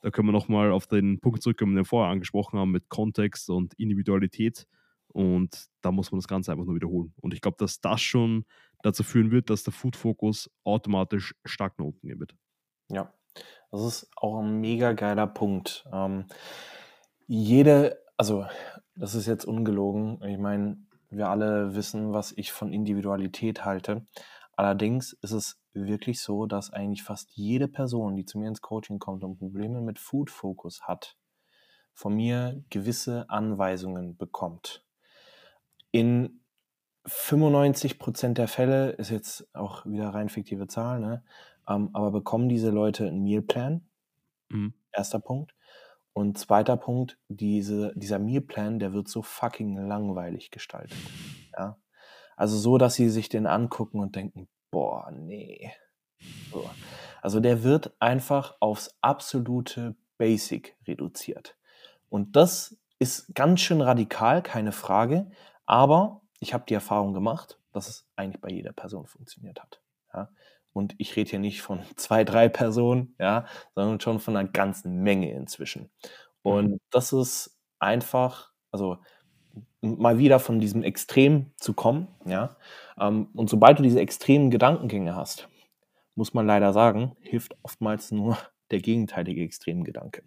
da 0.00 0.10
können 0.10 0.28
wir 0.28 0.32
nochmal 0.32 0.72
auf 0.72 0.86
den 0.86 1.20
Punkt 1.20 1.42
zurückkommen, 1.42 1.72
den 1.72 1.84
wir 1.84 1.84
vorher 1.84 2.10
angesprochen 2.10 2.58
haben, 2.58 2.70
mit 2.70 2.88
Kontext 2.88 3.50
und 3.50 3.74
Individualität. 3.74 4.66
Und 5.08 5.66
da 5.82 5.90
muss 5.90 6.12
man 6.12 6.20
das 6.20 6.28
Ganze 6.28 6.52
einfach 6.52 6.64
nur 6.64 6.76
wiederholen. 6.76 7.12
Und 7.20 7.34
ich 7.34 7.40
glaube, 7.40 7.56
dass 7.58 7.80
das 7.80 8.00
schon 8.00 8.44
dazu 8.82 9.02
führen 9.02 9.30
wird, 9.30 9.50
dass 9.50 9.64
der 9.64 9.72
Food-Fokus 9.72 10.50
automatisch 10.64 11.34
stark 11.44 11.78
nach 11.78 11.86
unten 11.86 12.06
gehen 12.06 12.20
wird. 12.20 12.34
Ja, 12.88 13.12
das 13.70 13.82
ist 13.82 14.10
auch 14.16 14.40
ein 14.40 14.60
mega 14.60 14.92
geiler 14.92 15.26
Punkt. 15.26 15.84
Ähm, 15.92 16.26
jede, 17.26 17.98
also 18.16 18.46
das 18.94 19.14
ist 19.14 19.26
jetzt 19.26 19.44
ungelogen. 19.44 20.22
Ich 20.24 20.38
meine, 20.38 20.78
wir 21.10 21.28
alle 21.28 21.74
wissen, 21.74 22.12
was 22.12 22.32
ich 22.32 22.52
von 22.52 22.72
Individualität 22.72 23.64
halte. 23.64 24.04
Allerdings 24.52 25.12
ist 25.14 25.32
es 25.32 25.59
wirklich 25.72 26.20
so, 26.20 26.46
dass 26.46 26.72
eigentlich 26.72 27.02
fast 27.02 27.30
jede 27.32 27.68
Person, 27.68 28.16
die 28.16 28.24
zu 28.24 28.38
mir 28.38 28.48
ins 28.48 28.60
Coaching 28.60 28.98
kommt 28.98 29.24
und 29.24 29.38
Probleme 29.38 29.80
mit 29.80 29.98
Food 29.98 30.30
Focus 30.30 30.82
hat, 30.82 31.16
von 31.92 32.14
mir 32.14 32.62
gewisse 32.70 33.28
Anweisungen 33.28 34.16
bekommt. 34.16 34.84
In 35.92 36.40
95% 37.06 38.34
der 38.34 38.48
Fälle 38.48 38.90
ist 38.92 39.10
jetzt 39.10 39.48
auch 39.54 39.86
wieder 39.86 40.10
rein 40.10 40.28
fiktive 40.28 40.66
Zahl, 40.66 41.00
ne? 41.00 41.24
Ähm, 41.68 41.90
aber 41.92 42.10
bekommen 42.10 42.48
diese 42.48 42.70
Leute 42.70 43.06
einen 43.06 43.22
Mealplan? 43.22 43.86
Mhm. 44.48 44.74
Erster 44.92 45.20
Punkt. 45.20 45.54
Und 46.12 46.38
zweiter 46.38 46.76
Punkt, 46.76 47.18
diese, 47.28 47.92
dieser 47.94 48.18
Mealplan, 48.18 48.78
der 48.78 48.92
wird 48.92 49.08
so 49.08 49.22
fucking 49.22 49.76
langweilig 49.76 50.50
gestaltet. 50.50 50.98
Ja? 51.56 51.78
Also 52.36 52.56
so, 52.56 52.78
dass 52.78 52.94
sie 52.94 53.08
sich 53.08 53.28
den 53.28 53.46
angucken 53.46 54.00
und 54.00 54.16
denken, 54.16 54.48
boah, 54.70 55.10
nee. 55.10 55.72
So. 56.50 56.68
Also 57.22 57.40
der 57.40 57.62
wird 57.62 57.94
einfach 58.00 58.56
aufs 58.60 58.96
absolute 59.00 59.96
Basic 60.18 60.76
reduziert. 60.86 61.56
Und 62.08 62.36
das 62.36 62.76
ist 62.98 63.34
ganz 63.34 63.60
schön 63.60 63.80
radikal, 63.80 64.42
keine 64.42 64.72
Frage. 64.72 65.30
Aber 65.66 66.22
ich 66.40 66.54
habe 66.54 66.64
die 66.68 66.74
Erfahrung 66.74 67.14
gemacht, 67.14 67.58
dass 67.72 67.88
es 67.88 68.08
eigentlich 68.16 68.40
bei 68.40 68.50
jeder 68.50 68.72
Person 68.72 69.06
funktioniert 69.06 69.60
hat. 69.60 69.80
Ja? 70.12 70.30
Und 70.72 70.94
ich 70.98 71.16
rede 71.16 71.30
hier 71.30 71.38
nicht 71.38 71.62
von 71.62 71.82
zwei, 71.96 72.24
drei 72.24 72.48
Personen, 72.48 73.14
ja, 73.18 73.46
sondern 73.74 74.00
schon 74.00 74.20
von 74.20 74.36
einer 74.36 74.48
ganzen 74.48 75.02
Menge 75.02 75.32
inzwischen. 75.32 75.90
Und 76.42 76.80
das 76.90 77.12
ist 77.12 77.58
einfach, 77.78 78.52
also 78.70 78.98
mal 79.80 80.18
wieder 80.18 80.38
von 80.38 80.60
diesem 80.60 80.82
Extrem 80.82 81.46
zu 81.56 81.72
kommen, 81.72 82.08
ja. 82.24 82.56
Ähm, 82.98 83.28
und 83.34 83.48
sobald 83.48 83.78
du 83.78 83.82
diese 83.82 84.00
extremen 84.00 84.50
Gedankengänge 84.50 85.14
hast, 85.16 85.48
muss 86.14 86.34
man 86.34 86.46
leider 86.46 86.72
sagen, 86.72 87.16
hilft 87.20 87.56
oftmals 87.62 88.10
nur 88.10 88.36
der 88.70 88.80
gegenteilige 88.80 89.42
Extremgedanke. 89.42 90.22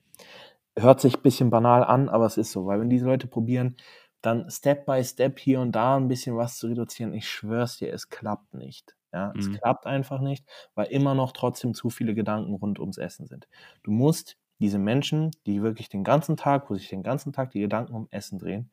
Hört 0.78 1.02
sich 1.02 1.18
ein 1.18 1.22
bisschen 1.22 1.50
banal 1.50 1.84
an, 1.84 2.10
aber 2.10 2.26
es 2.26 2.38
ist 2.38 2.52
so, 2.52 2.66
weil 2.66 2.80
wenn 2.80 2.90
diese 2.90 3.06
Leute 3.06 3.28
probieren, 3.28 3.76
dann 4.22 4.50
Step 4.50 4.86
by 4.86 5.04
Step 5.04 5.38
hier 5.38 5.60
und 5.60 5.74
da 5.74 5.98
ein 5.98 6.08
bisschen 6.08 6.36
was 6.36 6.58
zu 6.58 6.68
reduzieren, 6.68 7.14
ich 7.14 7.28
schwör's 7.30 7.78
dir, 7.78 7.94
es 7.94 8.10
klappt 8.10 8.54
nicht. 8.54 8.96
Ja, 9.14 9.32
mhm. 9.34 9.40
es 9.40 9.52
klappt 9.52 9.86
einfach 9.86 10.22
nicht, 10.22 10.46
weil 10.74 10.88
immer 10.88 11.14
noch 11.14 11.34
trotzdem 11.34 11.76
zu 11.76 11.92
viele 11.92 12.16
Gedanken 12.16 12.56
rund 12.56 12.80
ums 12.80 12.98
Essen 12.98 13.28
sind. 13.28 13.48
Du 13.84 13.92
musst 13.92 14.38
diese 14.60 14.80
Menschen, 14.80 15.32
die 15.46 15.62
wirklich 15.62 15.90
den 15.90 16.04
ganzen 16.04 16.38
Tag, 16.38 16.70
wo 16.70 16.76
sich 16.76 16.90
den 16.90 17.04
ganzen 17.04 17.34
Tag 17.34 17.52
die 17.52 17.60
Gedanken 17.60 17.94
um 17.94 18.08
Essen 18.10 18.40
drehen, 18.40 18.72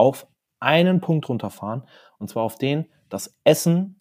auf 0.00 0.26
einen 0.60 1.00
Punkt 1.00 1.28
runterfahren. 1.28 1.84
Und 2.18 2.28
zwar 2.28 2.42
auf 2.42 2.56
den, 2.56 2.86
dass 3.10 3.36
Essen 3.44 4.00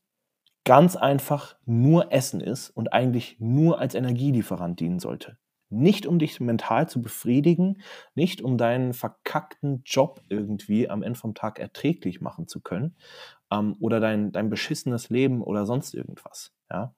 ganz 0.64 0.96
einfach 0.96 1.58
nur 1.66 2.14
Essen 2.14 2.42
ist 2.42 2.70
und 2.70 2.94
eigentlich 2.94 3.38
nur 3.40 3.80
als 3.80 3.96
Energielieferant 3.96 4.80
dienen 4.80 5.00
sollte. 5.00 5.38
Nicht 5.70 6.08
um 6.08 6.20
dich 6.20 6.40
mental 6.40 6.90
zu 6.90 7.02
befriedigen, 7.02 7.82
nicht 8.16 8.42
um 8.42 8.58
deinen 8.58 8.94
verkackten 8.94 9.84
Job 9.86 10.24
irgendwie 10.30 10.90
am 10.90 11.04
Ende 11.04 11.20
vom 11.20 11.36
Tag 11.36 11.60
erträglich 11.60 12.22
machen 12.22 12.48
zu 12.48 12.62
können 12.62 12.96
ähm, 13.52 13.76
oder 13.80 14.00
dein, 14.00 14.32
dein 14.32 14.50
beschissenes 14.50 15.10
Leben 15.10 15.44
oder 15.44 15.66
sonst 15.66 15.94
irgendwas. 15.94 16.54
Ja? 16.72 16.96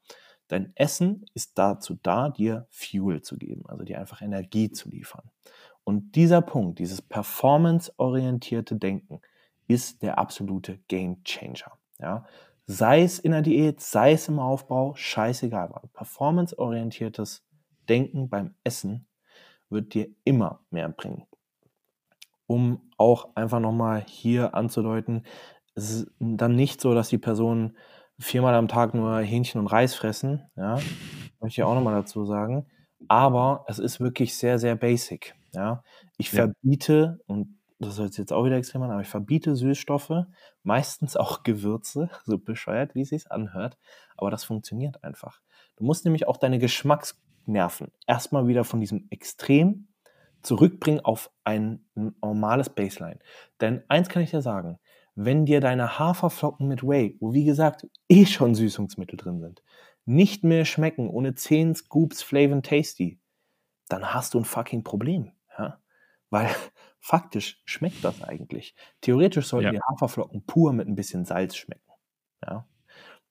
Dein 0.48 0.74
Essen 0.76 1.26
ist 1.34 1.58
dazu 1.58 1.98
da, 2.04 2.30
dir 2.30 2.68
Fuel 2.70 3.22
zu 3.22 3.38
geben, 3.38 3.64
also 3.68 3.84
dir 3.84 4.00
einfach 4.00 4.22
Energie 4.22 4.72
zu 4.72 4.90
liefern. 4.90 5.32
Und 5.84 6.15
dieser 6.15 6.41
Punkt, 6.41 6.80
dieses 6.80 7.02
performance-orientierte 7.02 8.76
Denken, 8.76 9.22
ist 9.67 10.02
der 10.04 10.17
absolute 10.17 10.80
Game 10.88 11.24
Changer. 11.24 11.78
Ja? 12.00 12.26
Sei 12.65 13.02
es 13.02 13.20
in 13.20 13.32
der 13.32 13.41
Diät, 13.41 13.82
sei 13.82 14.13
es 14.13 14.28
im 14.28 14.39
Aufbau, 14.39 14.94
scheißegal. 14.96 15.72
Performance-orientiertes 15.94 17.44
Denken 17.89 18.30
beim 18.30 18.56
Essen 18.63 19.08
wird 19.70 19.94
dir 19.94 20.08
immer 20.24 20.62
mehr 20.70 20.89
bringen. 20.89 21.26
Um 22.46 22.91
auch 22.98 23.36
einfach 23.36 23.60
nochmal 23.60 24.04
hier 24.06 24.54
anzudeuten, 24.54 25.26
es 25.74 25.91
ist 25.91 26.12
dann 26.20 26.56
nicht 26.56 26.82
so, 26.82 26.94
dass 26.94 27.10
die 27.10 27.17
Personen 27.17 27.78
viermal 28.20 28.54
am 28.56 28.67
Tag 28.67 28.94
nur 28.94 29.20
Hähnchen 29.20 29.60
und 29.60 29.67
Reis 29.67 29.96
fressen. 29.96 30.44
Ja, 30.56 30.76
möchte 31.39 31.62
ich 31.62 31.63
auch 31.63 31.74
nochmal 31.74 31.96
dazu 31.96 32.26
sagen. 32.26 32.67
Aber 33.08 33.65
es 33.67 33.80
ist 33.80 34.00
wirklich 34.00 34.36
sehr, 34.36 34.60
sehr 34.60 34.76
basic. 34.76 35.34
Ja, 35.54 35.84
ich 36.18 36.32
ja. 36.32 36.46
verbiete, 36.46 37.20
und 37.28 37.60
das 37.80 37.96
soll 37.96 38.10
jetzt 38.12 38.32
auch 38.32 38.46
wieder 38.46 38.58
extrem 38.58 38.84
an, 38.84 38.92
aber 38.92 39.02
ich 39.02 39.08
verbiete 39.08 39.56
Süßstoffe, 39.56 40.26
meistens 40.64 41.18
auch 41.18 41.44
Gewürze, 41.44 42.10
so 42.26 42.38
bescheuert, 42.38 42.96
wie 42.96 43.02
es 43.02 43.10
sich 43.10 43.32
anhört. 43.32 43.78
Aber 44.18 44.30
das 44.30 44.44
funktioniert 44.44 45.04
einfach. 45.04 45.42
Du 45.76 45.84
musst 45.84 46.06
nämlich 46.06 46.28
auch 46.28 46.38
deine 46.38 46.60
Geschmacks 46.60 47.20
Nerven 47.46 47.92
erstmal 48.06 48.48
wieder 48.48 48.64
von 48.64 48.80
diesem 48.80 49.08
Extrem 49.10 49.88
zurückbringen 50.44 51.02
auf 51.02 51.32
ein 51.44 51.86
normales 51.96 52.70
Baseline. 52.70 53.20
Denn 53.60 53.84
eins 53.88 54.10
kann 54.10 54.22
ich 54.22 54.32
dir 54.32 54.42
sagen, 54.42 54.80
wenn 55.16 55.46
dir 55.46 55.60
deine 55.60 56.00
Haferflocken 56.00 56.68
mit 56.68 56.84
Whey, 56.84 57.18
wo 57.20 57.34
wie 57.34 57.46
gesagt 57.46 57.88
eh 58.10 58.26
schon 58.26 58.56
Süßungsmittel 58.56 59.18
drin 59.18 59.40
sind, 59.40 59.62
nicht 60.06 60.44
mehr 60.44 60.66
schmecken 60.66 61.10
ohne 61.10 61.36
10 61.36 61.76
Scoops 61.76 62.22
Flavor 62.24 62.62
Tasty, 62.62 63.20
dann 63.88 64.14
hast 64.14 64.34
du 64.34 64.40
ein 64.40 64.46
fucking 64.46 64.84
Problem. 64.84 65.32
Weil 66.32 66.50
faktisch 67.00 67.62
schmeckt 67.65 68.04
das 68.04 68.24
eigentlich. 68.24 68.74
Theoretisch 69.02 69.46
sollten 69.46 69.67
ja. 69.67 69.72
die 69.72 69.82
Haferflocken 69.91 70.44
pur 70.48 70.74
mit 70.74 70.88
ein 70.88 70.96
bisschen 70.96 71.26
Salz 71.26 71.56
schmecken. 71.56 71.91
Ja? 72.44 72.65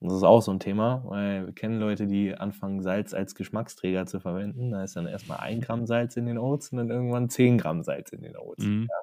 Das 0.03 0.15
ist 0.15 0.23
auch 0.23 0.41
so 0.41 0.51
ein 0.51 0.61
Thema, 0.61 1.03
weil 1.05 1.47
wir 1.47 1.53
kennen 1.53 1.79
Leute, 1.79 2.07
die 2.07 2.35
anfangen, 2.35 2.83
Salz 2.83 3.13
als 3.13 3.35
Geschmacksträger 3.35 4.07
zu 4.07 4.19
verwenden. 4.19 4.71
Da 4.71 4.83
ist 4.83 4.97
dann 4.97 5.07
erstmal 5.07 5.41
ein 5.41 5.61
Gramm 5.61 5.85
Salz 5.87 6.17
in 6.17 6.25
den 6.25 6.39
Oats 6.39 6.73
und 6.73 6.79
dann 6.79 6.89
irgendwann 6.89 7.29
zehn 7.29 7.59
Gramm 7.59 7.83
Salz 7.83 8.11
in 8.11 8.23
den 8.23 8.35
Oats. 8.35 8.65
Mhm. 8.65 8.87
Ja. 8.89 8.97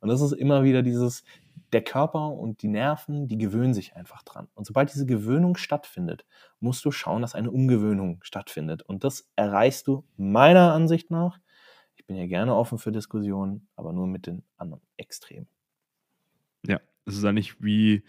Und 0.00 0.08
das 0.08 0.22
ist 0.22 0.32
immer 0.32 0.64
wieder 0.64 0.80
dieses, 0.82 1.24
der 1.74 1.82
Körper 1.82 2.32
und 2.32 2.62
die 2.62 2.68
Nerven, 2.68 3.28
die 3.28 3.36
gewöhnen 3.36 3.74
sich 3.74 3.96
einfach 3.96 4.22
dran. 4.22 4.48
Und 4.54 4.66
sobald 4.66 4.90
diese 4.90 5.04
Gewöhnung 5.04 5.56
stattfindet, 5.56 6.24
musst 6.58 6.86
du 6.86 6.90
schauen, 6.90 7.20
dass 7.20 7.34
eine 7.34 7.50
Umgewöhnung 7.50 8.20
stattfindet. 8.22 8.80
Und 8.80 9.04
das 9.04 9.30
erreichst 9.36 9.88
du 9.88 10.04
meiner 10.16 10.72
Ansicht 10.72 11.10
nach. 11.10 11.38
Bin 12.10 12.16
ja 12.16 12.26
gerne 12.26 12.56
offen 12.56 12.76
für 12.76 12.90
Diskussionen, 12.90 13.68
aber 13.76 13.92
nur 13.92 14.08
mit 14.08 14.26
den 14.26 14.42
anderen 14.56 14.82
Extremen. 14.96 15.46
Ja, 16.66 16.80
es 17.04 17.16
ist 17.16 17.24
eigentlich 17.24 17.62
wie 17.62 18.02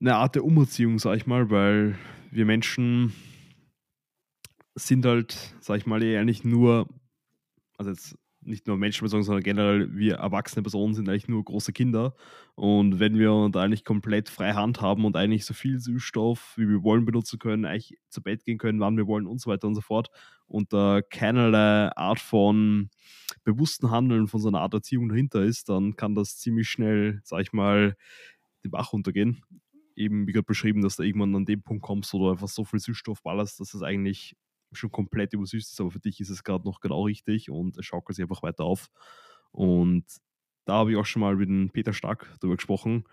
eine 0.00 0.14
Art 0.14 0.36
der 0.36 0.44
Umerziehung, 0.44 1.00
sag 1.00 1.16
ich 1.16 1.26
mal, 1.26 1.50
weil 1.50 1.98
wir 2.30 2.46
Menschen 2.46 3.12
sind 4.76 5.04
halt, 5.04 5.36
sag 5.58 5.78
ich 5.78 5.86
mal, 5.86 6.00
eh 6.00 6.16
eigentlich 6.16 6.44
nur, 6.44 6.86
also 7.76 7.90
jetzt 7.90 8.16
nicht 8.46 8.66
nur 8.66 8.76
Menschen, 8.76 9.06
sondern 9.08 9.42
generell 9.42 9.94
wir 9.96 10.16
erwachsene 10.16 10.62
Personen 10.62 10.94
sind 10.94 11.08
eigentlich 11.08 11.28
nur 11.28 11.44
große 11.44 11.72
Kinder. 11.72 12.14
Und 12.54 12.98
wenn 13.00 13.18
wir 13.18 13.48
da 13.50 13.62
eigentlich 13.62 13.84
komplett 13.84 14.28
freie 14.28 14.54
Hand 14.54 14.80
haben 14.80 15.04
und 15.04 15.16
eigentlich 15.16 15.44
so 15.44 15.54
viel 15.54 15.78
Süßstoff, 15.78 16.54
wie 16.56 16.68
wir 16.68 16.82
wollen, 16.82 17.04
benutzen 17.04 17.38
können, 17.38 17.64
eigentlich 17.64 17.98
zu 18.08 18.22
Bett 18.22 18.44
gehen 18.44 18.58
können, 18.58 18.80
wann 18.80 18.96
wir 18.96 19.06
wollen 19.06 19.26
und 19.26 19.40
so 19.40 19.50
weiter 19.50 19.66
und 19.66 19.74
so 19.74 19.80
fort, 19.80 20.08
und 20.46 20.72
da 20.72 21.00
keinerlei 21.02 21.90
Art 21.96 22.20
von 22.20 22.90
bewussten 23.44 23.90
Handeln, 23.90 24.28
von 24.28 24.40
so 24.40 24.48
einer 24.48 24.60
Art 24.60 24.74
Erziehung 24.74 25.08
dahinter 25.08 25.42
ist, 25.42 25.68
dann 25.68 25.96
kann 25.96 26.14
das 26.14 26.38
ziemlich 26.38 26.68
schnell, 26.68 27.20
sag 27.24 27.42
ich 27.42 27.52
mal, 27.52 27.96
den 28.64 28.70
Bach 28.70 28.92
runtergehen 28.92 29.42
eben, 29.96 30.26
wie 30.26 30.32
gerade 30.32 30.44
beschrieben, 30.44 30.82
dass 30.82 30.96
du 30.96 31.02
irgendwann 31.02 31.34
an 31.34 31.46
dem 31.46 31.62
Punkt 31.62 31.82
kommst, 31.82 32.12
wo 32.12 32.18
du 32.18 32.30
einfach 32.30 32.48
so 32.48 32.64
viel 32.64 32.80
Süßstoff 32.80 33.22
ballerst, 33.22 33.58
dass 33.60 33.74
es 33.74 33.82
eigentlich 33.82 34.36
schon 34.76 34.90
komplett 34.92 35.32
übersüßt 35.34 35.72
ist, 35.72 35.80
aber 35.80 35.90
für 35.90 36.00
dich 36.00 36.20
ist 36.20 36.30
es 36.30 36.44
gerade 36.44 36.64
noch 36.64 36.80
genau 36.80 37.02
richtig 37.04 37.50
und 37.50 37.76
schaukelt 37.84 38.16
sich 38.16 38.22
einfach 38.24 38.42
weiter 38.42 38.64
auf. 38.64 38.88
Und 39.52 40.04
da 40.64 40.74
habe 40.74 40.90
ich 40.92 40.96
auch 40.96 41.06
schon 41.06 41.20
mal 41.20 41.36
mit 41.36 41.48
dem 41.48 41.70
Peter 41.70 41.92
Stark 41.92 42.34
darüber 42.40 42.56
gesprochen, 42.56 43.04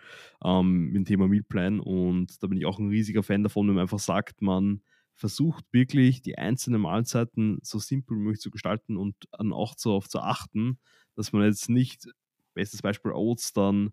ähm, 0.44 0.86
mit 0.88 0.96
dem 0.96 1.06
Thema 1.06 1.28
Mealplan. 1.28 1.80
Und 1.80 2.42
da 2.42 2.48
bin 2.48 2.58
ich 2.58 2.66
auch 2.66 2.80
ein 2.80 2.90
riesiger 2.90 3.24
Fan 3.24 3.44
davon, 3.44 3.68
wenn 3.68 3.76
man 3.76 3.84
einfach 3.84 4.00
sagt, 4.00 4.42
man 4.42 4.82
versucht 5.16 5.66
wirklich 5.72 6.22
die 6.24 6.38
einzelnen 6.38 6.82
Mahlzeiten 6.82 7.60
so 7.62 7.78
simpel 7.78 8.18
wie 8.18 8.22
möglich 8.22 8.42
zu 8.42 8.50
gestalten 8.50 8.98
und 8.98 9.16
dann 9.32 9.54
auch 9.54 9.76
darauf 9.76 10.10
zu 10.10 10.20
achten, 10.20 10.80
dass 11.16 11.32
man 11.32 11.44
jetzt 11.44 11.70
nicht, 11.70 12.08
bestes 12.56 12.82
Beispiel 12.82 13.12
Oats, 13.12 13.54
dann 13.54 13.92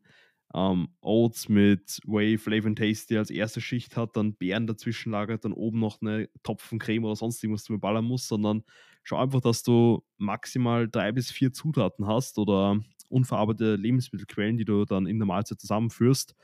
ähm, 0.55 0.89
Oats 1.01 1.49
mit 1.49 2.01
Whey, 2.07 2.37
Flavor 2.39 2.75
Tasty 2.75 3.17
als 3.17 3.31
erste 3.31 3.61
Schicht 3.61 3.97
hat, 3.97 4.17
dann 4.17 4.35
Beeren 4.35 4.67
dazwischen 4.67 5.13
lagert, 5.13 5.45
dann 5.45 5.53
oben 5.53 5.79
noch 5.79 6.01
eine 6.01 6.29
Topfencreme 6.43 7.05
oder 7.05 7.17
sonst 7.17 7.43
irgendwas, 7.43 7.65
die 7.65 7.73
man 7.73 7.81
ballern 7.81 8.05
muss, 8.05 8.27
sondern 8.27 8.65
schau 9.05 9.19
einfach, 9.19 9.41
dass 9.41 9.63
du 9.63 10.03
maximal 10.19 10.89
drei 10.89 11.13
bis 11.13 11.31
vier 11.31 11.53
Zutaten 11.53 12.07
hast 12.07 12.39
oder 12.39 12.81
unverarbeitete 13.09 13.77
Lebensmittelquellen, 13.77 14.57
die 14.57 14.65
du 14.65 14.85
dann 14.85 15.07
in 15.07 15.19
der 15.19 15.27
Mahlzeit 15.27 15.61
zusammenführst. 15.61 16.35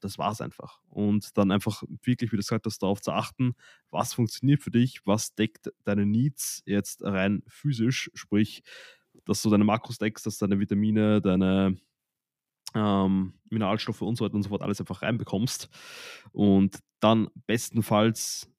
Das 0.00 0.18
war 0.18 0.30
es 0.32 0.40
einfach. 0.40 0.80
Und 0.88 1.36
dann 1.38 1.50
einfach 1.50 1.82
wirklich, 2.02 2.30
wie 2.30 2.36
du 2.36 2.42
gesagt 2.42 2.66
hast, 2.66 2.82
darauf 2.82 3.00
zu 3.00 3.12
achten, 3.12 3.54
was 3.90 4.12
funktioniert 4.14 4.62
für 4.62 4.70
dich, 4.70 5.00
was 5.06 5.34
deckt 5.34 5.72
deine 5.84 6.04
Needs 6.06 6.62
jetzt 6.66 7.02
rein 7.02 7.42
physisch, 7.48 8.10
sprich, 8.14 8.62
dass 9.24 9.42
du 9.42 9.50
deine 9.50 9.64
Makros 9.64 9.98
deckst, 9.98 10.26
dass 10.26 10.38
deine 10.38 10.60
Vitamine, 10.60 11.20
deine 11.20 11.78
ähm, 12.76 13.32
Mineralstoffe 13.48 14.02
und 14.02 14.16
so 14.16 14.24
weiter 14.24 14.34
und 14.34 14.42
so 14.42 14.50
fort 14.50 14.62
alles 14.62 14.80
einfach 14.80 15.02
reinbekommst 15.02 15.70
und 16.32 16.78
dann 17.00 17.28
bestenfalls 17.46 18.52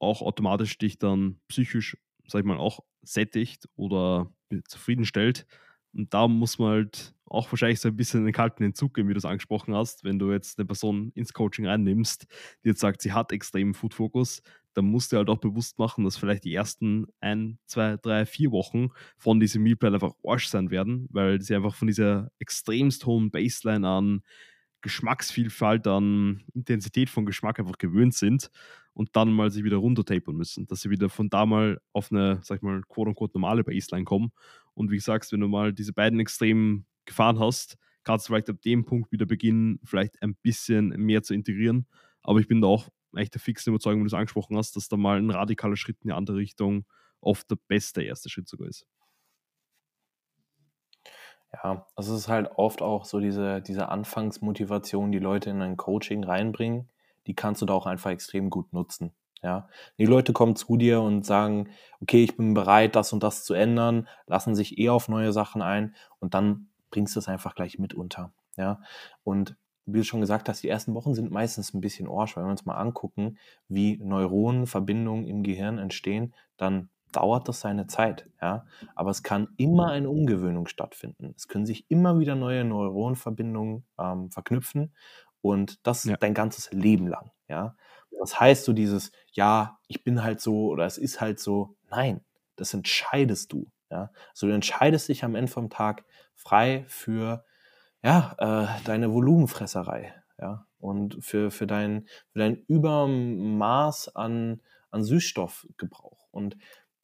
auch 0.00 0.22
automatisch 0.22 0.78
dich 0.78 0.98
dann 0.98 1.40
psychisch, 1.48 1.96
sag 2.26 2.40
ich 2.40 2.46
mal, 2.46 2.56
auch 2.56 2.80
sättigt 3.02 3.68
oder 3.76 4.32
zufriedenstellt. 4.66 5.46
Und 5.92 6.14
da 6.14 6.28
muss 6.28 6.58
man 6.58 6.70
halt 6.70 7.14
auch 7.26 7.50
wahrscheinlich 7.50 7.80
so 7.80 7.88
ein 7.88 7.96
bisschen 7.96 8.24
den 8.24 8.32
kalten 8.32 8.62
Entzug 8.62 8.94
gehen, 8.94 9.08
wie 9.08 9.12
du 9.12 9.18
es 9.18 9.24
angesprochen 9.24 9.74
hast. 9.74 10.04
Wenn 10.04 10.18
du 10.18 10.32
jetzt 10.32 10.58
eine 10.58 10.66
Person 10.66 11.12
ins 11.14 11.32
Coaching 11.32 11.66
reinnimmst, 11.66 12.26
die 12.64 12.68
jetzt 12.68 12.80
sagt, 12.80 13.02
sie 13.02 13.12
hat 13.12 13.32
extremen 13.32 13.74
Food-Fokus, 13.74 14.42
dann 14.74 14.86
musst 14.86 15.12
du 15.12 15.16
halt 15.16 15.28
auch 15.28 15.38
bewusst 15.38 15.78
machen, 15.78 16.04
dass 16.04 16.16
vielleicht 16.16 16.44
die 16.44 16.54
ersten 16.54 17.06
ein, 17.20 17.58
zwei, 17.66 17.96
drei, 17.96 18.26
vier 18.26 18.52
Wochen 18.52 18.88
von 19.16 19.40
diesem 19.40 19.62
Mealplan 19.62 19.94
einfach 19.94 20.12
Arsch 20.24 20.48
sein 20.48 20.70
werden, 20.70 21.08
weil 21.10 21.40
sie 21.42 21.54
einfach 21.54 21.74
von 21.74 21.88
dieser 21.88 22.30
extremst 22.38 23.06
hohen 23.06 23.30
Baseline 23.30 23.88
an 23.88 24.22
Geschmacksvielfalt, 24.80 25.86
an 25.86 26.44
Intensität 26.54 27.10
von 27.10 27.26
Geschmack 27.26 27.58
einfach 27.58 27.78
gewöhnt 27.78 28.14
sind 28.14 28.50
und 28.94 29.16
dann 29.16 29.32
mal 29.32 29.50
sich 29.50 29.64
wieder 29.64 29.78
runtertapern 29.78 30.36
müssen, 30.36 30.66
dass 30.66 30.82
sie 30.82 30.90
wieder 30.90 31.08
von 31.08 31.28
da 31.30 31.46
mal 31.46 31.80
auf 31.92 32.12
eine, 32.12 32.40
sag 32.42 32.56
ich 32.56 32.62
mal, 32.62 32.82
quote-unquote 32.82 33.32
normale 33.34 33.64
Baseline 33.64 34.04
kommen. 34.04 34.32
Und 34.74 34.90
wie 34.90 34.96
gesagt, 34.96 35.30
wenn 35.32 35.40
du 35.40 35.48
mal 35.48 35.72
diese 35.72 35.92
beiden 35.92 36.20
Extremen 36.20 36.86
gefahren 37.04 37.38
hast, 37.40 37.76
kannst 38.04 38.26
du 38.26 38.32
vielleicht 38.32 38.50
ab 38.50 38.60
dem 38.62 38.84
Punkt 38.84 39.10
wieder 39.12 39.26
beginnen, 39.26 39.80
vielleicht 39.84 40.22
ein 40.22 40.36
bisschen 40.36 40.88
mehr 40.88 41.22
zu 41.22 41.34
integrieren. 41.34 41.86
Aber 42.22 42.40
ich 42.40 42.48
bin 42.48 42.60
da 42.60 42.68
auch 42.68 42.88
echt 43.16 43.34
der 43.34 43.40
fixen 43.40 43.70
Überzeugung, 43.70 44.00
wie 44.00 44.04
du 44.04 44.08
es 44.08 44.14
angesprochen 44.14 44.56
hast, 44.56 44.76
dass 44.76 44.88
da 44.88 44.96
mal 44.96 45.18
ein 45.18 45.30
radikaler 45.30 45.76
Schritt 45.76 45.98
in 46.02 46.08
die 46.08 46.14
andere 46.14 46.36
Richtung 46.36 46.84
oft 47.20 47.50
der 47.50 47.58
beste 47.68 48.02
erste 48.02 48.28
Schritt 48.28 48.48
sogar 48.48 48.68
ist. 48.68 48.86
Ja, 51.52 51.86
also 51.96 52.14
es 52.14 52.20
ist 52.20 52.28
halt 52.28 52.50
oft 52.56 52.82
auch 52.82 53.04
so 53.04 53.20
diese, 53.20 53.62
diese 53.62 53.88
Anfangsmotivation, 53.88 55.12
die 55.12 55.18
Leute 55.18 55.50
in 55.50 55.62
ein 55.62 55.76
Coaching 55.76 56.24
reinbringen, 56.24 56.90
die 57.26 57.34
kannst 57.34 57.62
du 57.62 57.66
da 57.66 57.72
auch 57.72 57.86
einfach 57.86 58.10
extrem 58.10 58.50
gut 58.50 58.72
nutzen. 58.72 59.12
Ja, 59.42 59.68
die 59.98 60.04
Leute 60.04 60.32
kommen 60.32 60.56
zu 60.56 60.76
dir 60.76 61.00
und 61.00 61.24
sagen, 61.24 61.68
okay, 62.00 62.24
ich 62.24 62.36
bin 62.36 62.54
bereit, 62.54 62.96
das 62.96 63.12
und 63.12 63.22
das 63.22 63.44
zu 63.44 63.54
ändern, 63.54 64.08
lassen 64.26 64.54
sich 64.56 64.78
eh 64.78 64.88
auf 64.88 65.08
neue 65.08 65.32
Sachen 65.32 65.62
ein 65.62 65.94
und 66.18 66.34
dann 66.34 66.68
bringst 66.90 67.14
du 67.14 67.20
es 67.20 67.28
einfach 67.28 67.54
gleich 67.54 67.78
mit 67.78 67.94
unter. 67.94 68.32
Ja, 68.56 68.80
und 69.22 69.56
wie 69.92 69.98
du 69.98 70.04
schon 70.04 70.20
gesagt 70.20 70.48
hast, 70.48 70.62
die 70.62 70.68
ersten 70.68 70.94
Wochen 70.94 71.14
sind 71.14 71.30
meistens 71.30 71.72
ein 71.72 71.80
bisschen 71.80 72.08
Orsch, 72.08 72.36
weil 72.36 72.44
wir 72.44 72.50
uns 72.50 72.66
mal 72.66 72.76
angucken, 72.76 73.38
wie 73.68 73.96
Neuronenverbindungen 73.98 75.26
im 75.26 75.42
Gehirn 75.42 75.78
entstehen, 75.78 76.34
dann 76.56 76.90
dauert 77.12 77.48
das 77.48 77.60
seine 77.60 77.86
Zeit, 77.86 78.28
ja. 78.42 78.66
Aber 78.94 79.10
es 79.10 79.22
kann 79.22 79.48
immer 79.56 79.90
eine 79.90 80.10
Umgewöhnung 80.10 80.66
stattfinden. 80.66 81.32
Es 81.36 81.48
können 81.48 81.64
sich 81.64 81.90
immer 81.90 82.18
wieder 82.18 82.34
neue 82.34 82.64
Neuronenverbindungen 82.64 83.84
ähm, 83.98 84.30
verknüpfen 84.30 84.94
und 85.40 85.86
das 85.86 86.04
ja. 86.04 86.16
dein 86.16 86.34
ganzes 86.34 86.70
Leben 86.70 87.06
lang, 87.06 87.30
ja. 87.48 87.74
Das 88.20 88.38
heißt 88.38 88.64
so 88.64 88.72
dieses, 88.72 89.12
ja, 89.32 89.78
ich 89.86 90.04
bin 90.04 90.22
halt 90.22 90.40
so 90.40 90.68
oder 90.68 90.84
es 90.84 90.98
ist 90.98 91.20
halt 91.20 91.38
so, 91.40 91.76
nein, 91.90 92.20
das 92.56 92.74
entscheidest 92.74 93.52
du, 93.52 93.70
ja. 93.90 94.10
Also 94.32 94.48
du 94.48 94.52
entscheidest 94.52 95.08
dich 95.08 95.24
am 95.24 95.34
Ende 95.34 95.50
vom 95.50 95.70
Tag 95.70 96.04
frei 96.34 96.84
für, 96.88 97.44
ja, 98.02 98.34
äh, 98.38 98.84
deine 98.84 99.12
Volumenfresserei, 99.12 100.14
ja, 100.40 100.66
und 100.78 101.22
für, 101.24 101.50
für, 101.50 101.66
dein, 101.66 102.06
für 102.32 102.38
dein 102.38 102.56
Übermaß 102.68 104.14
an, 104.14 104.60
an 104.90 105.02
Süßstoffgebrauch. 105.02 106.28
Und 106.30 106.56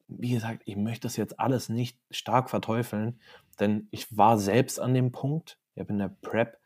wie 0.07 0.31
gesagt, 0.31 0.61
ich 0.65 0.75
möchte 0.75 1.07
das 1.07 1.17
jetzt 1.17 1.39
alles 1.39 1.69
nicht 1.69 1.99
stark 2.11 2.49
verteufeln, 2.49 3.19
denn 3.59 3.87
ich 3.91 4.15
war 4.17 4.37
selbst 4.37 4.79
an 4.79 4.93
dem 4.93 5.11
Punkt, 5.11 5.57
ich 5.73 5.81
habe 5.81 5.93
in 5.93 5.99
der 5.99 6.15
Prep, 6.21 6.57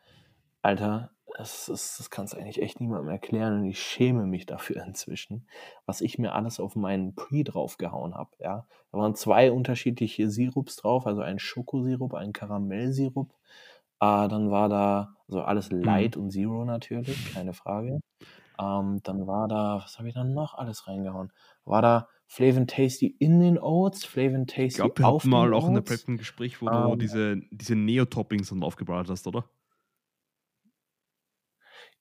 Alter, 0.62 1.10
das, 1.36 1.66
das, 1.66 1.96
das 1.96 2.10
kannst 2.10 2.34
du 2.34 2.38
eigentlich 2.38 2.60
echt 2.60 2.80
niemandem 2.80 3.08
erklären 3.08 3.60
und 3.60 3.64
ich 3.64 3.80
schäme 3.80 4.26
mich 4.26 4.46
dafür 4.46 4.82
inzwischen, 4.86 5.46
was 5.86 6.00
ich 6.00 6.18
mir 6.18 6.34
alles 6.34 6.60
auf 6.60 6.76
meinen 6.76 7.14
Pre 7.14 7.44
draufgehauen 7.44 8.14
habe. 8.14 8.30
Ja? 8.38 8.66
Da 8.92 8.98
waren 8.98 9.14
zwei 9.14 9.50
unterschiedliche 9.52 10.30
Sirups 10.30 10.76
drauf, 10.76 11.06
also 11.06 11.22
ein 11.22 11.38
Schokosirup, 11.38 12.14
ein 12.14 12.32
Karamellsirup. 12.32 13.32
Äh, 14.00 14.28
dann 14.28 14.50
war 14.50 14.68
da, 14.68 15.16
also 15.28 15.42
alles 15.42 15.70
mhm. 15.70 15.82
Light 15.82 16.16
mhm. 16.16 16.24
und 16.24 16.30
Zero 16.30 16.64
natürlich, 16.64 17.34
keine 17.34 17.52
Frage. 17.52 18.00
Ähm, 18.58 19.00
dann 19.02 19.26
war 19.26 19.48
da, 19.48 19.80
was 19.82 19.98
habe 19.98 20.08
ich 20.08 20.14
dann 20.14 20.34
noch 20.34 20.54
alles 20.54 20.86
reingehauen? 20.86 21.32
War 21.64 21.82
da 21.82 22.08
Flavin 22.26 22.66
Tasty 22.66 23.06
in 23.18 23.40
den 23.40 23.58
Oats, 23.58 24.04
Flavin 24.04 24.46
Tasty 24.46 24.66
ich 24.66 24.74
glaub, 24.76 24.98
wir 24.98 25.08
auf 25.08 25.22
den 25.22 25.30
mal 25.30 25.52
auch 25.54 25.66
in 25.66 25.74
der 25.74 25.80
Prep 25.80 26.06
ein 26.08 26.16
Gespräch, 26.16 26.60
wo 26.60 26.66
um, 26.66 26.72
du 26.72 26.92
ähm. 26.92 26.98
diese, 26.98 27.36
diese 27.50 27.74
Neo-Toppings 27.74 28.50
dann 28.50 28.62
aufgebaut 28.62 29.08
hast, 29.10 29.26
oder? 29.26 29.44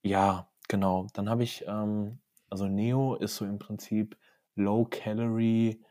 Ja, 0.01 0.49
genau. 0.67 1.07
Dann 1.13 1.29
habe 1.29 1.43
ich, 1.43 1.65
ähm, 1.67 2.19
also 2.49 2.67
Neo 2.67 3.15
ist 3.15 3.35
so 3.35 3.45
im 3.45 3.59
Prinzip 3.59 4.17
Low 4.55 4.85
Calorie. 4.85 5.83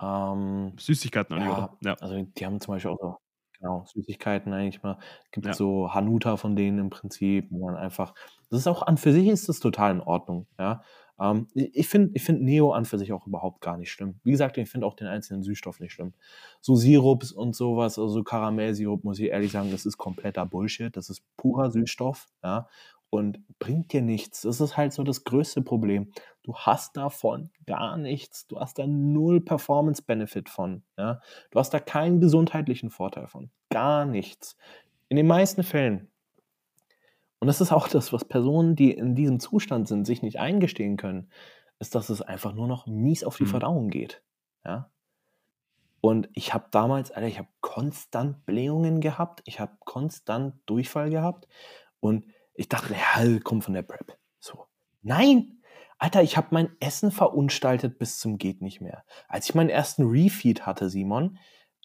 Ähm, 0.00 0.74
Süßigkeiten 0.78 1.40
ja, 1.40 1.52
oder? 1.52 1.78
Ja. 1.82 1.94
Also 1.94 2.22
die 2.22 2.46
haben 2.46 2.60
zum 2.60 2.74
Beispiel 2.74 2.90
auch 2.90 2.98
so, 3.00 3.16
genau, 3.60 3.84
Süßigkeiten 3.86 4.52
eigentlich 4.52 4.82
mal. 4.82 4.98
Gibt 5.30 5.46
ja. 5.46 5.52
so 5.52 5.92
Hanuta 5.94 6.36
von 6.36 6.56
denen 6.56 6.78
im 6.78 6.90
Prinzip. 6.90 7.52
Und 7.52 7.60
dann 7.62 7.76
einfach, 7.76 8.14
das 8.50 8.60
ist 8.60 8.66
auch 8.66 8.82
an 8.82 8.96
für 8.96 9.12
sich 9.12 9.28
ist 9.28 9.48
das 9.48 9.60
total 9.60 9.92
in 9.92 10.00
Ordnung, 10.00 10.46
ja. 10.58 10.82
Ähm, 11.20 11.46
ich 11.54 11.88
finde 11.88 12.12
ich 12.14 12.22
find 12.22 12.42
Neo 12.42 12.72
an 12.72 12.86
für 12.86 12.98
sich 12.98 13.12
auch 13.12 13.26
überhaupt 13.26 13.60
gar 13.60 13.76
nicht 13.76 13.92
schlimm. 13.92 14.18
Wie 14.24 14.30
gesagt, 14.30 14.56
ich 14.56 14.70
finde 14.70 14.86
auch 14.86 14.94
den 14.94 15.06
einzelnen 15.06 15.42
Süßstoff 15.42 15.78
nicht 15.78 15.92
schlimm. 15.92 16.14
So 16.60 16.74
Sirups 16.74 17.30
und 17.30 17.54
sowas, 17.54 17.98
also 17.98 18.24
Karamellsirup, 18.24 19.04
muss 19.04 19.18
ich 19.18 19.28
ehrlich 19.28 19.52
sagen, 19.52 19.70
das 19.70 19.84
ist 19.84 19.98
kompletter 19.98 20.46
Bullshit. 20.46 20.96
Das 20.96 21.10
ist 21.10 21.22
purer 21.36 21.70
Süßstoff, 21.70 22.26
ja, 22.42 22.68
und 23.10 23.40
bringt 23.58 23.92
dir 23.92 24.02
nichts. 24.02 24.42
Das 24.42 24.60
ist 24.60 24.76
halt 24.76 24.92
so 24.92 25.02
das 25.02 25.24
größte 25.24 25.62
Problem. 25.62 26.12
Du 26.42 26.54
hast 26.54 26.96
davon 26.96 27.50
gar 27.66 27.96
nichts. 27.96 28.46
Du 28.46 28.58
hast 28.58 28.78
da 28.78 28.86
null 28.86 29.40
Performance-Benefit 29.40 30.48
von. 30.48 30.82
Ja? 30.96 31.20
Du 31.50 31.58
hast 31.58 31.74
da 31.74 31.80
keinen 31.80 32.20
gesundheitlichen 32.20 32.90
Vorteil 32.90 33.26
von. 33.26 33.50
Gar 33.70 34.06
nichts. 34.06 34.56
In 35.08 35.16
den 35.16 35.26
meisten 35.26 35.62
Fällen 35.62 36.10
und 37.40 37.46
das 37.46 37.60
ist 37.60 37.72
auch 37.72 37.88
das, 37.88 38.12
was 38.12 38.24
Personen, 38.24 38.76
die 38.76 38.92
in 38.92 39.14
diesem 39.14 39.40
Zustand 39.40 39.88
sind, 39.88 40.04
sich 40.04 40.22
nicht 40.22 40.38
eingestehen 40.38 40.98
können, 40.98 41.30
ist, 41.78 41.94
dass 41.94 42.10
es 42.10 42.20
einfach 42.20 42.52
nur 42.52 42.68
noch 42.68 42.86
mies 42.86 43.24
auf 43.24 43.38
die 43.38 43.44
mhm. 43.44 43.48
Verdauung 43.48 43.88
geht. 43.88 44.22
Ja? 44.64 44.90
Und 46.02 46.28
ich 46.34 46.52
habe 46.52 46.66
damals, 46.70 47.10
Alter, 47.10 47.28
ich 47.28 47.38
habe 47.38 47.48
konstant 47.62 48.44
Blähungen 48.44 49.00
gehabt, 49.00 49.40
ich 49.46 49.58
habe 49.58 49.72
konstant 49.80 50.54
Durchfall 50.66 51.08
gehabt 51.08 51.48
und 52.00 52.26
ich 52.60 52.68
dachte, 52.68 52.92
ja, 52.92 53.38
komm 53.42 53.62
von 53.62 53.72
der 53.72 53.80
Prep. 53.80 54.18
So. 54.38 54.66
Nein! 55.00 55.62
Alter, 55.98 56.22
ich 56.22 56.36
habe 56.36 56.48
mein 56.50 56.68
Essen 56.78 57.10
verunstaltet 57.10 57.98
bis 57.98 58.18
zum 58.18 58.36
geht 58.36 58.60
nicht 58.60 58.82
mehr. 58.82 59.02
Als 59.28 59.48
ich 59.48 59.54
meinen 59.54 59.70
ersten 59.70 60.06
Refeed 60.06 60.66
hatte, 60.66 60.90
Simon, 60.90 61.38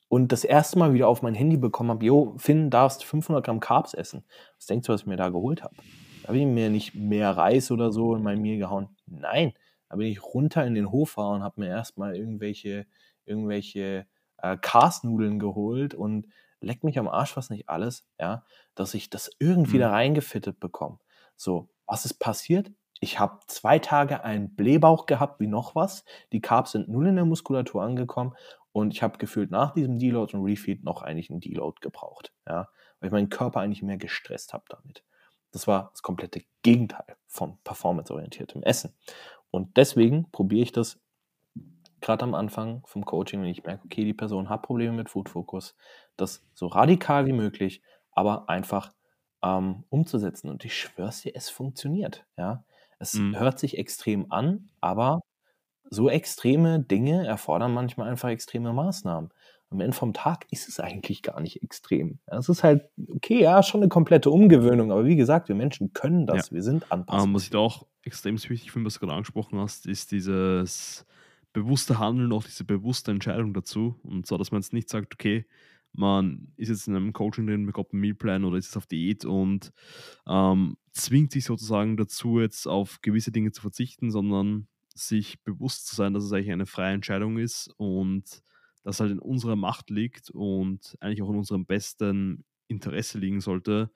und 0.09 0.33
das 0.33 0.43
erste 0.43 0.77
Mal 0.77 0.93
wieder 0.93 1.07
auf 1.07 1.21
mein 1.21 1.33
Handy 1.33 1.55
bekommen 1.55 1.91
habe, 1.91 2.05
jo, 2.05 2.35
Finn, 2.37 2.69
darfst 2.69 3.05
500 3.05 3.45
Gramm 3.45 3.61
Carbs 3.61 3.93
essen. 3.93 4.25
Was 4.57 4.65
denkst 4.65 4.87
du, 4.87 4.93
was 4.93 5.01
ich 5.01 5.07
mir 5.07 5.15
da 5.15 5.29
geholt 5.29 5.63
habe? 5.63 5.75
Da 6.21 6.27
habe 6.27 6.39
ich 6.39 6.45
mir 6.45 6.69
nicht 6.69 6.93
mehr 6.93 7.31
Reis 7.31 7.71
oder 7.71 7.93
so 7.93 8.13
in 8.13 8.21
mein 8.21 8.41
Mehl 8.41 8.57
gehauen. 8.57 8.89
Nein, 9.05 9.53
da 9.87 9.95
bin 9.95 10.07
ich 10.07 10.21
runter 10.21 10.65
in 10.65 10.75
den 10.75 10.91
Hof 10.91 11.17
und 11.17 11.41
habe 11.41 11.61
mir 11.61 11.69
erstmal 11.69 12.17
irgendwelche, 12.17 12.85
irgendwelche 13.23 14.07
äh, 14.39 14.57
Karsnudeln 14.57 15.39
geholt 15.39 15.93
und 15.93 16.27
leck 16.65 16.83
mich 16.83 16.99
am 16.99 17.07
Arsch 17.07 17.37
was 17.37 17.49
nicht 17.49 17.69
alles, 17.69 18.07
ja, 18.19 18.43
dass 18.73 18.93
ich 18.93 19.09
das 19.09 19.31
irgendwie 19.39 19.77
mhm. 19.77 19.81
da 19.81 19.91
reingefittet 19.91 20.59
bekomme. 20.59 20.99
So, 21.35 21.69
was 21.85 22.05
ist 22.05 22.15
passiert? 22.15 22.71
Ich 22.99 23.19
habe 23.19 23.39
zwei 23.47 23.77
Tage 23.77 24.23
einen 24.23 24.55
Blähbauch 24.55 25.05
gehabt 25.05 25.39
wie 25.39 25.47
noch 25.47 25.75
was. 25.75 26.05
Die 26.31 26.41
Carbs 26.41 26.71
sind 26.71 26.89
null 26.89 27.07
in 27.07 27.15
der 27.15 27.25
Muskulatur 27.25 27.83
angekommen 27.83 28.33
und 28.71 28.93
ich 28.93 29.03
habe 29.03 29.17
gefühlt 29.17 29.51
nach 29.51 29.73
diesem 29.73 29.99
Deload 29.99 30.35
und 30.35 30.43
Refeed 30.43 30.83
noch 30.83 31.01
eigentlich 31.01 31.29
einen 31.29 31.39
Deload 31.39 31.77
gebraucht, 31.81 32.33
ja, 32.47 32.69
weil 32.99 33.07
ich 33.07 33.13
meinen 33.13 33.29
Körper 33.29 33.59
eigentlich 33.59 33.83
mehr 33.83 33.97
gestresst 33.97 34.53
habe 34.53 34.65
damit. 34.69 35.03
Das 35.51 35.67
war 35.67 35.91
das 35.93 36.01
komplette 36.01 36.41
Gegenteil 36.63 37.15
vom 37.27 37.59
performanceorientierten 37.63 38.63
Essen. 38.63 38.93
Und 39.51 39.77
deswegen 39.77 40.29
probiere 40.31 40.63
ich 40.63 40.71
das 40.71 40.99
gerade 42.05 42.23
am 42.23 42.35
Anfang 42.35 42.83
vom 42.85 43.03
Coaching, 43.03 43.41
wenn 43.41 43.49
ich 43.49 43.63
merke, 43.63 43.85
okay, 43.85 44.05
die 44.05 44.13
Person 44.13 44.49
hat 44.49 44.61
Probleme 44.61 44.93
mit 44.93 45.09
Food 45.09 45.27
Focus, 45.27 45.75
das 46.17 46.45
so 46.53 46.67
radikal 46.67 47.25
wie 47.25 47.33
möglich, 47.33 47.81
aber 48.11 48.47
einfach 48.47 48.93
ähm, 49.43 49.83
umzusetzen. 49.89 50.49
Und 50.49 50.63
ich 50.63 50.77
schwör's 50.77 51.21
dir, 51.21 51.31
es 51.35 51.49
funktioniert. 51.49 52.25
Ja, 52.37 52.63
es 52.99 53.15
mhm. 53.15 53.37
hört 53.37 53.59
sich 53.59 53.77
extrem 53.77 54.31
an, 54.31 54.69
aber 54.81 55.21
so 55.89 56.09
extreme 56.09 56.79
Dinge 56.79 57.25
erfordern 57.25 57.73
manchmal 57.73 58.09
einfach 58.09 58.29
extreme 58.29 58.71
Maßnahmen. 58.71 59.31
Am 59.71 59.81
Ende 59.81 59.97
vom 59.97 60.13
Tag 60.13 60.45
ist 60.51 60.69
es 60.69 60.79
eigentlich 60.79 61.23
gar 61.23 61.41
nicht 61.41 61.63
extrem. 61.63 62.19
Es 62.27 62.49
ist 62.49 62.63
halt, 62.63 62.87
okay, 63.09 63.41
ja, 63.41 63.63
schon 63.63 63.81
eine 63.81 63.89
komplette 63.89 64.29
Umgewöhnung, 64.29 64.91
aber 64.91 65.05
wie 65.05 65.15
gesagt, 65.15 65.49
wir 65.49 65.55
Menschen 65.55 65.91
können 65.93 66.27
das, 66.27 66.49
ja. 66.49 66.55
wir 66.55 66.63
sind 66.63 66.91
anpassbar. 66.91 67.25
Ähm, 67.25 67.33
was 67.33 67.43
ich 67.43 67.49
da 67.49 67.57
auch 67.57 67.85
extrem 68.03 68.35
wichtig 68.35 68.71
finde, 68.71 68.85
was 68.85 68.93
du 68.93 68.99
gerade 68.99 69.13
angesprochen 69.13 69.59
hast, 69.59 69.87
ist 69.87 70.11
dieses 70.11 71.05
bewusste 71.55 71.99
Handeln, 71.99 72.33
auch 72.33 72.43
diese 72.43 72.65
bewusste 72.65 73.11
Entscheidung 73.11 73.53
dazu. 73.53 73.97
Und 74.03 74.27
zwar, 74.27 74.37
dass 74.37 74.51
man 74.51 74.61
jetzt 74.61 74.73
nicht 74.73 74.89
sagt, 74.89 75.13
okay, 75.13 75.45
man 75.93 76.49
ist 76.57 76.67
jetzt 76.67 76.87
in 76.89 76.95
einem 76.95 77.13
Coaching 77.13 77.47
drin, 77.47 77.65
bekommt 77.65 77.93
einen 77.93 78.01
Mealplan 78.01 78.43
oder 78.43 78.57
ist 78.57 78.65
jetzt 78.65 78.77
auf 78.77 78.87
Diät 78.87 79.23
und 79.23 79.71
ähm, 80.27 80.75
zwingt 80.91 81.31
sich 81.31 81.45
sozusagen 81.45 81.95
dazu, 81.95 82.41
jetzt 82.41 82.67
auf 82.67 83.01
gewisse 83.01 83.31
Dinge 83.31 83.53
zu 83.53 83.61
verzichten, 83.61 84.11
sondern 84.11 84.67
sich 84.93 85.41
bewusst 85.43 85.87
zu 85.87 85.95
sein, 85.95 86.13
dass 86.13 86.25
es 86.25 86.33
eigentlich 86.33 86.51
eine 86.51 86.65
freie 86.65 86.93
Entscheidung 86.93 87.37
ist 87.37 87.73
und 87.77 88.43
das 88.83 88.99
halt 88.99 89.11
in 89.11 89.19
unserer 89.19 89.55
Macht 89.55 89.89
liegt 89.89 90.29
und 90.31 90.97
eigentlich 90.99 91.21
auch 91.21 91.29
in 91.29 91.37
unserem 91.37 91.65
besten 91.65 92.43
Interesse 92.67 93.17
liegen 93.17 93.39
sollte, 93.39 93.91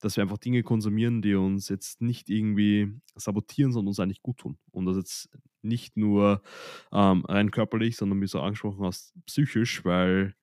dass 0.00 0.16
wir 0.16 0.22
einfach 0.22 0.38
Dinge 0.38 0.62
konsumieren, 0.62 1.22
die 1.22 1.34
uns 1.34 1.68
jetzt 1.68 2.00
nicht 2.00 2.30
irgendwie 2.30 2.92
sabotieren, 3.14 3.72
sondern 3.72 3.88
uns 3.88 4.00
eigentlich 4.00 4.22
gut 4.22 4.38
tun. 4.38 4.58
Und 4.70 4.86
das 4.86 4.96
jetzt 4.96 5.30
nicht 5.62 5.96
nur 5.96 6.42
ähm, 6.92 7.24
rein 7.26 7.50
körperlich, 7.50 7.96
sondern 7.96 8.20
wie 8.20 8.26
du 8.26 8.40
angesprochen 8.40 8.84
hast, 8.84 9.14
psychisch, 9.26 9.84
weil 9.84 10.34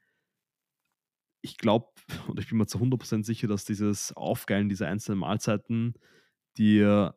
ich 1.42 1.58
glaube 1.58 1.88
und 2.28 2.40
ich 2.40 2.50
bin 2.50 2.58
mir 2.58 2.68
zu 2.68 2.80
100% 2.80 3.24
sicher, 3.24 3.48
dass 3.48 3.66
dieses 3.66 4.16
Aufgeilen 4.16 4.70
dieser 4.70 4.88
einzelnen 4.88 5.20
Mahlzeiten 5.20 5.96
dir 6.58 7.16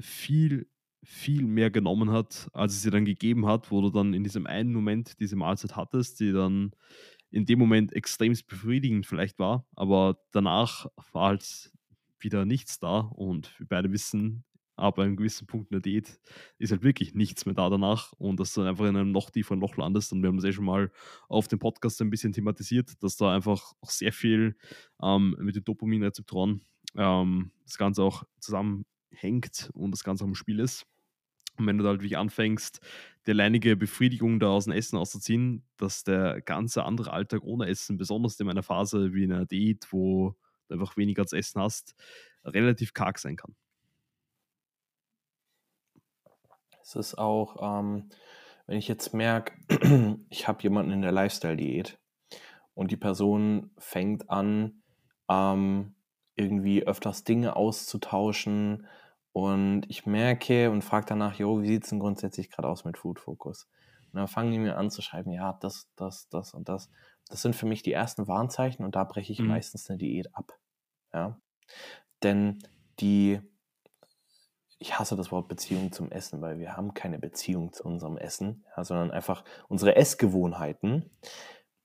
viel 0.00 0.68
viel 1.04 1.46
mehr 1.46 1.70
genommen 1.70 2.10
hat, 2.10 2.48
als 2.52 2.74
es 2.74 2.82
dir 2.82 2.90
dann 2.90 3.04
gegeben 3.04 3.46
hat, 3.46 3.70
wo 3.70 3.80
du 3.80 3.90
dann 3.90 4.14
in 4.14 4.24
diesem 4.24 4.46
einen 4.46 4.72
Moment 4.72 5.20
diese 5.20 5.36
Mahlzeit 5.36 5.76
hattest, 5.76 6.20
die 6.20 6.32
dann 6.32 6.72
in 7.30 7.46
dem 7.46 7.58
Moment 7.58 7.92
extremst 7.92 8.46
befriedigend 8.46 9.06
vielleicht 9.06 9.38
war, 9.38 9.66
aber 9.76 10.18
danach 10.32 10.86
war 11.12 11.28
halt 11.28 11.70
wieder 12.20 12.44
nichts 12.44 12.78
da 12.78 13.00
und 13.00 13.58
wir 13.58 13.66
beide 13.66 13.92
wissen, 13.92 14.44
aber 14.78 15.02
einem 15.02 15.16
gewissen 15.16 15.46
Punkt 15.46 15.70
in 15.70 15.74
der 15.74 15.82
Diät 15.82 16.20
ist 16.58 16.70
halt 16.70 16.82
wirklich 16.82 17.14
nichts 17.14 17.46
mehr 17.46 17.54
da 17.54 17.68
danach 17.68 18.12
und 18.12 18.38
dass 18.38 18.54
du 18.54 18.62
einfach 18.62 18.86
in 18.86 18.96
einem 18.96 19.10
noch 19.10 19.30
tieferen 19.30 19.60
Loch 19.60 19.76
landest. 19.76 20.12
Und 20.12 20.22
wir 20.22 20.28
haben 20.28 20.36
das 20.36 20.44
eh 20.44 20.52
schon 20.52 20.64
mal 20.64 20.92
auf 21.28 21.48
dem 21.48 21.58
Podcast 21.58 22.00
ein 22.00 22.10
bisschen 22.10 22.32
thematisiert, 22.32 23.02
dass 23.02 23.16
da 23.16 23.34
einfach 23.34 23.72
auch 23.80 23.90
sehr 23.90 24.12
viel 24.12 24.56
ähm, 25.02 25.36
mit 25.40 25.56
den 25.56 25.64
Dopaminrezeptoren 25.64 26.62
ähm, 26.96 27.50
das 27.64 27.76
Ganze 27.76 28.04
auch 28.04 28.22
zusammenhängt 28.38 29.70
und 29.74 29.90
das 29.90 30.04
Ganze 30.04 30.22
auch 30.22 30.28
im 30.28 30.36
Spiel 30.36 30.60
ist. 30.60 30.86
Und 31.58 31.66
wenn 31.66 31.76
du 31.76 31.82
da 31.82 31.90
halt 31.90 32.00
wirklich 32.00 32.16
anfängst, 32.16 32.80
die 33.26 33.32
alleinige 33.32 33.76
Befriedigung 33.76 34.38
da 34.38 34.50
aus 34.50 34.64
dem 34.64 34.74
Essen 34.74 34.96
auszuziehen, 34.96 35.64
dass 35.76 36.04
der 36.04 36.40
ganze 36.40 36.84
andere 36.84 37.12
Alltag 37.12 37.42
ohne 37.42 37.66
Essen, 37.66 37.98
besonders 37.98 38.38
in 38.38 38.48
einer 38.48 38.62
Phase 38.62 39.12
wie 39.12 39.24
in 39.24 39.32
einer 39.32 39.44
Diät, 39.46 39.88
wo 39.90 40.36
einfach 40.70 40.96
weniger 40.96 41.26
zu 41.26 41.36
essen 41.36 41.60
hast, 41.60 41.94
relativ 42.44 42.94
karg 42.94 43.18
sein 43.18 43.36
kann. 43.36 43.54
Es 46.82 46.96
ist 46.96 47.18
auch, 47.18 47.80
ähm, 47.80 48.08
wenn 48.66 48.78
ich 48.78 48.88
jetzt 48.88 49.12
merke, 49.12 49.52
ich 50.30 50.48
habe 50.48 50.62
jemanden 50.62 50.92
in 50.92 51.02
der 51.02 51.12
Lifestyle-Diät 51.12 51.98
und 52.74 52.90
die 52.90 52.96
Person 52.96 53.70
fängt 53.78 54.30
an, 54.30 54.82
ähm, 55.28 55.94
irgendwie 56.34 56.86
öfters 56.86 57.24
Dinge 57.24 57.56
auszutauschen 57.56 58.86
und 59.32 59.82
ich 59.88 60.06
merke 60.06 60.70
und 60.70 60.82
frage 60.82 61.06
danach, 61.06 61.34
jo, 61.34 61.60
wie 61.60 61.68
sieht 61.68 61.84
es 61.84 61.90
denn 61.90 61.98
grundsätzlich 61.98 62.50
gerade 62.50 62.68
aus 62.68 62.84
mit 62.84 62.96
Food 62.96 63.20
Focus? 63.20 63.68
Und 64.12 64.18
dann 64.18 64.28
fangen 64.28 64.52
die 64.52 64.58
mir 64.58 64.78
an 64.78 64.90
zu 64.90 65.02
schreiben, 65.02 65.32
ja, 65.32 65.58
das, 65.60 65.90
das, 65.96 66.28
das 66.28 66.54
und 66.54 66.68
das. 66.68 66.90
Das 67.28 67.42
sind 67.42 67.54
für 67.54 67.66
mich 67.66 67.82
die 67.82 67.92
ersten 67.92 68.26
Warnzeichen 68.26 68.84
und 68.84 68.96
da 68.96 69.04
breche 69.04 69.32
ich 69.32 69.40
mhm. 69.40 69.48
meistens 69.48 69.88
eine 69.88 69.98
Diät 69.98 70.34
ab. 70.34 70.58
Ja. 71.12 71.40
Denn 72.22 72.58
die, 73.00 73.40
ich 74.78 74.98
hasse 74.98 75.16
das 75.16 75.30
Wort 75.30 75.48
Beziehung 75.48 75.92
zum 75.92 76.10
Essen, 76.10 76.40
weil 76.40 76.58
wir 76.58 76.76
haben 76.76 76.94
keine 76.94 77.18
Beziehung 77.18 77.72
zu 77.72 77.84
unserem 77.84 78.16
Essen, 78.16 78.64
ja, 78.76 78.84
sondern 78.84 79.10
einfach 79.10 79.44
unsere 79.68 79.96
Essgewohnheiten, 79.96 81.10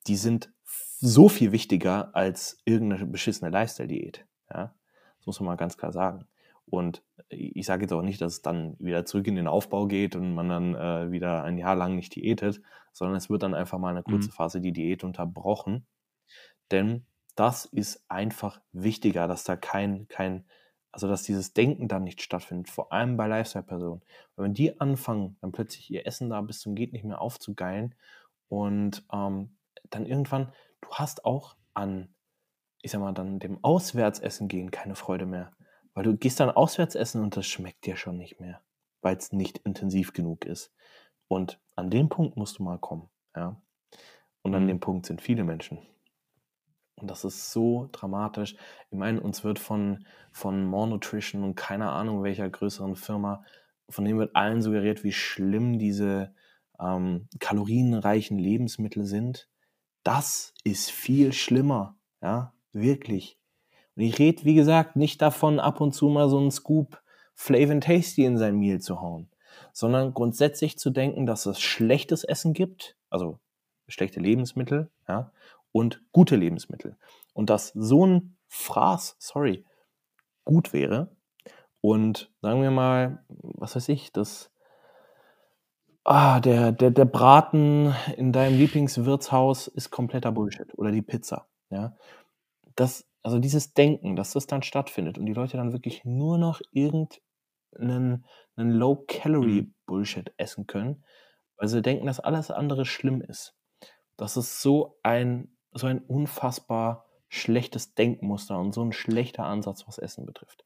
die 0.07 0.15
sind 0.15 0.51
so 0.99 1.27
viel 1.29 1.51
wichtiger 1.51 2.15
als 2.15 2.57
irgendeine 2.65 3.05
beschissene 3.05 3.51
Lifestyle-Diät. 3.51 4.25
Ja. 4.49 4.73
Das 5.17 5.25
muss 5.25 5.39
man 5.39 5.47
mal 5.47 5.55
ganz 5.55 5.77
klar 5.77 5.91
sagen. 5.91 6.27
Und 6.65 7.03
ich 7.29 7.65
sage 7.65 7.83
jetzt 7.83 7.93
auch 7.93 8.01
nicht, 8.01 8.21
dass 8.21 8.33
es 8.33 8.41
dann 8.41 8.75
wieder 8.79 9.05
zurück 9.05 9.27
in 9.27 9.35
den 9.35 9.47
Aufbau 9.47 9.87
geht 9.87 10.15
und 10.15 10.33
man 10.33 10.49
dann 10.49 10.75
äh, 10.75 11.11
wieder 11.11 11.43
ein 11.43 11.57
Jahr 11.57 11.75
lang 11.75 11.95
nicht 11.95 12.15
diätet, 12.15 12.61
sondern 12.91 13.17
es 13.17 13.29
wird 13.29 13.43
dann 13.43 13.53
einfach 13.53 13.79
mal 13.79 13.89
eine 13.89 14.03
kurze 14.03 14.29
mhm. 14.29 14.33
Phase 14.33 14.61
die 14.61 14.71
Diät 14.71 15.03
unterbrochen. 15.03 15.85
Denn 16.71 17.05
das 17.35 17.65
ist 17.65 18.03
einfach 18.07 18.61
wichtiger, 18.71 19.27
dass 19.27 19.43
da 19.43 19.55
kein, 19.55 20.07
kein, 20.07 20.45
also 20.91 21.07
dass 21.07 21.23
dieses 21.23 21.53
Denken 21.53 21.87
dann 21.87 22.03
nicht 22.03 22.21
stattfindet, 22.21 22.69
vor 22.69 22.91
allem 22.91 23.17
bei 23.17 23.27
Lifestyle-Personen. 23.27 24.01
Wenn 24.35 24.53
die 24.53 24.79
anfangen, 24.79 25.37
dann 25.41 25.51
plötzlich 25.51 25.89
ihr 25.91 26.05
Essen 26.05 26.29
da 26.29 26.41
bis 26.41 26.59
zum 26.59 26.75
Geht 26.75 26.93
nicht 26.93 27.05
mehr 27.05 27.21
aufzugeilen 27.21 27.95
und 28.47 29.03
ähm, 29.11 29.57
dann 29.89 30.05
irgendwann, 30.05 30.51
du 30.81 30.89
hast 30.91 31.25
auch 31.25 31.55
an, 31.73 32.13
ich 32.81 32.91
sag 32.91 33.01
mal, 33.01 33.13
dann 33.13 33.39
dem 33.39 33.63
Auswärtsessen 33.63 34.47
gehen 34.47 34.69
keine 34.69 34.95
Freude 34.95 35.25
mehr. 35.25 35.51
Weil 35.93 36.03
du 36.03 36.17
gehst 36.17 36.39
dann 36.39 36.49
auswärts 36.49 36.95
essen 36.95 37.21
und 37.21 37.37
das 37.37 37.45
schmeckt 37.45 37.85
dir 37.85 37.95
schon 37.95 38.17
nicht 38.17 38.39
mehr, 38.39 38.61
weil 39.01 39.15
es 39.15 39.31
nicht 39.31 39.59
intensiv 39.59 40.13
genug 40.13 40.45
ist. 40.45 40.71
Und 41.27 41.59
an 41.75 41.89
den 41.89 42.09
Punkt 42.09 42.37
musst 42.37 42.59
du 42.59 42.63
mal 42.63 42.79
kommen, 42.79 43.09
ja. 43.35 43.61
Und 44.41 44.55
an 44.55 44.63
mhm. 44.63 44.67
dem 44.67 44.79
Punkt 44.79 45.05
sind 45.05 45.21
viele 45.21 45.43
Menschen. 45.43 45.79
Und 46.95 47.09
das 47.09 47.23
ist 47.23 47.51
so 47.51 47.89
dramatisch. 47.91 48.55
Ich 48.89 48.97
meine, 48.97 49.19
uns 49.19 49.43
wird 49.43 49.59
von, 49.59 50.05
von 50.31 50.65
More 50.65 50.87
Nutrition 50.87 51.43
und 51.43 51.55
keine 51.55 51.89
Ahnung 51.89 52.23
welcher 52.23 52.49
größeren 52.49 52.95
Firma, 52.95 53.43
von 53.89 54.05
dem 54.05 54.17
wird 54.17 54.35
allen 54.35 54.61
suggeriert, 54.61 55.03
wie 55.03 55.11
schlimm 55.11 55.79
diese 55.79 56.33
ähm, 56.79 57.27
kalorienreichen 57.39 58.37
Lebensmittel 58.37 59.05
sind. 59.05 59.49
Das 60.03 60.53
ist 60.63 60.91
viel 60.91 61.33
schlimmer, 61.33 61.97
ja, 62.21 62.53
wirklich. 62.71 63.39
Und 63.95 64.03
ich 64.03 64.17
rede, 64.19 64.43
wie 64.45 64.55
gesagt, 64.55 64.95
nicht 64.95 65.21
davon, 65.21 65.59
ab 65.59 65.81
und 65.81 65.93
zu 65.93 66.09
mal 66.09 66.29
so 66.29 66.37
einen 66.37 66.51
Scoop 66.51 67.01
Flavor 67.35 67.79
Tasty 67.79 68.25
in 68.25 68.37
sein 68.37 68.57
Meal 68.57 68.79
zu 68.79 69.01
hauen, 69.01 69.29
sondern 69.71 70.13
grundsätzlich 70.13 70.77
zu 70.77 70.89
denken, 70.89 71.25
dass 71.25 71.45
es 71.45 71.59
schlechtes 71.59 72.23
Essen 72.23 72.53
gibt, 72.53 72.95
also 73.09 73.39
schlechte 73.87 74.19
Lebensmittel, 74.19 74.89
ja, 75.07 75.31
und 75.71 76.01
gute 76.11 76.35
Lebensmittel. 76.35 76.97
Und 77.33 77.49
dass 77.49 77.69
so 77.69 78.05
ein 78.05 78.37
Fraß, 78.47 79.15
sorry, 79.19 79.65
gut 80.45 80.73
wäre. 80.73 81.09
Und 81.81 82.31
sagen 82.41 82.61
wir 82.61 82.71
mal, 82.71 83.23
was 83.27 83.75
weiß 83.75 83.89
ich, 83.89 84.11
das, 84.13 84.51
ah, 86.03 86.39
der, 86.39 86.71
der, 86.71 86.91
der 86.91 87.05
Braten 87.05 87.93
in 88.15 88.31
deinem 88.31 88.57
Lieblingswirtshaus 88.57 89.67
ist 89.67 89.91
kompletter 89.91 90.31
Bullshit 90.31 90.77
oder 90.77 90.91
die 90.91 91.01
Pizza, 91.01 91.47
ja. 91.69 91.95
Das 92.75 93.05
also 93.23 93.39
dieses 93.39 93.73
Denken, 93.73 94.15
dass 94.15 94.33
das 94.33 94.47
dann 94.47 94.63
stattfindet 94.63 95.17
und 95.17 95.25
die 95.25 95.33
Leute 95.33 95.57
dann 95.57 95.73
wirklich 95.73 96.05
nur 96.05 96.37
noch 96.37 96.61
irgendeinen 96.71 98.25
'nen 98.55 98.71
Low-Calorie-Bullshit 98.71 100.29
mhm. 100.29 100.33
essen 100.37 100.67
können, 100.67 101.03
weil 101.57 101.67
sie 101.67 101.81
denken, 101.81 102.05
dass 102.05 102.19
alles 102.19 102.51
andere 102.51 102.85
schlimm 102.85 103.21
ist. 103.21 103.55
Das 104.17 104.37
ist 104.37 104.61
so 104.61 104.99
ein 105.03 105.49
so 105.73 105.87
ein 105.87 105.99
unfassbar 105.99 107.05
schlechtes 107.29 107.95
Denkmuster 107.95 108.59
und 108.59 108.73
so 108.73 108.83
ein 108.83 108.91
schlechter 108.91 109.45
Ansatz, 109.45 109.87
was 109.87 109.97
Essen 109.97 110.25
betrifft. 110.25 110.63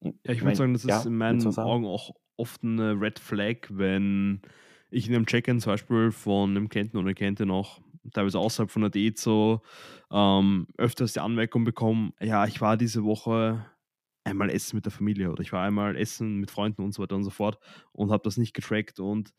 ja, 0.00 0.32
ich 0.32 0.42
würde 0.42 0.54
sagen, 0.56 0.72
das 0.72 0.84
ist 0.84 0.90
ja, 0.90 1.02
in 1.02 1.16
meinen 1.16 1.44
Augen 1.58 1.86
auch 1.86 2.12
oft 2.36 2.62
eine 2.62 2.92
Red 3.00 3.18
Flag, 3.18 3.66
wenn 3.70 4.42
ich 4.90 5.08
in 5.08 5.14
einem 5.14 5.26
Check-in 5.26 5.60
zum 5.60 5.72
Beispiel 5.72 6.12
von 6.12 6.50
einem 6.50 6.68
Klienten 6.68 7.00
oder 7.00 7.14
Klientin 7.14 7.50
auch 7.50 7.80
teilweise 8.12 8.38
außerhalb 8.38 8.70
von 8.70 8.82
der 8.82 8.90
Diät 8.90 9.18
so 9.18 9.62
ähm, 10.10 10.66
öfters 10.76 11.12
die 11.12 11.20
Anmerkung 11.20 11.64
bekommen, 11.64 12.12
ja, 12.20 12.46
ich 12.46 12.60
war 12.60 12.76
diese 12.76 13.04
Woche 13.04 13.66
einmal 14.24 14.50
essen 14.50 14.76
mit 14.76 14.84
der 14.84 14.92
Familie 14.92 15.30
oder 15.30 15.42
ich 15.42 15.52
war 15.52 15.64
einmal 15.64 15.96
essen 15.96 16.36
mit 16.36 16.50
Freunden 16.50 16.82
und 16.82 16.92
so 16.92 17.02
weiter 17.02 17.16
und 17.16 17.24
so 17.24 17.30
fort 17.30 17.58
und 17.92 18.10
habe 18.10 18.22
das 18.24 18.36
nicht 18.36 18.54
getrackt 18.54 19.00
und 19.00 19.32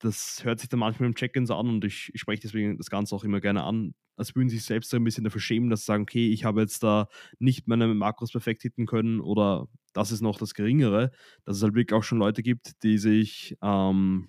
das 0.00 0.44
hört 0.44 0.60
sich 0.60 0.68
dann 0.68 0.80
manchmal 0.80 1.08
im 1.08 1.14
Check-in 1.14 1.46
so 1.46 1.56
an 1.56 1.68
und 1.68 1.84
ich, 1.84 2.10
ich 2.14 2.20
spreche 2.20 2.42
deswegen 2.42 2.76
das 2.78 2.88
Ganze 2.90 3.14
auch 3.16 3.24
immer 3.24 3.40
gerne 3.40 3.64
an, 3.64 3.94
als 4.16 4.34
würden 4.34 4.48
sich 4.48 4.64
selbst 4.64 4.94
ein 4.94 5.04
bisschen 5.04 5.24
dafür 5.24 5.40
schämen, 5.40 5.70
dass 5.70 5.80
sie 5.80 5.86
sagen, 5.86 6.04
okay, 6.04 6.30
ich 6.30 6.44
habe 6.44 6.60
jetzt 6.60 6.82
da 6.82 7.08
nicht 7.38 7.66
meine 7.66 7.92
Makros 7.94 8.30
perfekt 8.32 8.62
hitten 8.62 8.86
können 8.86 9.20
oder 9.20 9.66
das 9.92 10.12
ist 10.12 10.20
noch 10.20 10.38
das 10.38 10.54
Geringere, 10.54 11.10
dass 11.44 11.56
es 11.56 11.62
halt 11.62 11.74
wirklich 11.74 11.96
auch 11.98 12.04
schon 12.04 12.18
Leute 12.18 12.42
gibt, 12.42 12.82
die 12.84 12.98
sich 12.98 13.56
ähm, 13.62 14.28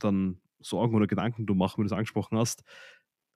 dann 0.00 0.40
Sorgen 0.60 0.94
oder 0.94 1.06
Gedanken 1.06 1.46
du 1.46 1.54
machen, 1.54 1.78
wenn 1.78 1.84
du 1.84 1.94
es 1.94 1.96
angesprochen 1.96 2.36
hast, 2.36 2.64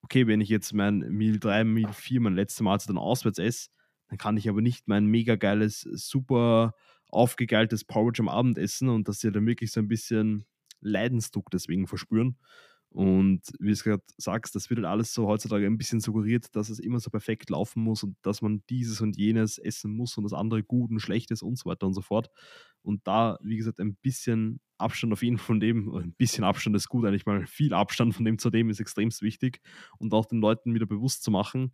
okay, 0.02 0.26
wenn 0.26 0.40
ich 0.40 0.48
jetzt 0.48 0.72
mein 0.72 0.98
Meal 0.98 1.38
3, 1.38 1.64
Meal 1.64 1.92
4, 1.92 2.20
mein 2.20 2.34
letztes 2.34 2.60
Mahlzeit 2.60 2.90
dann 2.90 2.98
auswärts 2.98 3.38
esse, 3.38 3.68
dann 4.08 4.18
kann 4.18 4.36
ich 4.36 4.48
aber 4.48 4.60
nicht 4.60 4.88
mein 4.88 5.06
mega 5.06 5.36
geiles, 5.36 5.80
super 5.80 6.74
aufgegeiltes 7.08 7.84
Porridge 7.84 8.22
am 8.22 8.28
Abend 8.28 8.58
essen 8.58 8.88
und 8.88 9.08
dass 9.08 9.20
sie 9.20 9.30
dann 9.32 9.46
wirklich 9.46 9.72
so 9.72 9.80
ein 9.80 9.88
bisschen 9.88 10.44
Leidensdruck 10.80 11.50
deswegen 11.50 11.86
verspüren. 11.86 12.38
Und 12.92 13.40
wie 13.58 13.68
du 13.68 13.72
es 13.72 13.84
gerade 13.84 14.02
sagst, 14.18 14.54
das 14.54 14.68
wird 14.68 14.78
halt 14.78 14.86
alles 14.86 15.14
so 15.14 15.26
heutzutage 15.26 15.66
ein 15.66 15.78
bisschen 15.78 16.00
suggeriert, 16.00 16.54
dass 16.54 16.68
es 16.68 16.78
immer 16.78 17.00
so 17.00 17.08
perfekt 17.08 17.48
laufen 17.48 17.82
muss 17.82 18.02
und 18.02 18.16
dass 18.20 18.42
man 18.42 18.62
dieses 18.68 19.00
und 19.00 19.16
jenes 19.16 19.56
essen 19.56 19.96
muss 19.96 20.18
und 20.18 20.24
das 20.24 20.34
andere 20.34 20.62
gut 20.62 20.90
und 20.90 21.00
schlecht 21.00 21.30
ist 21.30 21.42
und 21.42 21.58
so 21.58 21.70
weiter 21.70 21.86
und 21.86 21.94
so 21.94 22.02
fort. 22.02 22.28
Und 22.82 23.06
da, 23.06 23.38
wie 23.42 23.56
gesagt, 23.56 23.80
ein 23.80 23.96
bisschen 23.96 24.60
Abstand 24.76 25.10
auf 25.14 25.22
jeden 25.22 25.38
von 25.38 25.58
dem, 25.58 25.90
ein 25.94 26.12
bisschen 26.12 26.44
Abstand 26.44 26.76
ist 26.76 26.90
gut, 26.90 27.06
eigentlich 27.06 27.24
mal 27.24 27.46
viel 27.46 27.72
Abstand 27.72 28.14
von 28.14 28.26
dem 28.26 28.38
zu 28.38 28.50
dem 28.50 28.68
ist 28.68 28.80
extremst 28.80 29.22
wichtig 29.22 29.62
und 29.98 30.12
auch 30.12 30.26
den 30.26 30.40
Leuten 30.40 30.74
wieder 30.74 30.86
bewusst 30.86 31.22
zu 31.22 31.30
machen, 31.30 31.72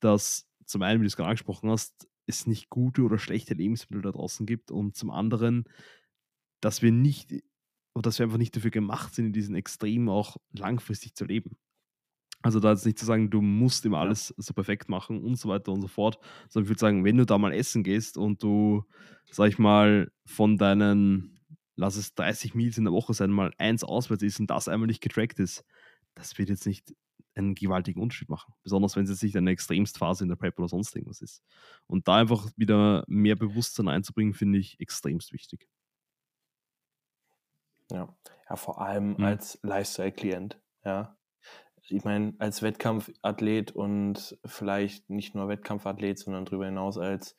dass 0.00 0.48
zum 0.66 0.82
einen, 0.82 1.00
wie 1.00 1.04
du 1.04 1.08
es 1.08 1.16
gerade 1.16 1.28
angesprochen 1.28 1.70
hast, 1.70 2.08
es 2.26 2.48
nicht 2.48 2.68
gute 2.68 3.02
oder 3.02 3.18
schlechte 3.18 3.54
Lebensmittel 3.54 4.02
da 4.02 4.10
draußen 4.10 4.44
gibt 4.46 4.72
und 4.72 4.96
zum 4.96 5.10
anderen, 5.10 5.64
dass 6.60 6.82
wir 6.82 6.90
nicht 6.92 7.32
oder 7.94 8.02
dass 8.04 8.18
wir 8.18 8.24
einfach 8.24 8.38
nicht 8.38 8.56
dafür 8.56 8.70
gemacht 8.70 9.14
sind, 9.14 9.26
in 9.26 9.32
diesen 9.32 9.54
Extremen 9.54 10.08
auch 10.08 10.36
langfristig 10.52 11.14
zu 11.14 11.24
leben. 11.24 11.56
Also 12.42 12.58
da 12.58 12.72
jetzt 12.72 12.84
nicht 12.84 12.98
zu 12.98 13.06
sagen, 13.06 13.30
du 13.30 13.40
musst 13.40 13.84
immer 13.86 13.98
alles 13.98 14.34
so 14.36 14.52
perfekt 14.52 14.88
machen 14.88 15.22
und 15.22 15.36
so 15.36 15.48
weiter 15.48 15.72
und 15.72 15.80
so 15.80 15.88
fort, 15.88 16.18
sondern 16.48 16.64
ich 16.64 16.70
würde 16.70 16.80
sagen, 16.80 17.04
wenn 17.04 17.16
du 17.16 17.24
da 17.24 17.38
mal 17.38 17.52
essen 17.52 17.84
gehst 17.84 18.16
und 18.16 18.42
du, 18.42 18.84
sag 19.30 19.48
ich 19.48 19.58
mal, 19.58 20.10
von 20.26 20.58
deinen, 20.58 21.40
lass 21.76 21.96
es 21.96 22.14
30 22.14 22.54
Meals 22.54 22.78
in 22.78 22.84
der 22.84 22.92
Woche 22.92 23.14
sein, 23.14 23.30
mal 23.30 23.52
eins 23.58 23.84
auswärts 23.84 24.24
ist 24.24 24.40
und 24.40 24.50
das 24.50 24.66
einmal 24.66 24.88
nicht 24.88 25.00
getrackt 25.00 25.38
ist, 25.38 25.64
das 26.14 26.36
wird 26.36 26.48
jetzt 26.48 26.66
nicht 26.66 26.92
einen 27.34 27.54
gewaltigen 27.54 28.00
Unterschied 28.00 28.28
machen. 28.28 28.52
Besonders 28.62 28.96
wenn 28.96 29.04
es 29.04 29.10
jetzt 29.10 29.22
nicht 29.22 29.36
eine 29.36 29.50
Extremstphase 29.50 30.24
in 30.24 30.28
der 30.28 30.36
Prep 30.36 30.58
oder 30.58 30.68
sonst 30.68 30.94
irgendwas 30.96 31.22
ist. 31.22 31.42
Und 31.86 32.08
da 32.08 32.16
einfach 32.16 32.50
wieder 32.56 33.04
mehr 33.06 33.36
Bewusstsein 33.36 33.88
einzubringen, 33.88 34.34
finde 34.34 34.58
ich 34.58 34.80
extremst 34.80 35.32
wichtig. 35.32 35.68
Ja, 37.90 38.08
ja 38.48 38.56
vor 38.56 38.80
allem 38.80 39.14
mhm. 39.14 39.24
als 39.24 39.58
Lifestyle-Klient, 39.62 40.58
ja 40.84 41.16
ich 41.88 42.04
meine, 42.04 42.34
als 42.38 42.62
Wettkampfathlet 42.62 43.72
und 43.72 44.38
vielleicht 44.44 45.10
nicht 45.10 45.34
nur 45.34 45.48
Wettkampfathlet, 45.48 46.18
sondern 46.18 46.44
darüber 46.44 46.66
hinaus 46.66 46.98
als 46.98 47.36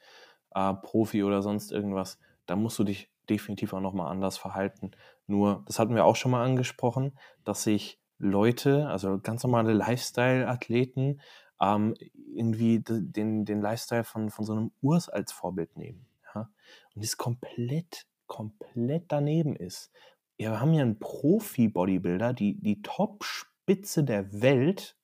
äh, 0.53 0.73
Profi 0.73 1.23
oder 1.23 1.41
sonst 1.41 1.71
irgendwas, 1.71 2.19
da 2.45 2.55
musst 2.55 2.77
du 2.79 2.83
dich 2.83 3.09
definitiv 3.29 3.73
auch 3.73 3.79
nochmal 3.79 4.11
anders 4.11 4.37
verhalten. 4.37 4.91
Nur, 5.27 5.63
das 5.65 5.79
hatten 5.79 5.95
wir 5.95 6.05
auch 6.05 6.15
schon 6.15 6.31
mal 6.31 6.43
angesprochen, 6.43 7.17
dass 7.43 7.63
sich 7.63 7.99
Leute, 8.17 8.87
also 8.87 9.19
ganz 9.19 9.43
normale 9.43 9.73
Lifestyle-Athleten, 9.73 11.21
ähm, 11.61 11.95
irgendwie 12.35 12.79
den, 12.79 13.45
den 13.45 13.61
Lifestyle 13.61 14.03
von, 14.03 14.29
von 14.29 14.45
so 14.45 14.53
einem 14.53 14.71
Urs 14.81 15.09
als 15.09 15.31
Vorbild 15.31 15.77
nehmen. 15.77 16.05
Ja? 16.35 16.49
Und 16.93 17.03
das 17.03 17.17
komplett, 17.17 18.05
komplett 18.27 19.05
daneben 19.07 19.55
ist. 19.55 19.91
Wir 20.37 20.59
haben 20.59 20.73
ja 20.73 20.81
einen 20.81 20.99
Profi-Bodybuilder, 20.99 22.33
die, 22.33 22.59
die 22.59 22.81
Top-Spitze 22.81 24.03
der 24.03 24.41
Welt 24.41 24.97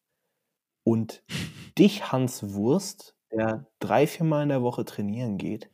und 0.84 1.24
dich, 1.78 2.12
Hans 2.12 2.54
Wurst, 2.54 3.16
der 3.32 3.68
drei, 3.80 4.08
vier 4.08 4.26
Mal 4.26 4.44
in 4.44 4.50
der 4.50 4.64
Woche 4.64 4.86
trainieren 4.86 5.38
geht 5.38 5.70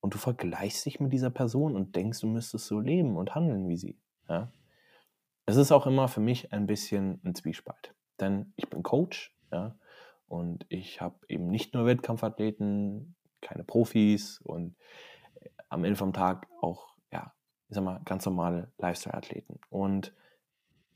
und 0.00 0.14
du 0.14 0.18
vergleichst 0.18 0.84
dich 0.84 1.00
mit 1.00 1.12
dieser 1.12 1.30
Person 1.30 1.76
und 1.76 1.94
denkst, 1.94 2.20
du 2.20 2.26
müsstest 2.26 2.66
so 2.66 2.80
leben 2.80 3.16
und 3.16 3.34
handeln 3.34 3.68
wie 3.68 3.76
sie. 3.76 3.98
Ja? 4.28 4.52
Es 5.46 5.56
ist 5.56 5.72
auch 5.72 5.86
immer 5.86 6.08
für 6.08 6.20
mich 6.20 6.52
ein 6.52 6.66
bisschen 6.66 7.20
ein 7.24 7.34
Zwiespalt. 7.34 7.94
Denn 8.20 8.52
ich 8.56 8.68
bin 8.68 8.82
Coach, 8.82 9.34
ja, 9.50 9.76
und 10.28 10.64
ich 10.68 11.00
habe 11.00 11.16
eben 11.28 11.48
nicht 11.48 11.74
nur 11.74 11.86
Wettkampfathleten, 11.86 13.14
keine 13.40 13.64
Profis 13.64 14.40
und 14.40 14.76
am 15.68 15.84
Ende 15.84 15.96
vom 15.96 16.12
Tag 16.12 16.46
auch, 16.60 16.88
ja, 16.88 16.91
ich 17.72 17.74
sag 17.74 17.84
mal, 17.84 18.02
ganz 18.04 18.26
normale 18.26 18.70
Lifestyle-Athleten. 18.76 19.58
Und 19.70 20.12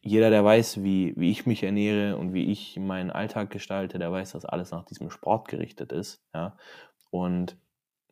jeder, 0.03 0.29
der 0.29 0.45
weiß, 0.45 0.83
wie, 0.83 1.15
wie 1.17 1.31
ich 1.31 1.47
mich 1.47 1.63
ernähre 1.63 2.19
und 2.19 2.35
wie 2.35 2.53
ich 2.53 2.79
meinen 2.79 3.11
Alltag 3.11 3.49
gestalte, 3.49 3.99
der 3.99 4.13
weiß, 4.13 4.33
dass 4.33 4.45
alles 4.45 4.73
nach 4.73 4.85
diesem 4.85 5.09
Sport 5.09 5.49
gerichtet 5.49 5.91
ist. 5.91 6.23
Ja? 6.35 6.55
Und 7.09 7.57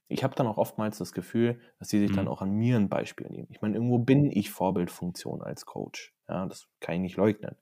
ich 0.08 0.24
habe 0.24 0.34
dann 0.34 0.46
auch 0.46 0.56
oftmals 0.56 0.96
das 0.96 1.12
Gefühl, 1.12 1.60
dass 1.78 1.90
sie 1.90 2.00
sich 2.00 2.12
mhm. 2.12 2.16
dann 2.16 2.28
auch 2.28 2.40
an 2.40 2.52
mir 2.52 2.76
ein 2.76 2.88
Beispiel 2.88 3.26
nehmen. 3.28 3.48
Ich 3.50 3.60
meine, 3.60 3.74
irgendwo 3.74 3.98
bin 3.98 4.30
ich 4.30 4.50
Vorbildfunktion 4.50 5.42
als 5.42 5.66
Coach. 5.66 6.14
Ja, 6.26 6.46
das 6.46 6.66
kann 6.80 6.94
ich 6.94 7.00
nicht 7.02 7.16
leugnen. 7.18 7.56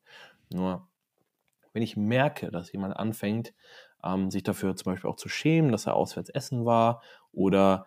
Nur, 0.52 0.86
wenn 1.72 1.82
ich 1.82 1.96
merke, 1.96 2.52
dass 2.52 2.70
jemand 2.70 2.96
anfängt, 2.96 3.54
ähm, 4.04 4.30
sich 4.30 4.44
dafür 4.44 4.76
zum 4.76 4.92
Beispiel 4.92 5.10
auch 5.10 5.16
zu 5.16 5.28
schämen, 5.28 5.72
dass 5.72 5.88
er 5.88 5.96
auswärts 5.96 6.30
essen 6.30 6.64
war 6.64 7.02
oder 7.32 7.86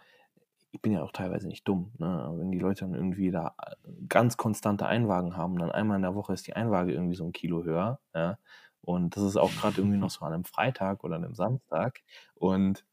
ich 0.76 0.82
bin 0.82 0.92
ja 0.92 1.04
auch 1.04 1.14
teilweise 1.14 1.48
nicht 1.48 1.66
dumm. 1.68 1.94
Ne? 2.00 2.34
Wenn 2.36 2.52
die 2.52 2.60
Leute 2.60 2.82
dann 2.82 2.94
irgendwie 2.94 3.32
da 3.32 3.56
äh, 3.66 3.76
ganz 4.10 4.36
konstante 4.36 4.86
Einwagen 4.86 5.38
haben, 5.38 5.58
dann 5.58 5.72
einmal 5.72 5.96
in 5.96 6.02
der 6.02 6.16
Woche 6.16 6.34
ist 6.34 6.48
die 6.48 6.56
Einwaage 6.56 6.92
irgendwie 6.92 7.16
so 7.16 7.26
ein 7.26 7.32
Kilo 7.32 7.64
höher. 7.64 8.00
Ja? 8.14 8.38
Und 8.82 9.16
das 9.16 9.24
ist 9.24 9.38
auch 9.38 9.52
gerade 9.56 9.78
irgendwie 9.78 9.98
noch 9.98 10.10
so 10.10 10.26
an 10.26 10.34
einem 10.34 10.44
Freitag 10.44 11.06
oder 11.06 11.16
einem 11.16 11.34
Samstag. 11.34 12.02
Und 12.36 12.86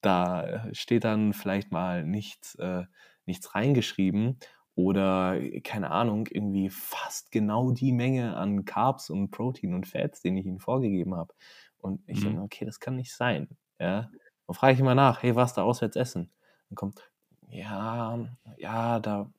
da 0.00 0.42
äh, 0.42 0.74
steht 0.74 1.04
dann 1.04 1.32
vielleicht 1.32 1.70
mal 1.70 2.04
nichts, 2.04 2.56
äh, 2.56 2.84
nichts 3.24 3.54
reingeschrieben 3.54 4.40
oder 4.74 5.38
keine 5.62 5.92
Ahnung, 5.92 6.26
irgendwie 6.28 6.70
fast 6.70 7.30
genau 7.30 7.70
die 7.70 7.92
Menge 7.92 8.36
an 8.36 8.64
Carbs 8.64 9.10
und 9.10 9.30
Protein 9.30 9.74
und 9.74 9.86
Fats, 9.86 10.22
den 10.22 10.36
ich 10.36 10.46
ihnen 10.46 10.58
vorgegeben 10.58 11.14
habe. 11.14 11.34
Und 11.78 12.02
ich 12.08 12.20
mhm. 12.20 12.24
denke, 12.24 12.42
okay, 12.42 12.64
das 12.64 12.80
kann 12.80 12.96
nicht 12.96 13.14
sein. 13.14 13.48
Ja? 13.78 14.10
Dann 14.48 14.54
frage 14.54 14.74
ich 14.74 14.80
immer 14.80 14.96
nach, 14.96 15.22
hey, 15.22 15.36
was 15.36 15.54
da 15.54 15.62
auswärts 15.62 15.94
essen? 15.94 16.32
Dann 16.68 16.74
kommt, 16.74 17.10
ja, 17.50 18.18
ja, 18.56 19.00
da, 19.00 19.30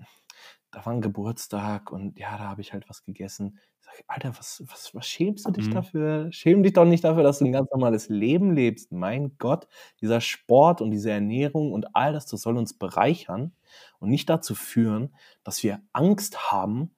da 0.71 0.85
war 0.85 0.93
ein 0.93 1.01
Geburtstag 1.01 1.91
und 1.91 2.17
ja, 2.17 2.37
da 2.37 2.49
habe 2.49 2.61
ich 2.61 2.73
halt 2.73 2.89
was 2.89 3.03
gegessen. 3.03 3.59
Ich 3.79 3.85
sage, 3.85 4.03
Alter, 4.07 4.37
was, 4.37 4.63
was, 4.67 4.93
was 4.93 5.07
schämst 5.07 5.47
du 5.47 5.51
dich 5.51 5.67
mhm. 5.67 5.73
dafür? 5.73 6.31
Schäm 6.31 6.63
dich 6.63 6.73
doch 6.73 6.85
nicht 6.85 7.03
dafür, 7.03 7.23
dass 7.23 7.39
du 7.39 7.45
ein 7.45 7.51
ganz 7.51 7.69
normales 7.71 8.09
Leben 8.09 8.53
lebst. 8.53 8.91
Mein 8.91 9.37
Gott, 9.37 9.67
dieser 10.01 10.21
Sport 10.21 10.81
und 10.81 10.91
diese 10.91 11.11
Ernährung 11.11 11.71
und 11.71 11.95
all 11.95 12.13
das, 12.13 12.25
das 12.25 12.41
soll 12.41 12.57
uns 12.57 12.77
bereichern 12.77 13.53
und 13.99 14.09
nicht 14.09 14.29
dazu 14.29 14.55
führen, 14.55 15.15
dass 15.43 15.63
wir 15.63 15.81
Angst 15.93 16.51
haben, 16.51 16.91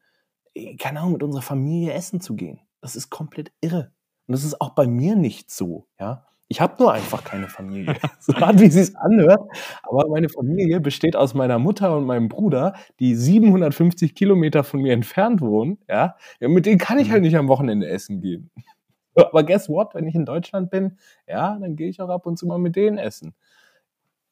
äh, 0.54 0.76
keine 0.76 1.00
Ahnung, 1.00 1.14
mit 1.14 1.24
unserer 1.24 1.44
Familie 1.44 1.94
essen 1.94 2.22
zu 2.22 2.36
gehen. 2.36 2.60
Das 2.82 2.96
ist 2.96 3.10
komplett 3.10 3.52
irre. 3.62 3.94
Und 4.28 4.34
das 4.34 4.44
ist 4.44 4.60
auch 4.62 4.72
bei 4.72 4.88
mir 4.88 5.16
nicht 5.16 5.52
so, 5.52 5.88
ja. 6.00 6.26
Ich 6.52 6.60
habe 6.60 6.76
nur 6.80 6.92
einfach 6.92 7.24
keine 7.24 7.48
Familie. 7.48 7.96
so 8.20 8.34
hart 8.36 8.60
wie 8.60 8.70
sie 8.70 8.82
es 8.82 8.94
anhört. 8.98 9.50
Aber 9.84 10.10
meine 10.10 10.28
Familie 10.28 10.82
besteht 10.82 11.16
aus 11.16 11.34
meiner 11.34 11.60
Mutter 11.60 11.96
und 11.96 12.06
meinem 12.06 12.28
Bruder, 12.28 12.74
die 13.00 13.16
750 13.16 14.14
Kilometer 14.16 14.66
von 14.66 14.82
mir 14.82 14.92
entfernt 14.92 15.40
wohnen. 15.40 15.78
Ja, 15.88 16.18
ja 16.42 16.50
mit 16.50 16.66
denen 16.66 16.78
kann 16.78 17.00
ich 17.00 17.10
halt 17.10 17.22
mhm. 17.22 17.28
nicht 17.28 17.38
am 17.38 17.48
Wochenende 17.48 17.88
essen 17.88 18.20
gehen. 18.20 18.52
Aber 19.16 19.46
guess 19.46 19.70
what? 19.70 19.96
Wenn 19.96 20.06
ich 20.06 20.14
in 20.14 20.26
Deutschland 20.26 20.70
bin, 20.70 20.98
ja, 21.26 21.58
dann 21.58 21.78
gehe 21.78 21.88
ich 21.88 22.02
auch 22.02 22.10
ab 22.10 22.26
und 22.26 22.36
zu 22.36 22.46
mal 22.46 22.60
mit 22.60 22.76
denen 22.76 22.98
essen. 22.98 23.34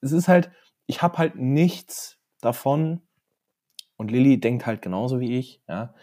Es 0.02 0.12
ist 0.12 0.28
halt, 0.28 0.52
ich 0.88 1.02
habe 1.02 1.20
halt 1.20 1.38
nichts 1.38 2.20
davon. 2.42 3.02
Und 3.96 4.12
Lilly 4.12 4.42
denkt 4.42 4.66
halt 4.66 4.82
genauso 4.82 5.22
wie 5.22 5.38
ich. 5.38 5.62
Ja, 5.70 5.94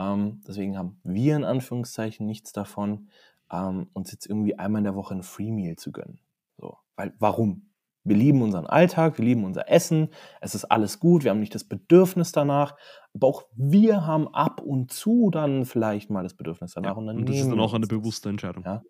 ähm, 0.00 0.42
deswegen 0.48 0.76
haben 0.76 0.98
wir 1.04 1.36
in 1.36 1.44
Anführungszeichen 1.44 2.26
nichts 2.26 2.52
davon 2.52 3.08
ähm, 3.50 3.88
uns 3.92 4.12
jetzt 4.12 4.26
irgendwie 4.26 4.58
einmal 4.58 4.80
in 4.80 4.84
der 4.84 4.94
Woche 4.94 5.14
ein 5.14 5.22
Free 5.22 5.50
Meal 5.50 5.76
zu 5.76 5.92
gönnen. 5.92 6.20
So, 6.58 6.76
weil 6.96 7.14
warum? 7.18 7.66
Wir 8.02 8.16
lieben 8.16 8.40
unseren 8.40 8.66
Alltag, 8.66 9.18
wir 9.18 9.26
lieben 9.26 9.44
unser 9.44 9.70
Essen, 9.70 10.08
es 10.40 10.54
ist 10.54 10.64
alles 10.64 11.00
gut, 11.00 11.22
wir 11.22 11.30
haben 11.30 11.40
nicht 11.40 11.54
das 11.54 11.64
Bedürfnis 11.64 12.32
danach, 12.32 12.76
aber 13.12 13.26
auch 13.26 13.44
wir 13.54 14.06
haben 14.06 14.26
ab 14.28 14.62
und 14.62 14.90
zu 14.90 15.30
dann 15.30 15.66
vielleicht 15.66 16.08
mal 16.08 16.22
das 16.22 16.32
Bedürfnis 16.32 16.72
danach. 16.72 16.92
Ja, 16.92 16.96
und, 16.96 17.06
dann 17.06 17.18
und 17.18 17.28
das 17.28 17.36
ist 17.36 17.50
dann 17.50 17.60
auch 17.60 17.74
eine 17.74 17.86
bewusste 17.86 18.30
Entscheidung. 18.30 18.64
Ja. 18.64 18.82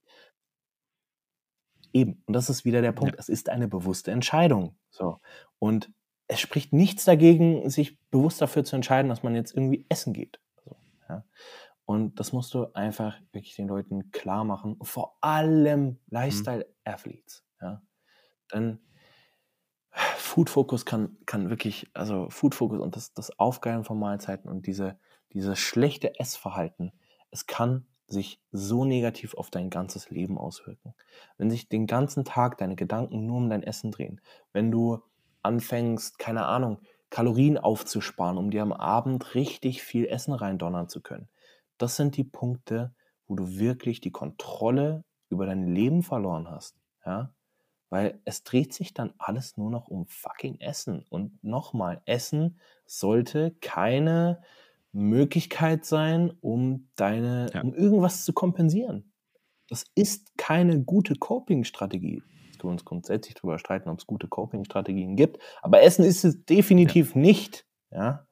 Eben, 1.92 2.22
und 2.26 2.34
das 2.34 2.48
ist 2.50 2.64
wieder 2.64 2.82
der 2.82 2.92
Punkt, 2.92 3.14
ja. 3.14 3.18
es 3.18 3.28
ist 3.28 3.48
eine 3.48 3.66
bewusste 3.66 4.12
Entscheidung. 4.12 4.76
So. 4.90 5.18
Und 5.58 5.90
es 6.28 6.38
spricht 6.38 6.72
nichts 6.72 7.04
dagegen, 7.04 7.68
sich 7.68 7.98
bewusst 8.10 8.40
dafür 8.40 8.64
zu 8.64 8.76
entscheiden, 8.76 9.08
dass 9.08 9.24
man 9.24 9.34
jetzt 9.34 9.56
irgendwie 9.56 9.86
essen 9.88 10.12
geht. 10.12 10.40
So, 10.64 10.76
ja. 11.08 11.24
Und 11.90 12.20
das 12.20 12.32
musst 12.32 12.54
du 12.54 12.72
einfach 12.72 13.16
wirklich 13.32 13.56
den 13.56 13.66
Leuten 13.66 14.12
klar 14.12 14.44
machen. 14.44 14.76
Vor 14.80 15.18
allem 15.20 15.82
mhm. 15.82 15.98
Lifestyle-Athletes. 16.10 17.44
Ja. 17.60 17.82
Denn 18.54 18.78
Food 19.90 20.50
Focus 20.50 20.86
kann, 20.86 21.16
kann 21.26 21.50
wirklich, 21.50 21.90
also 21.92 22.30
Food 22.30 22.54
Focus 22.54 22.78
und 22.78 22.94
das, 22.94 23.12
das 23.12 23.36
Aufgeilen 23.40 23.82
von 23.82 23.98
Mahlzeiten 23.98 24.48
und 24.48 24.68
diese, 24.68 25.00
dieses 25.32 25.58
schlechte 25.58 26.16
Essverhalten, 26.20 26.92
es 27.32 27.48
kann 27.48 27.88
sich 28.06 28.40
so 28.52 28.84
negativ 28.84 29.34
auf 29.34 29.50
dein 29.50 29.68
ganzes 29.68 30.10
Leben 30.10 30.38
auswirken. 30.38 30.94
Wenn 31.38 31.50
sich 31.50 31.68
den 31.68 31.88
ganzen 31.88 32.24
Tag 32.24 32.56
deine 32.58 32.76
Gedanken 32.76 33.26
nur 33.26 33.38
um 33.38 33.50
dein 33.50 33.64
Essen 33.64 33.90
drehen, 33.90 34.20
wenn 34.52 34.70
du 34.70 35.02
anfängst, 35.42 36.20
keine 36.20 36.46
Ahnung, 36.46 36.78
Kalorien 37.10 37.58
aufzusparen, 37.58 38.38
um 38.38 38.52
dir 38.52 38.62
am 38.62 38.72
Abend 38.72 39.34
richtig 39.34 39.82
viel 39.82 40.06
Essen 40.06 40.32
reindonnern 40.32 40.88
zu 40.88 41.00
können, 41.00 41.28
das 41.80 41.96
sind 41.96 42.16
die 42.16 42.24
Punkte, 42.24 42.94
wo 43.26 43.36
du 43.36 43.58
wirklich 43.58 44.00
die 44.00 44.10
Kontrolle 44.10 45.04
über 45.28 45.46
dein 45.46 45.66
Leben 45.66 46.02
verloren 46.02 46.50
hast. 46.50 46.76
Ja? 47.06 47.32
Weil 47.88 48.20
es 48.24 48.44
dreht 48.44 48.74
sich 48.74 48.92
dann 48.92 49.14
alles 49.18 49.56
nur 49.56 49.70
noch 49.70 49.88
um 49.88 50.06
fucking 50.06 50.60
Essen. 50.60 51.04
Und 51.08 51.42
nochmal, 51.42 52.02
Essen 52.04 52.60
sollte 52.86 53.52
keine 53.60 54.42
Möglichkeit 54.92 55.84
sein, 55.84 56.32
um 56.40 56.90
deine, 56.96 57.50
ja. 57.54 57.62
um 57.62 57.72
irgendwas 57.72 58.24
zu 58.24 58.32
kompensieren. 58.32 59.12
Das 59.68 59.84
ist 59.94 60.36
keine 60.36 60.82
gute 60.82 61.14
Coping-Strategie. 61.14 62.22
Jetzt 62.46 62.58
können 62.58 62.70
wir 62.70 62.72
uns 62.72 62.84
grundsätzlich 62.84 63.36
darüber 63.36 63.58
streiten, 63.58 63.88
ob 63.88 63.98
es 63.98 64.06
gute 64.06 64.28
Coping-Strategien 64.28 65.16
gibt. 65.16 65.38
Aber 65.62 65.82
Essen 65.82 66.04
ist 66.04 66.24
es 66.24 66.44
definitiv 66.44 67.14
ja. 67.14 67.20
nicht. 67.20 67.66
Ja. 67.90 68.26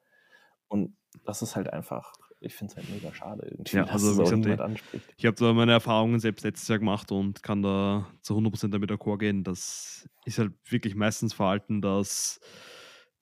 Und 0.67 0.95
das 1.25 1.41
ist 1.41 1.55
halt 1.55 1.71
einfach 1.71 2.13
ich 2.41 2.55
finde 2.55 2.71
es 2.71 2.77
halt 2.77 2.89
mega 2.89 3.13
schade 3.13 3.47
irgendwie, 3.49 3.75
ja, 3.75 3.83
also, 3.85 4.17
dass 4.17 4.31
es 4.31 4.47
auch 4.59 4.59
anspricht. 4.59 5.13
Ich 5.17 5.25
habe 5.25 5.35
da 5.35 5.53
meine 5.53 5.73
Erfahrungen 5.73 6.19
selbst 6.19 6.43
letztes 6.43 6.67
Jahr 6.67 6.79
gemacht 6.79 7.11
und 7.11 7.43
kann 7.43 7.61
da 7.61 8.07
zu 8.21 8.35
100% 8.35 8.69
damit 8.69 8.89
d'accord 8.91 9.17
gehen. 9.17 9.43
Das 9.43 10.09
ist 10.25 10.39
halt 10.39 10.53
wirklich 10.69 10.95
meistens 10.95 11.33
Verhalten, 11.33 11.81
das 11.81 12.39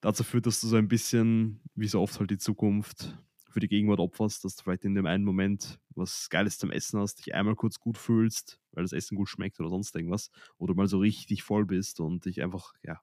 dazu 0.00 0.22
führt, 0.22 0.46
dass 0.46 0.60
du 0.60 0.68
so 0.68 0.76
ein 0.76 0.88
bisschen, 0.88 1.60
wie 1.74 1.88
so 1.88 2.00
oft 2.00 2.18
halt 2.20 2.30
die 2.30 2.38
Zukunft 2.38 3.18
für 3.50 3.60
die 3.60 3.68
Gegenwart 3.68 3.98
opferst, 3.98 4.44
dass 4.44 4.54
du 4.56 4.62
vielleicht 4.62 4.84
in 4.84 4.94
dem 4.94 5.06
einen 5.06 5.24
Moment 5.24 5.80
was 5.96 6.28
Geiles 6.30 6.58
zum 6.58 6.70
Essen 6.70 7.00
hast, 7.00 7.16
dich 7.16 7.34
einmal 7.34 7.56
kurz 7.56 7.80
gut 7.80 7.98
fühlst, 7.98 8.60
weil 8.72 8.84
das 8.84 8.92
Essen 8.92 9.16
gut 9.16 9.28
schmeckt 9.28 9.58
oder 9.58 9.70
sonst 9.70 9.96
irgendwas, 9.96 10.30
oder 10.58 10.74
mal 10.74 10.86
so 10.86 10.98
richtig 10.98 11.42
voll 11.42 11.66
bist 11.66 11.98
und 11.98 12.24
dich 12.24 12.40
einfach, 12.42 12.72
ja, 12.84 13.00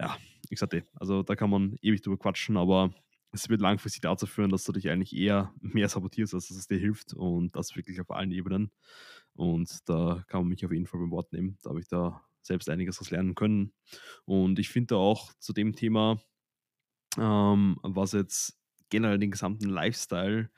ja, 0.00 0.16
ich 0.48 0.58
sagte, 0.58 0.84
also 0.94 1.22
da 1.22 1.36
kann 1.36 1.50
man 1.50 1.76
ewig 1.82 2.00
drüber 2.00 2.18
quatschen, 2.18 2.56
aber 2.56 2.94
es 3.32 3.48
wird 3.48 3.62
langfristig 3.62 4.02
dazu 4.02 4.26
führen, 4.26 4.50
dass 4.50 4.64
du 4.64 4.72
dich 4.72 4.90
eigentlich 4.90 5.16
eher 5.16 5.52
mehr 5.60 5.88
sabotierst, 5.88 6.34
als 6.34 6.48
dass 6.48 6.56
es 6.56 6.68
dir 6.68 6.78
hilft 6.78 7.14
und 7.14 7.56
das 7.56 7.74
wirklich 7.74 8.00
auf 8.00 8.10
allen 8.10 8.30
Ebenen. 8.30 8.70
Und 9.34 9.88
da 9.88 10.24
kann 10.28 10.42
man 10.42 10.48
mich 10.48 10.64
auf 10.64 10.72
jeden 10.72 10.86
Fall 10.86 11.00
beim 11.00 11.10
Wort 11.10 11.32
nehmen. 11.32 11.58
Da 11.62 11.70
habe 11.70 11.80
ich 11.80 11.88
da 11.88 12.22
selbst 12.42 12.68
einiges 12.68 13.00
was 13.00 13.10
lernen 13.10 13.34
können. 13.34 13.72
Und 14.24 14.58
ich 14.58 14.68
finde 14.68 14.96
auch 14.96 15.32
zu 15.38 15.52
dem 15.52 15.74
Thema, 15.74 16.20
ähm, 17.18 17.78
was 17.82 18.12
jetzt 18.12 18.58
generell 18.90 19.18
den 19.18 19.30
gesamten 19.30 19.70
Lifestyle 19.70 20.50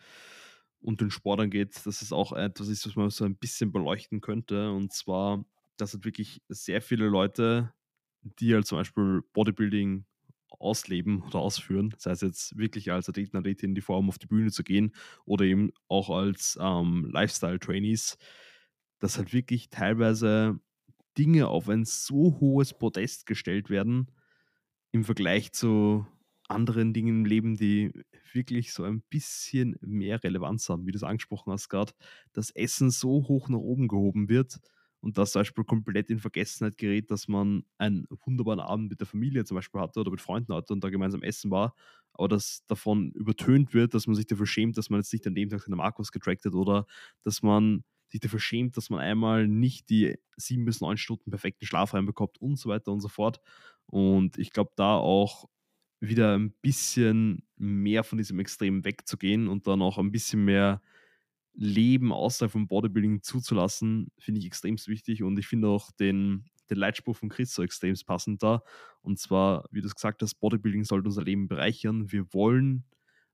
und 0.80 1.00
den 1.00 1.10
Sport 1.10 1.40
angeht, 1.40 1.74
dass 1.86 2.02
es 2.02 2.12
auch 2.12 2.32
etwas 2.32 2.68
ist, 2.68 2.86
was 2.86 2.96
man 2.96 3.10
so 3.10 3.24
ein 3.24 3.36
bisschen 3.36 3.70
beleuchten 3.70 4.20
könnte. 4.20 4.72
Und 4.72 4.92
zwar, 4.92 5.44
dass 5.76 5.94
halt 5.94 6.04
wirklich 6.04 6.42
sehr 6.48 6.82
viele 6.82 7.06
Leute, 7.06 7.72
die 8.22 8.54
halt 8.54 8.66
zum 8.66 8.78
Beispiel 8.78 9.22
Bodybuilding 9.32 10.04
ausleben 10.64 11.22
oder 11.22 11.38
ausführen, 11.40 11.94
sei 11.98 12.12
es 12.12 12.20
jetzt 12.20 12.56
wirklich 12.56 12.90
als 12.92 13.08
Athleten, 13.08 13.36
Athletin 13.36 13.70
in 13.70 13.74
die 13.74 13.80
Form 13.80 14.08
auf 14.08 14.18
die 14.18 14.26
Bühne 14.26 14.50
zu 14.50 14.64
gehen 14.64 14.94
oder 15.24 15.44
eben 15.44 15.72
auch 15.88 16.10
als 16.10 16.58
ähm, 16.60 17.08
Lifestyle-Trainees, 17.12 18.18
dass 18.98 19.18
halt 19.18 19.32
wirklich 19.32 19.70
teilweise 19.70 20.58
Dinge 21.18 21.48
auf 21.48 21.68
ein 21.68 21.84
so 21.84 22.38
hohes 22.40 22.74
Podest 22.74 23.26
gestellt 23.26 23.70
werden 23.70 24.10
im 24.92 25.04
Vergleich 25.04 25.52
zu 25.52 26.06
anderen 26.48 26.92
Dingen 26.92 27.20
im 27.20 27.24
Leben, 27.24 27.56
die 27.56 27.92
wirklich 28.32 28.72
so 28.72 28.84
ein 28.84 29.02
bisschen 29.10 29.76
mehr 29.80 30.22
Relevanz 30.22 30.68
haben, 30.68 30.86
wie 30.86 30.92
du 30.92 30.96
es 30.96 31.02
angesprochen 31.02 31.52
hast 31.52 31.68
gerade, 31.68 31.92
dass 32.32 32.50
Essen 32.50 32.90
so 32.90 33.28
hoch 33.28 33.48
nach 33.48 33.58
oben 33.58 33.88
gehoben 33.88 34.28
wird 34.28 34.60
und 35.04 35.18
das 35.18 35.32
zum 35.32 35.40
Beispiel 35.40 35.64
komplett 35.64 36.10
in 36.10 36.18
Vergessenheit 36.18 36.78
gerät, 36.78 37.10
dass 37.10 37.28
man 37.28 37.64
einen 37.78 38.06
wunderbaren 38.24 38.60
Abend 38.60 38.88
mit 38.90 39.00
der 39.00 39.06
Familie 39.06 39.44
zum 39.44 39.56
Beispiel 39.56 39.80
hatte 39.80 40.00
oder 40.00 40.10
mit 40.10 40.20
Freunden 40.20 40.54
hatte 40.54 40.72
und 40.72 40.82
da 40.82 40.90
gemeinsam 40.90 41.22
essen 41.22 41.50
war, 41.50 41.74
aber 42.12 42.28
dass 42.28 42.64
davon 42.66 43.10
übertönt 43.12 43.74
wird, 43.74 43.94
dass 43.94 44.06
man 44.06 44.16
sich 44.16 44.26
dafür 44.26 44.46
schämt, 44.46 44.78
dass 44.78 44.90
man 44.90 45.00
jetzt 45.00 45.12
nicht 45.12 45.26
an 45.26 45.34
dem 45.34 45.48
Tag 45.50 45.62
seine 45.62 45.76
Markus 45.76 46.12
getrackt 46.12 46.44
hat 46.44 46.54
oder 46.54 46.86
dass 47.22 47.42
man 47.42 47.84
sich 48.08 48.20
dafür 48.20 48.38
schämt, 48.38 48.76
dass 48.76 48.90
man 48.90 49.00
einmal 49.00 49.48
nicht 49.48 49.90
die 49.90 50.16
sieben 50.36 50.64
bis 50.64 50.80
neun 50.80 50.96
Stunden 50.96 51.30
perfekten 51.30 51.66
Schlaf 51.66 51.94
reinbekommt 51.94 52.38
und 52.40 52.58
so 52.58 52.68
weiter 52.68 52.92
und 52.92 53.00
so 53.00 53.08
fort. 53.08 53.40
Und 53.86 54.38
ich 54.38 54.50
glaube, 54.52 54.72
da 54.76 54.96
auch 54.96 55.48
wieder 56.00 56.36
ein 56.36 56.52
bisschen 56.62 57.46
mehr 57.56 58.04
von 58.04 58.18
diesem 58.18 58.38
Extrem 58.38 58.84
wegzugehen 58.84 59.48
und 59.48 59.66
dann 59.66 59.82
auch 59.82 59.98
ein 59.98 60.12
bisschen 60.12 60.44
mehr 60.44 60.80
Leben 61.54 62.12
außerhalb 62.12 62.50
vom 62.50 62.66
Bodybuilding 62.66 63.22
zuzulassen, 63.22 64.08
finde 64.18 64.40
ich 64.40 64.46
extrem 64.46 64.76
wichtig 64.86 65.22
und 65.22 65.38
ich 65.38 65.46
finde 65.46 65.68
auch 65.68 65.90
den, 65.92 66.44
den 66.70 66.78
Leitspruch 66.78 67.16
von 67.16 67.28
Chris 67.28 67.54
so 67.54 67.62
extrem 67.62 67.94
passend 68.06 68.42
da. 68.42 68.62
Und 69.02 69.18
zwar, 69.18 69.66
wie 69.70 69.80
du 69.80 69.86
es 69.86 69.94
gesagt 69.94 70.22
hast, 70.22 70.34
Bodybuilding 70.36 70.84
sollte 70.84 71.08
unser 71.08 71.22
Leben 71.22 71.48
bereichern. 71.48 72.10
Wir 72.10 72.32
wollen 72.32 72.84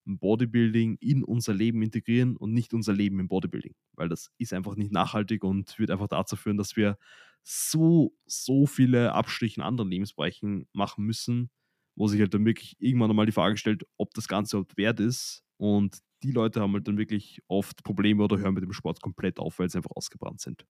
Bodybuilding 0.05 0.97
in 1.01 1.23
unser 1.23 1.55
Leben 1.55 1.83
integrieren 1.83 2.37
und 2.37 2.53
nicht 2.53 2.75
unser 2.75 2.93
Leben 2.93 3.21
im 3.21 3.29
Bodybuilding, 3.29 3.75
weil 3.95 4.09
das 4.09 4.31
ist 4.39 4.53
einfach 4.53 4.77
nicht 4.77 4.93
nachhaltig 4.93 5.45
und 5.45 5.79
wird 5.79 5.91
einfach 5.91 6.09
dazu 6.09 6.37
führen, 6.37 6.57
dass 6.57 6.77
wir 6.77 6.99
so, 7.43 8.15
so 8.27 8.67
viele 8.67 9.13
Abstriche 9.13 9.61
in 9.61 9.63
anderen 9.63 9.91
Lebensbereichen 9.91 10.67
machen 10.73 11.05
müssen, 11.05 11.51
wo 11.97 12.07
sich 12.07 12.21
halt 12.21 12.35
dann 12.35 12.45
wirklich 12.45 12.77
irgendwann 12.81 13.11
einmal 13.11 13.27
die 13.27 13.33
Frage 13.33 13.57
stellt, 13.57 13.85
ob 13.97 14.13
das 14.15 14.29
Ganze 14.29 14.57
überhaupt 14.57 14.77
wert 14.77 15.01
ist. 15.01 15.43
Und 15.57 16.01
die 16.23 16.33
Leute 16.33 16.61
haben 16.61 16.73
halt 16.75 16.87
dann 16.89 16.99
wirklich 16.99 17.43
oft 17.49 17.83
Probleme 17.83 18.25
oder 18.25 18.39
hören 18.39 18.55
mit 18.55 18.63
dem 18.63 18.73
Sport 18.73 19.01
komplett 19.01 19.39
auf, 19.39 19.59
weil 19.59 19.69
sie 19.69 19.79
einfach 19.79 19.95
ausgebrannt 19.95 20.41
sind. 20.41 20.67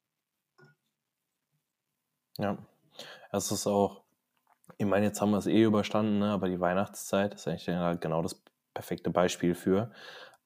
Ja, 2.38 2.58
es 3.32 3.50
ist 3.50 3.66
auch, 3.66 4.02
ich 4.78 4.86
meine, 4.86 5.06
jetzt 5.06 5.20
haben 5.20 5.32
wir 5.32 5.38
es 5.38 5.46
eh 5.46 5.62
überstanden, 5.62 6.20
ne? 6.20 6.30
aber 6.30 6.48
die 6.48 6.60
Weihnachtszeit 6.60 7.34
ist 7.34 7.46
eigentlich 7.46 7.66
genau 8.00 8.22
das 8.22 8.42
perfekte 8.72 9.10
Beispiel 9.10 9.54
für. 9.54 9.90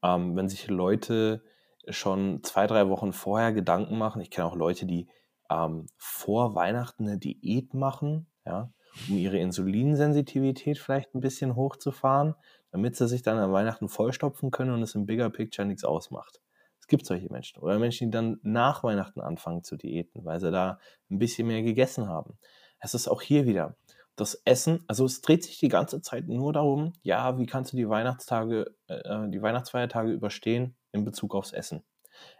Ähm, 0.03 0.37
wenn 0.37 0.49
sich 0.49 0.69
Leute 0.69 1.45
schon 1.89 2.43
zwei, 2.43 2.67
drei 2.67 2.89
Wochen 2.89 3.13
vorher 3.13 3.53
Gedanken 3.53 3.99
machen, 3.99 4.23
ich 4.23 4.31
kenne 4.31 4.47
auch 4.47 4.57
Leute, 4.57 4.87
die 4.87 5.09
ähm, 5.51 5.87
vor 5.97 6.55
Weihnachten 6.55 7.07
eine 7.07 7.19
Diät 7.19 7.75
machen, 7.75 8.27
ja, 8.45 8.73
um 9.09 9.19
ihre 9.19 9.39
Insulinsensitivität 9.39 10.79
vielleicht 10.79 11.15
ein 11.15 11.21
bisschen 11.21 11.57
hochzufahren, 11.57 12.35
damit 12.75 12.97
sie 12.97 13.07
sich 13.07 13.23
dann 13.23 13.39
an 13.39 13.53
Weihnachten 13.53 13.89
vollstopfen 13.89 14.51
können 14.51 14.73
und 14.73 14.83
es 14.83 14.97
im 14.97 15.07
Bigger 15.07 15.31
Picture 15.31 15.65
nichts 15.65 15.85
ausmacht. 15.85 16.41
Es 16.81 16.89
gibt 16.89 17.07
solche 17.07 17.33
Menschen. 17.33 17.63
Oder 17.63 17.79
Menschen, 17.79 18.09
die 18.09 18.11
dann 18.11 18.41
nach 18.43 18.83
Weihnachten 18.83 19.21
anfangen 19.21 19.63
zu 19.63 19.77
diäten, 19.77 20.25
weil 20.25 20.41
sie 20.41 20.51
da 20.51 20.81
ein 21.09 21.21
bisschen 21.21 21.47
mehr 21.47 21.63
gegessen 21.63 22.09
haben. 22.09 22.37
Es 22.81 22.93
ist 22.93 23.07
auch 23.07 23.23
hier 23.23 23.47
wieder 23.47 23.77
das 24.17 24.35
Essen, 24.45 24.83
also 24.89 25.05
es 25.05 25.21
dreht 25.21 25.45
sich 25.45 25.59
die 25.59 25.69
ganze 25.69 26.03
Zeit 26.03 26.27
nur 26.27 26.53
darum, 26.53 26.95
ja, 27.03 27.39
wie 27.39 27.47
kannst 27.47 27.73
du 27.73 27.77
die 27.77 27.89
Weihnachtstage, 27.89 28.75
äh, 28.89 29.29
die 29.29 29.41
Weihnachtsfeiertage 29.41 30.11
überstehen 30.11 30.75
in 30.91 31.05
Bezug 31.05 31.37
aufs 31.37 31.53
Essen. 31.53 31.85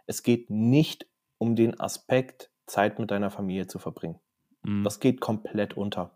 Es 0.05 0.21
geht 0.21 0.49
nicht 0.49 1.07
um 1.37 1.55
den 1.55 1.79
Aspekt, 1.79 2.51
Zeit 2.65 2.99
mit 2.99 3.09
deiner 3.09 3.31
Familie 3.31 3.67
zu 3.67 3.79
verbringen. 3.79 4.19
Mhm. 4.63 4.83
Das 4.83 4.99
geht 4.99 5.21
komplett 5.21 5.77
unter. 5.77 6.11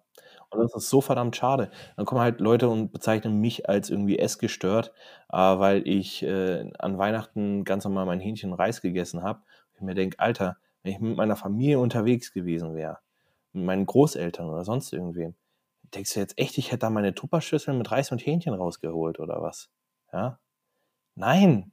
Und 0.51 0.59
das 0.61 0.73
ist 0.75 0.89
so 0.89 0.99
verdammt 1.01 1.35
schade. 1.35 1.69
Dann 1.95 2.05
kommen 2.05 2.21
halt 2.21 2.39
Leute 2.39 2.69
und 2.69 2.91
bezeichnen 2.91 3.39
mich 3.39 3.69
als 3.69 3.89
irgendwie 3.89 4.17
essgestört, 4.17 4.91
äh, 5.31 5.37
weil 5.37 5.87
ich 5.87 6.23
äh, 6.23 6.71
an 6.79 6.97
Weihnachten 6.97 7.63
ganz 7.65 7.83
normal 7.83 8.05
mein 8.05 8.19
Hähnchen 8.19 8.53
Reis 8.53 8.81
gegessen 8.81 9.21
habe. 9.23 9.41
Ich 9.75 9.81
mir 9.81 9.93
denke, 9.93 10.19
Alter, 10.19 10.57
wenn 10.81 10.93
ich 10.93 10.99
mit 10.99 11.15
meiner 11.17 11.35
Familie 11.35 11.79
unterwegs 11.79 12.33
gewesen 12.33 12.73
wäre, 12.75 12.97
mit 13.53 13.65
meinen 13.65 13.85
Großeltern 13.85 14.49
oder 14.49 14.65
sonst 14.65 14.91
irgendwem, 14.91 15.35
denkst 15.93 16.13
du 16.15 16.19
jetzt 16.19 16.37
echt, 16.39 16.57
ich 16.57 16.67
hätte 16.71 16.79
da 16.79 16.89
meine 16.89 17.13
Tupperschüssel 17.13 17.73
mit 17.75 17.91
Reis 17.91 18.11
und 18.11 18.25
Hähnchen 18.25 18.53
rausgeholt 18.53 19.19
oder 19.19 19.41
was? 19.41 19.69
Ja? 20.11 20.39
Nein. 21.15 21.71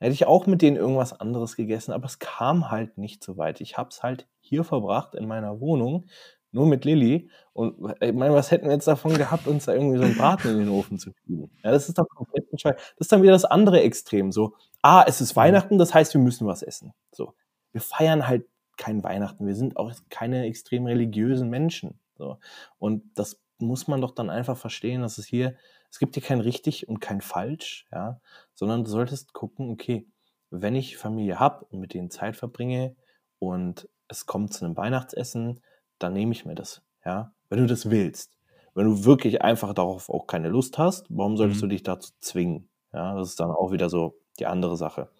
Hätte 0.00 0.12
ich 0.14 0.26
auch 0.26 0.46
mit 0.46 0.62
denen 0.62 0.76
irgendwas 0.76 1.12
anderes 1.20 1.56
gegessen, 1.56 1.92
aber 1.92 2.06
es 2.06 2.18
kam 2.18 2.70
halt 2.70 2.98
nicht 2.98 3.22
so 3.22 3.36
weit. 3.38 3.60
Ich 3.60 3.78
habe 3.78 3.90
es 3.90 4.02
halt 4.02 4.28
hier 4.40 4.64
verbracht 4.64 5.14
in 5.14 5.28
meiner 5.28 5.60
Wohnung, 5.60 6.06
nur 6.52 6.66
mit 6.66 6.84
Lilly. 6.84 7.30
Und 7.52 7.76
ich 8.00 8.12
meine, 8.12 8.34
was 8.34 8.50
hätten 8.50 8.66
wir 8.66 8.72
jetzt 8.72 8.88
davon 8.88 9.14
gehabt, 9.14 9.46
uns 9.46 9.66
da 9.66 9.74
irgendwie 9.74 9.98
so 9.98 10.04
einen 10.04 10.16
Braten 10.16 10.50
in 10.50 10.58
den 10.58 10.68
Ofen 10.68 10.98
zu 10.98 11.12
kriegen? 11.12 11.50
Ja, 11.62 11.70
das 11.70 11.88
ist 11.88 11.98
doch 11.98 12.06
komplett 12.08 12.50
bescheuert. 12.50 12.78
Das 12.78 13.06
ist 13.06 13.12
dann 13.12 13.22
wieder 13.22 13.32
das 13.32 13.44
andere 13.44 13.80
Extrem. 13.82 14.32
So, 14.32 14.54
ah, 14.82 15.04
es 15.06 15.20
ist 15.20 15.36
Weihnachten, 15.36 15.78
das 15.78 15.94
heißt, 15.94 16.14
wir 16.14 16.20
müssen 16.20 16.46
was 16.46 16.62
essen. 16.62 16.92
So, 17.12 17.34
wir 17.72 17.80
feiern 17.80 18.26
halt 18.26 18.46
kein 18.76 19.04
Weihnachten. 19.04 19.46
Wir 19.46 19.54
sind 19.54 19.76
auch 19.76 19.92
keine 20.08 20.46
extrem 20.46 20.86
religiösen 20.86 21.50
Menschen. 21.50 22.00
So. 22.16 22.38
Und 22.78 23.02
das 23.14 23.40
muss 23.58 23.88
man 23.88 24.00
doch 24.00 24.12
dann 24.12 24.30
einfach 24.30 24.56
verstehen, 24.56 25.02
dass 25.02 25.18
es 25.18 25.26
hier, 25.26 25.54
es 25.90 25.98
gibt 25.98 26.14
hier 26.14 26.22
kein 26.22 26.40
richtig 26.40 26.88
und 26.88 27.00
kein 27.00 27.20
falsch, 27.20 27.86
ja, 27.92 28.20
sondern 28.54 28.84
du 28.84 28.90
solltest 28.90 29.32
gucken, 29.32 29.70
okay, 29.70 30.08
wenn 30.50 30.74
ich 30.74 30.96
Familie 30.96 31.38
habe 31.38 31.66
und 31.66 31.80
mit 31.80 31.94
denen 31.94 32.10
Zeit 32.10 32.36
verbringe 32.36 32.96
und 33.38 33.88
es 34.08 34.26
kommt 34.26 34.52
zu 34.52 34.64
einem 34.64 34.76
Weihnachtsessen, 34.76 35.60
dann 36.02 36.12
nehme 36.12 36.32
ich 36.32 36.44
mir 36.44 36.54
das, 36.54 36.82
ja, 37.04 37.32
wenn 37.48 37.60
du 37.60 37.66
das 37.66 37.90
willst. 37.90 38.36
Wenn 38.74 38.86
du 38.86 39.04
wirklich 39.04 39.42
einfach 39.42 39.74
darauf 39.74 40.08
auch 40.08 40.26
keine 40.26 40.48
Lust 40.48 40.78
hast, 40.78 41.06
warum 41.08 41.36
solltest 41.36 41.60
mhm. 41.60 41.68
du 41.68 41.74
dich 41.74 41.82
dazu 41.82 42.12
zwingen? 42.20 42.68
Ja, 42.92 43.14
das 43.14 43.30
ist 43.30 43.40
dann 43.40 43.50
auch 43.50 43.72
wieder 43.72 43.88
so 43.88 44.18
die 44.38 44.46
andere 44.46 44.76
Sache. 44.76 45.10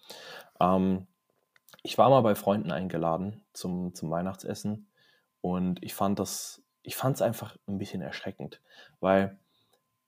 Ähm, 0.59 1.07
ich 1.83 1.97
war 1.97 2.09
mal 2.09 2.21
bei 2.21 2.35
Freunden 2.35 2.71
eingeladen 2.71 3.43
zum, 3.53 3.93
zum 3.93 4.09
Weihnachtsessen 4.09 4.87
und 5.41 5.83
ich 5.83 5.93
fand 5.93 6.19
das 6.19 6.61
ich 6.83 6.95
fand 6.95 7.15
es 7.15 7.21
einfach 7.21 7.57
ein 7.67 7.77
bisschen 7.77 8.01
erschreckend, 8.01 8.61
weil 8.99 9.37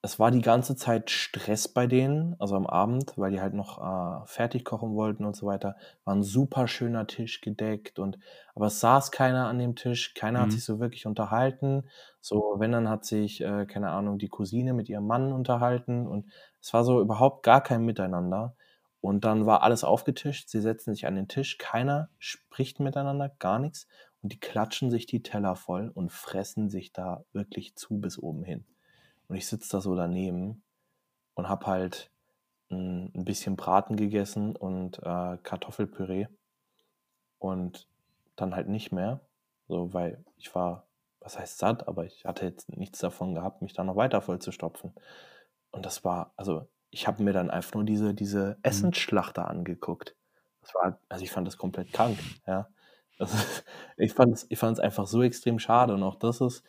es 0.05 0.19
war 0.19 0.31
die 0.31 0.41
ganze 0.41 0.75
Zeit 0.75 1.09
Stress 1.09 1.69
bei 1.69 1.87
denen, 1.87 2.35
also 2.37 2.57
am 2.57 2.67
Abend, 2.67 3.13
weil 3.17 3.31
die 3.31 3.39
halt 3.39 3.53
noch 3.53 3.79
äh, 3.79 4.27
fertig 4.27 4.65
kochen 4.65 4.95
wollten 4.95 5.23
und 5.23 5.33
so 5.33 5.45
weiter. 5.45 5.77
War 6.03 6.13
ein 6.13 6.23
super 6.23 6.67
schöner 6.67 7.07
Tisch 7.07 7.39
gedeckt 7.39 7.99
und 7.99 8.19
aber 8.53 8.67
es 8.67 8.81
saß 8.81 9.11
keiner 9.11 9.47
an 9.47 9.59
dem 9.59 9.77
Tisch, 9.77 10.13
keiner 10.13 10.39
mhm. 10.39 10.43
hat 10.43 10.51
sich 10.51 10.65
so 10.65 10.81
wirklich 10.81 11.05
unterhalten. 11.05 11.85
So, 12.19 12.55
wenn 12.57 12.73
dann 12.73 12.89
hat 12.89 13.05
sich, 13.05 13.39
äh, 13.41 13.65
keine 13.65 13.91
Ahnung, 13.91 14.17
die 14.19 14.27
Cousine 14.27 14.73
mit 14.73 14.89
ihrem 14.89 15.07
Mann 15.07 15.31
unterhalten 15.31 16.05
und 16.05 16.25
es 16.59 16.73
war 16.73 16.83
so 16.83 16.99
überhaupt 16.99 17.43
gar 17.43 17.61
kein 17.63 17.85
Miteinander. 17.85 18.57
Und 18.99 19.23
dann 19.23 19.45
war 19.45 19.63
alles 19.63 19.85
aufgetischt, 19.85 20.49
sie 20.49 20.61
setzen 20.61 20.93
sich 20.93 21.07
an 21.07 21.15
den 21.15 21.29
Tisch, 21.29 21.57
keiner 21.57 22.09
spricht 22.19 22.81
miteinander, 22.81 23.29
gar 23.39 23.59
nichts 23.59 23.87
und 24.21 24.33
die 24.33 24.39
klatschen 24.39 24.91
sich 24.91 25.05
die 25.05 25.23
Teller 25.23 25.55
voll 25.55 25.89
und 25.93 26.11
fressen 26.11 26.69
sich 26.69 26.91
da 26.91 27.23
wirklich 27.31 27.75
zu 27.75 27.99
bis 28.01 28.19
oben 28.19 28.43
hin. 28.43 28.65
Und 29.33 29.37
ich 29.37 29.47
sitze 29.47 29.71
da 29.71 29.81
so 29.81 29.95
daneben 29.95 30.61
und 31.33 31.49
habe 31.49 31.65
halt 31.65 32.11
ein, 32.69 33.11
ein, 33.15 33.25
bisschen 33.25 33.55
Braten 33.55 33.95
gegessen 33.95 34.55
und 34.55 34.99
äh, 34.99 35.37
Kartoffelpüree 35.41 36.27
und 37.39 37.87
dann 38.35 38.55
halt 38.55 38.67
nicht 38.67 38.91
mehr, 38.91 39.21
so 39.67 39.91
weil 39.91 40.23
ich 40.37 40.53
war, 40.53 40.85
was 41.19 41.39
heißt 41.39 41.57
satt, 41.57 41.87
aber 41.87 42.05
ich 42.05 42.25
hatte 42.25 42.45
jetzt 42.45 42.77
nichts 42.77 42.99
davon 42.99 43.33
gehabt, 43.33 43.63
mich 43.63 43.73
da 43.73 43.83
noch 43.83 43.95
weiter 43.95 44.21
voll 44.21 44.37
zu 44.37 44.51
stopfen. 44.51 44.93
Und 45.71 45.83
das 45.83 46.05
war, 46.05 46.31
also 46.37 46.67
ich 46.91 47.07
habe 47.07 47.23
mir 47.23 47.33
dann 47.33 47.49
einfach 47.49 47.73
nur 47.73 47.85
diese, 47.85 48.13
diese 48.13 48.49
mhm. 48.49 48.55
Essensschlachter 48.61 49.47
angeguckt. 49.47 50.15
Das 50.61 50.75
war, 50.75 50.99
also 51.09 51.23
ich 51.23 51.31
fand 51.31 51.47
das 51.47 51.57
komplett 51.57 51.91
krank, 51.91 52.19
ja. 52.45 52.67
Also, 53.17 53.35
ich 53.97 54.13
fand 54.13 54.35
es 54.35 54.45
ich 54.47 54.61
einfach 54.61 55.07
so 55.07 55.23
extrem 55.23 55.57
schade 55.57 55.95
und 55.95 56.03
auch 56.03 56.17
das 56.17 56.39
ist, 56.39 56.63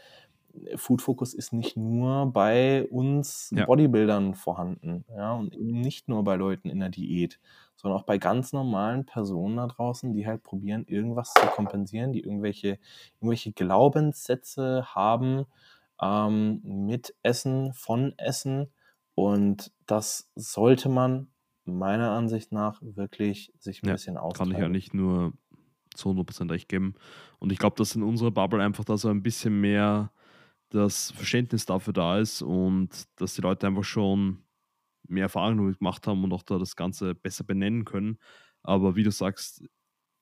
Food 0.77 1.03
Focus 1.03 1.35
ist 1.35 1.53
nicht 1.53 1.77
nur 1.77 2.27
bei 2.33 2.87
uns 2.87 3.53
ja. 3.55 3.67
Bodybuildern 3.67 4.35
vorhanden, 4.35 5.05
ja, 5.15 5.33
und 5.33 5.57
eben 5.57 5.81
nicht 5.81 6.09
nur 6.09 6.25
bei 6.25 6.37
Leuten 6.37 6.69
in 6.69 6.81
der 6.81 6.91
Diät, 6.91 7.41
sondern 7.77 8.01
auch 8.01 8.05
bei 8.05 8.19
ganz 8.19 8.53
normalen 8.53 9.05
Personen 9.05 9.57
da 9.57 9.67
draußen, 9.67 10.13
die 10.13 10.27
halt 10.27 10.43
probieren, 10.43 10.85
irgendwas 10.87 11.33
zu 11.35 11.47
kompensieren, 11.49 12.13
die 12.13 12.21
irgendwelche, 12.21 12.79
irgendwelche 13.21 13.53
Glaubenssätze 13.53 14.87
haben 14.95 15.47
ähm, 16.01 16.61
mit 16.63 17.15
Essen, 17.23 17.73
von 17.75 18.15
Essen. 18.17 18.69
Und 19.15 19.73
das 19.87 20.31
sollte 20.35 20.89
man 20.89 21.29
meiner 21.65 22.11
Ansicht 22.11 22.53
nach 22.53 22.81
wirklich 22.83 23.53
sich 23.59 23.83
ein 23.83 23.89
ja, 23.89 23.95
bisschen 23.95 24.17
austeilen. 24.17 24.53
Kann 24.53 24.59
ich 24.59 24.63
ja 24.63 24.69
nicht 24.69 24.95
nur 24.95 25.33
zu 25.95 26.11
100% 26.11 26.51
recht 26.51 26.69
geben. 26.69 26.95
Und 27.39 27.53
ich 27.53 27.59
glaube, 27.59 27.77
dass 27.77 27.95
in 27.95 28.03
unserer 28.03 28.31
Bubble 28.31 28.63
einfach 28.63 28.85
da 28.85 28.97
so 28.97 29.09
ein 29.09 29.23
bisschen 29.23 29.61
mehr 29.61 30.11
das 30.75 31.13
Verständnis 31.13 31.67
dafür 31.67 31.93
da 31.93 32.19
ist 32.19 32.43
und 32.43 33.05
dass 33.17 33.35
die 33.35 33.43
Leute 33.43 33.67
einfach 33.67 33.85
schon 33.85 34.43
mehr 35.07 35.25
Erfahrung 35.25 35.73
gemacht 35.73 36.07
haben 36.07 36.25
und 36.25 36.33
auch 36.33 36.43
da 36.43 36.59
das 36.59 36.77
Ganze 36.77 37.15
besser 37.15 37.45
benennen 37.45 37.85
können. 37.85 38.19
Aber 38.63 38.97
wie 38.97 39.05
du 39.05 39.13
sagst, 39.13 39.65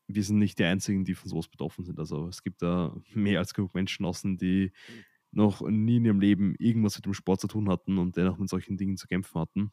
wir 0.09 0.23
sind 0.23 0.39
nicht 0.39 0.59
die 0.59 0.65
Einzigen, 0.65 1.05
die 1.05 1.15
von 1.15 1.31
sowas 1.31 1.49
betroffen 1.49 1.85
sind. 1.85 1.99
Also 1.99 2.29
es 2.29 2.43
gibt 2.43 2.61
da 2.63 2.95
mehr 3.15 3.39
als 3.39 3.55
genug 3.55 3.75
Menschen 3.75 4.05
außen, 4.05 4.37
die 4.37 4.73
noch 5.31 5.63
nie 5.63 5.97
in 5.97 6.05
ihrem 6.05 6.21
Leben 6.21 6.55
irgendwas 6.59 6.97
mit 6.97 7.07
dem 7.07 7.15
Sport 7.15 7.41
zu 7.41 7.49
tun 7.49 7.71
hatten 7.71 7.97
und 7.97 8.17
dennoch 8.17 8.37
mit 8.37 8.51
solchen 8.51 8.77
Dingen 8.77 8.99
zu 8.99 9.07
kämpfen 9.07 9.41
hatten. 9.41 9.73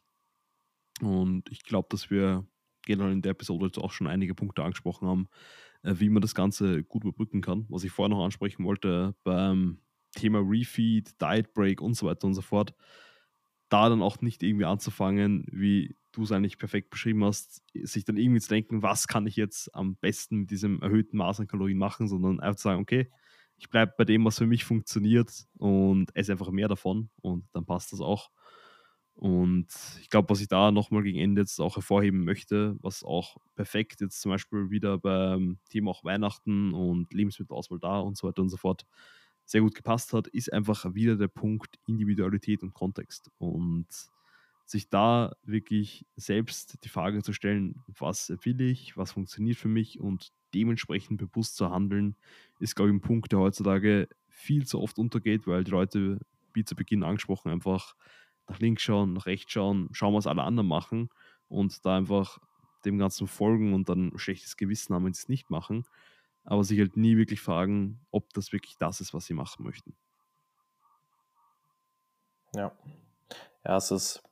Und 1.02 1.50
ich 1.50 1.64
glaube, 1.64 1.88
dass 1.90 2.10
wir 2.10 2.46
generell 2.82 3.12
in 3.12 3.22
der 3.22 3.32
Episode 3.32 3.66
jetzt 3.66 3.78
auch 3.78 3.92
schon 3.92 4.06
einige 4.06 4.34
Punkte 4.34 4.62
angesprochen 4.62 5.06
haben, 5.08 5.28
äh, 5.82 5.94
wie 5.98 6.08
man 6.08 6.22
das 6.22 6.34
Ganze 6.34 6.82
gut 6.84 7.04
überbrücken 7.04 7.42
kann. 7.42 7.66
Was 7.68 7.84
ich 7.84 7.90
vorher 7.90 8.14
noch 8.14 8.24
ansprechen 8.24 8.64
wollte 8.64 9.14
beim 9.24 9.80
Thema 10.12 10.40
Refeed, 10.40 11.20
Diet 11.20 11.54
Break 11.54 11.80
und 11.80 11.94
so 11.94 12.06
weiter 12.06 12.26
und 12.26 12.34
so 12.34 12.42
fort, 12.42 12.74
da 13.68 13.88
dann 13.88 14.02
auch 14.02 14.20
nicht 14.20 14.42
irgendwie 14.42 14.64
anzufangen, 14.64 15.44
wie 15.50 15.96
du 16.12 16.24
es 16.24 16.32
eigentlich 16.32 16.58
perfekt 16.58 16.90
beschrieben 16.90 17.24
hast, 17.24 17.62
sich 17.74 18.04
dann 18.04 18.16
irgendwie 18.16 18.40
zu 18.40 18.48
denken, 18.48 18.82
was 18.82 19.06
kann 19.06 19.26
ich 19.26 19.36
jetzt 19.36 19.72
am 19.74 19.96
besten 19.96 20.38
mit 20.40 20.50
diesem 20.50 20.82
erhöhten 20.82 21.16
Maß 21.18 21.40
an 21.40 21.46
Kalorien 21.46 21.78
machen, 21.78 22.08
sondern 22.08 22.40
einfach 22.40 22.56
zu 22.56 22.64
sagen, 22.64 22.80
okay, 22.82 23.10
ich 23.58 23.70
bleibe 23.70 23.92
bei 23.96 24.04
dem, 24.04 24.24
was 24.24 24.38
für 24.38 24.46
mich 24.46 24.64
funktioniert 24.64 25.44
und 25.58 26.14
esse 26.16 26.32
einfach 26.32 26.50
mehr 26.50 26.66
davon 26.68 27.10
und 27.20 27.44
dann 27.52 27.66
passt 27.66 27.92
das 27.92 28.00
auch. 28.00 28.30
Und 29.14 29.66
ich 30.00 30.08
glaube, 30.08 30.30
was 30.30 30.40
ich 30.40 30.48
da 30.48 30.72
nochmal 30.72 31.02
gegen 31.02 31.18
Ende 31.18 31.42
jetzt 31.42 31.60
auch 31.60 31.76
hervorheben 31.76 32.24
möchte, 32.24 32.76
was 32.80 33.04
auch 33.04 33.36
perfekt 33.54 34.00
jetzt 34.00 34.20
zum 34.22 34.30
Beispiel 34.30 34.70
wieder 34.70 34.98
beim 34.98 35.58
Thema 35.68 35.90
auch 35.90 36.04
Weihnachten 36.04 36.72
und 36.72 37.12
Lebensmittelauswahl 37.12 37.78
da 37.80 38.00
und 38.00 38.16
so 38.16 38.26
weiter 38.28 38.40
und 38.42 38.48
so 38.48 38.56
fort 38.56 38.86
sehr 39.50 39.62
gut 39.62 39.74
gepasst 39.74 40.12
hat, 40.12 40.28
ist 40.28 40.52
einfach 40.52 40.94
wieder 40.94 41.16
der 41.16 41.26
Punkt 41.26 41.76
Individualität 41.84 42.62
und 42.62 42.72
Kontext. 42.72 43.32
Und 43.38 43.88
sich 44.64 44.88
da 44.88 45.32
wirklich 45.42 46.06
selbst 46.14 46.84
die 46.84 46.88
Frage 46.88 47.20
zu 47.22 47.32
stellen, 47.32 47.82
was 47.88 48.32
will 48.42 48.60
ich, 48.60 48.96
was 48.96 49.10
funktioniert 49.10 49.56
für 49.56 49.66
mich 49.66 49.98
und 49.98 50.28
dementsprechend 50.54 51.18
bewusst 51.18 51.56
zu 51.56 51.68
handeln, 51.70 52.14
ist, 52.60 52.76
glaube 52.76 52.90
ich, 52.90 52.94
ein 52.94 53.00
Punkt, 53.00 53.32
der 53.32 53.40
heutzutage 53.40 54.08
viel 54.28 54.66
zu 54.66 54.80
oft 54.80 55.00
untergeht, 55.00 55.48
weil 55.48 55.64
die 55.64 55.72
Leute, 55.72 56.20
wie 56.54 56.64
zu 56.64 56.76
Beginn 56.76 57.02
angesprochen, 57.02 57.50
einfach 57.50 57.96
nach 58.48 58.60
links 58.60 58.82
schauen, 58.82 59.14
nach 59.14 59.26
rechts 59.26 59.50
schauen, 59.50 59.88
schauen, 59.90 60.14
was 60.14 60.28
alle 60.28 60.44
anderen 60.44 60.68
machen 60.68 61.08
und 61.48 61.84
da 61.84 61.96
einfach 61.96 62.38
dem 62.84 62.98
Ganzen 62.98 63.26
folgen 63.26 63.74
und 63.74 63.88
dann 63.88 64.12
schlechtes 64.14 64.56
Gewissen 64.56 64.94
haben, 64.94 65.06
wenn 65.06 65.12
sie 65.12 65.22
es 65.22 65.28
nicht 65.28 65.50
machen, 65.50 65.84
aber 66.44 66.64
sich 66.64 66.78
halt 66.78 66.96
nie 66.96 67.16
wirklich 67.16 67.40
fragen, 67.40 68.04
ob 68.10 68.32
das 68.32 68.52
wirklich 68.52 68.76
das 68.78 69.00
ist, 69.00 69.14
was 69.14 69.26
sie 69.26 69.34
machen 69.34 69.64
möchten. 69.64 69.96
Ja. 72.54 72.72
Ja, 73.64 73.76
es 73.76 73.90
ist 73.90 74.22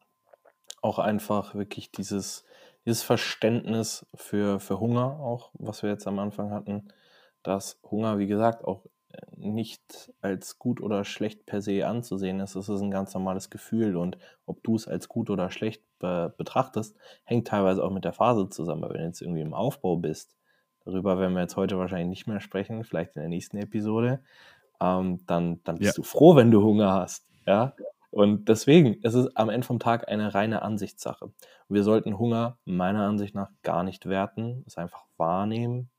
auch 0.82 0.98
einfach 0.98 1.54
wirklich 1.54 1.92
dieses, 1.92 2.44
dieses 2.86 3.02
Verständnis 3.02 4.06
für, 4.14 4.60
für 4.60 4.80
Hunger, 4.80 5.20
auch 5.20 5.50
was 5.54 5.82
wir 5.82 5.90
jetzt 5.90 6.06
am 6.06 6.18
Anfang 6.18 6.50
hatten, 6.50 6.88
dass 7.42 7.80
Hunger, 7.84 8.18
wie 8.18 8.26
gesagt, 8.26 8.64
auch 8.64 8.86
nicht 9.36 10.12
als 10.20 10.58
gut 10.58 10.80
oder 10.80 11.04
schlecht 11.04 11.46
per 11.46 11.62
se 11.62 11.86
anzusehen 11.86 12.40
ist. 12.40 12.56
Es 12.56 12.68
ist 12.68 12.80
ein 12.80 12.90
ganz 12.90 13.14
normales 13.14 13.50
Gefühl 13.50 13.96
und 13.96 14.18
ob 14.46 14.62
du 14.62 14.76
es 14.76 14.86
als 14.86 15.08
gut 15.08 15.30
oder 15.30 15.50
schlecht 15.50 15.82
be 15.98 16.34
betrachtest, 16.36 16.96
hängt 17.24 17.48
teilweise 17.48 17.82
auch 17.82 17.90
mit 17.90 18.04
der 18.04 18.12
Phase 18.12 18.48
zusammen. 18.48 18.82
Wenn 18.82 18.98
du 18.98 19.04
jetzt 19.04 19.22
irgendwie 19.22 19.40
im 19.40 19.54
Aufbau 19.54 19.96
bist, 19.96 20.36
darüber 20.88 21.18
werden 21.18 21.34
wir 21.34 21.42
jetzt 21.42 21.56
heute 21.56 21.78
wahrscheinlich 21.78 22.08
nicht 22.08 22.26
mehr 22.26 22.40
sprechen, 22.40 22.82
vielleicht 22.82 23.14
in 23.16 23.20
der 23.20 23.28
nächsten 23.28 23.58
Episode, 23.58 24.22
ähm, 24.80 25.20
dann, 25.26 25.62
dann 25.64 25.76
bist 25.76 25.96
ja. 25.96 26.02
du 26.02 26.02
froh, 26.02 26.34
wenn 26.34 26.50
du 26.50 26.62
Hunger 26.62 26.92
hast. 26.92 27.26
Ja. 27.46 27.74
Und 28.10 28.48
deswegen 28.48 28.94
ist 29.02 29.14
es 29.14 29.36
am 29.36 29.50
Ende 29.50 29.66
vom 29.66 29.78
Tag 29.78 30.08
eine 30.08 30.34
reine 30.34 30.62
Ansichtssache. 30.62 31.30
wir 31.68 31.84
sollten 31.84 32.18
Hunger 32.18 32.58
meiner 32.64 33.06
Ansicht 33.06 33.34
nach 33.34 33.50
gar 33.62 33.82
nicht 33.82 34.06
werten, 34.06 34.64
es 34.66 34.78
einfach 34.78 35.04
wahrnehmen, 35.18 35.90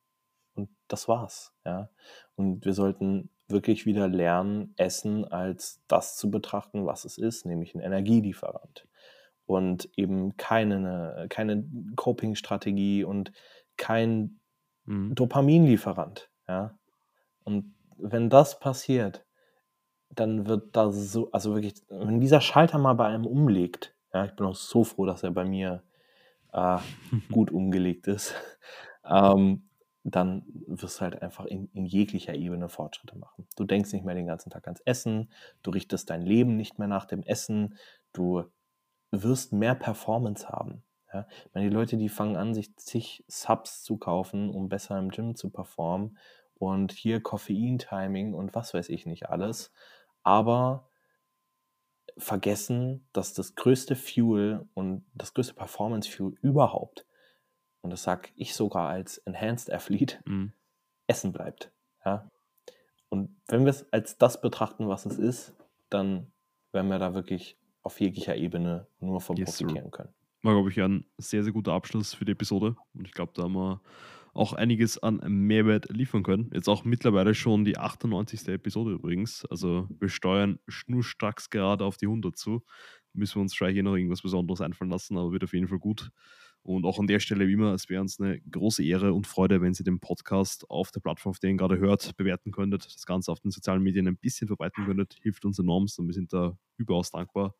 und 0.55 0.69
das 0.87 1.07
war's. 1.07 1.53
Ja. 1.65 1.89
Und 2.35 2.65
wir 2.65 2.73
sollten 2.73 3.29
wirklich 3.47 3.85
wieder 3.85 4.07
lernen, 4.07 4.73
Essen 4.75 5.23
als 5.25 5.81
das 5.87 6.17
zu 6.17 6.31
betrachten, 6.31 6.87
was 6.87 7.05
es 7.05 7.17
ist, 7.19 7.45
nämlich 7.45 7.75
ein 7.75 7.79
Energielieferant. 7.79 8.87
Und 9.45 9.89
eben 9.95 10.35
keine, 10.37 11.27
keine 11.29 11.63
Coping-Strategie 11.95 13.03
und 13.03 13.31
kein 13.77 14.38
mhm. 14.89 15.15
Dopaminlieferant. 15.15 16.29
Ja. 16.47 16.77
Und 17.43 17.75
wenn 17.97 18.29
das 18.29 18.59
passiert, 18.59 19.25
dann 20.09 20.47
wird 20.47 20.75
da 20.75 20.91
so, 20.91 21.31
also 21.31 21.53
wirklich, 21.53 21.75
wenn 21.89 22.19
dieser 22.19 22.41
Schalter 22.41 22.79
mal 22.79 22.93
bei 22.93 23.05
einem 23.05 23.25
umlegt, 23.25 23.95
ja, 24.13 24.25
ich 24.25 24.35
bin 24.35 24.45
auch 24.47 24.55
so 24.55 24.83
froh, 24.83 25.05
dass 25.05 25.23
er 25.23 25.31
bei 25.31 25.45
mir 25.45 25.83
äh, 26.51 26.77
gut 27.31 27.51
umgelegt 27.51 28.07
ist, 28.07 28.33
ähm, 29.05 29.69
dann 30.03 30.43
wirst 30.65 30.97
du 30.97 31.01
halt 31.01 31.21
einfach 31.21 31.45
in, 31.45 31.69
in, 31.73 31.85
jeglicher 31.85 32.33
Ebene 32.33 32.69
Fortschritte 32.69 33.17
machen. 33.17 33.47
Du 33.55 33.65
denkst 33.65 33.93
nicht 33.93 34.05
mehr 34.05 34.15
den 34.15 34.25
ganzen 34.25 34.49
Tag 34.49 34.65
ans 34.65 34.81
Essen, 34.85 35.31
du 35.61 35.71
richtest 35.71 36.09
dein 36.09 36.23
Leben 36.23 36.55
nicht 36.55 36.79
mehr 36.79 36.87
nach 36.87 37.05
dem 37.05 37.21
Essen, 37.21 37.77
du 38.13 38.45
wirst 39.11 39.53
mehr 39.53 39.75
Performance 39.75 40.47
haben. 40.47 40.83
Ja? 41.14 41.28
Ich 41.45 41.53
meine, 41.53 41.70
die 41.70 41.76
Leute, 41.76 41.97
die 41.97 42.10
fangen 42.10 42.36
an, 42.36 42.53
sich 42.53 42.76
zig 42.78 43.24
Subs 43.28 43.84
zu 43.84 43.97
kaufen, 43.97 44.49
um 44.49 44.70
besser 44.70 44.97
im 44.97 45.10
Gym 45.10 45.36
zu 45.36 45.49
performen 45.49 46.18
und 46.55 46.91
hier 46.91 47.22
Koffein-Timing 47.22 48.34
und 48.34 48.55
was 48.55 48.74
weiß 48.74 48.89
ich 48.89 49.05
nicht 49.05 49.30
alles, 49.30 49.72
aber 50.24 50.89
vergessen, 52.18 53.07
dass 53.14 53.34
das 53.34 53.55
größte 53.55 53.95
Fuel 53.95 54.68
und 54.74 55.05
das 55.14 55.34
größte 55.34 55.53
Performance-Fuel 55.53 56.38
überhaupt 56.41 57.05
und 57.82 57.91
das 57.91 58.03
sage 58.03 58.30
ich 58.36 58.55
sogar 58.55 58.89
als 58.89 59.20
Enhanced 59.20 59.72
Athlete, 59.72 60.20
mhm. 60.26 60.53
Essen 61.07 61.32
bleibt. 61.32 61.72
Ja? 62.05 62.30
Und 63.10 63.36
wenn 63.47 63.66
wir 63.66 63.70
es 63.70 63.91
als 63.91 64.18
das 64.18 64.41
betrachten, 64.41 64.88
was 64.88 65.05
es 65.05 65.18
ist, 65.18 65.53
dann 65.89 66.32
werden 66.72 66.89
wir 66.89 66.99
da 66.99 67.14
wirklich 67.14 67.57
auf 67.82 67.99
jeglicher 67.99 68.36
Ebene 68.36 68.88
nur 68.99 69.22
von 69.22 69.36
yes, 69.38 69.57
profitieren 69.57 69.86
sir. 69.86 69.91
können. 69.91 70.14
War, 70.41 70.53
glaube 70.53 70.69
ich, 70.69 70.81
ein 70.81 71.05
sehr, 71.17 71.43
sehr 71.43 71.51
guter 71.53 71.73
Abschluss 71.73 72.13
für 72.13 72.25
die 72.25 72.31
Episode. 72.31 72.75
Und 72.93 73.05
ich 73.05 73.13
glaube, 73.13 73.33
da 73.35 73.43
haben 73.43 73.53
wir 73.53 73.81
auch 74.33 74.53
einiges 74.53 74.97
an 74.97 75.19
Mehrwert 75.27 75.89
liefern 75.89 76.23
können. 76.23 76.49
Jetzt 76.53 76.69
auch 76.69 76.85
mittlerweile 76.85 77.33
schon 77.35 77.65
die 77.65 77.77
98. 77.77 78.47
Episode 78.47 78.91
übrigens. 78.91 79.45
Also 79.45 79.87
wir 79.99 80.09
steuern 80.09 80.59
schnurstracks 80.67 81.49
gerade 81.49 81.83
auf 81.83 81.97
die 81.97 82.05
100 82.05 82.37
zu. 82.37 82.63
Müssen 83.13 83.35
wir 83.35 83.41
uns 83.41 83.55
vielleicht 83.55 83.73
hier 83.73 83.83
noch 83.83 83.95
irgendwas 83.95 84.21
Besonderes 84.21 84.61
einfallen 84.61 84.91
lassen, 84.91 85.17
aber 85.17 85.31
wird 85.31 85.43
auf 85.43 85.53
jeden 85.53 85.67
Fall 85.67 85.79
gut. 85.79 86.11
Und 86.61 86.85
auch 86.85 86.99
an 86.99 87.07
der 87.07 87.19
Stelle, 87.19 87.47
wie 87.47 87.53
immer, 87.53 87.73
es 87.73 87.89
wäre 87.89 88.01
uns 88.01 88.19
eine 88.19 88.39
große 88.41 88.83
Ehre 88.83 89.13
und 89.13 89.27
Freude, 89.27 89.61
wenn 89.61 89.73
Sie 89.73 89.83
den 89.83 89.99
Podcast 89.99 90.69
auf 90.69 90.91
der 90.91 90.99
Plattform, 90.99 91.31
auf 91.31 91.39
der 91.39 91.49
ihr 91.49 91.53
ihn 91.53 91.57
gerade 91.57 91.79
hört, 91.79 92.15
bewerten 92.17 92.51
könntet, 92.51 92.85
das 92.85 93.05
Ganze 93.05 93.31
auf 93.31 93.39
den 93.39 93.51
sozialen 93.51 93.81
Medien 93.81 94.07
ein 94.07 94.17
bisschen 94.17 94.47
verbreiten 94.47 94.85
könntet, 94.85 95.17
hilft 95.21 95.45
uns 95.45 95.57
enorm 95.57 95.87
und 95.97 96.07
wir 96.07 96.13
sind 96.13 96.33
da 96.33 96.57
überaus 96.77 97.11
dankbar. 97.11 97.55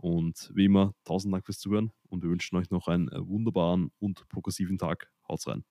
Und 0.00 0.50
wie 0.54 0.64
immer, 0.64 0.94
tausend 1.04 1.34
Dank 1.34 1.44
fürs 1.44 1.58
Zuhören 1.58 1.92
und 2.08 2.22
wir 2.22 2.30
wünschen 2.30 2.56
euch 2.56 2.70
noch 2.70 2.88
einen 2.88 3.10
wunderbaren 3.12 3.90
und 3.98 4.26
progressiven 4.30 4.78
Tag. 4.78 5.10
Haut's 5.28 5.46
rein. 5.46 5.62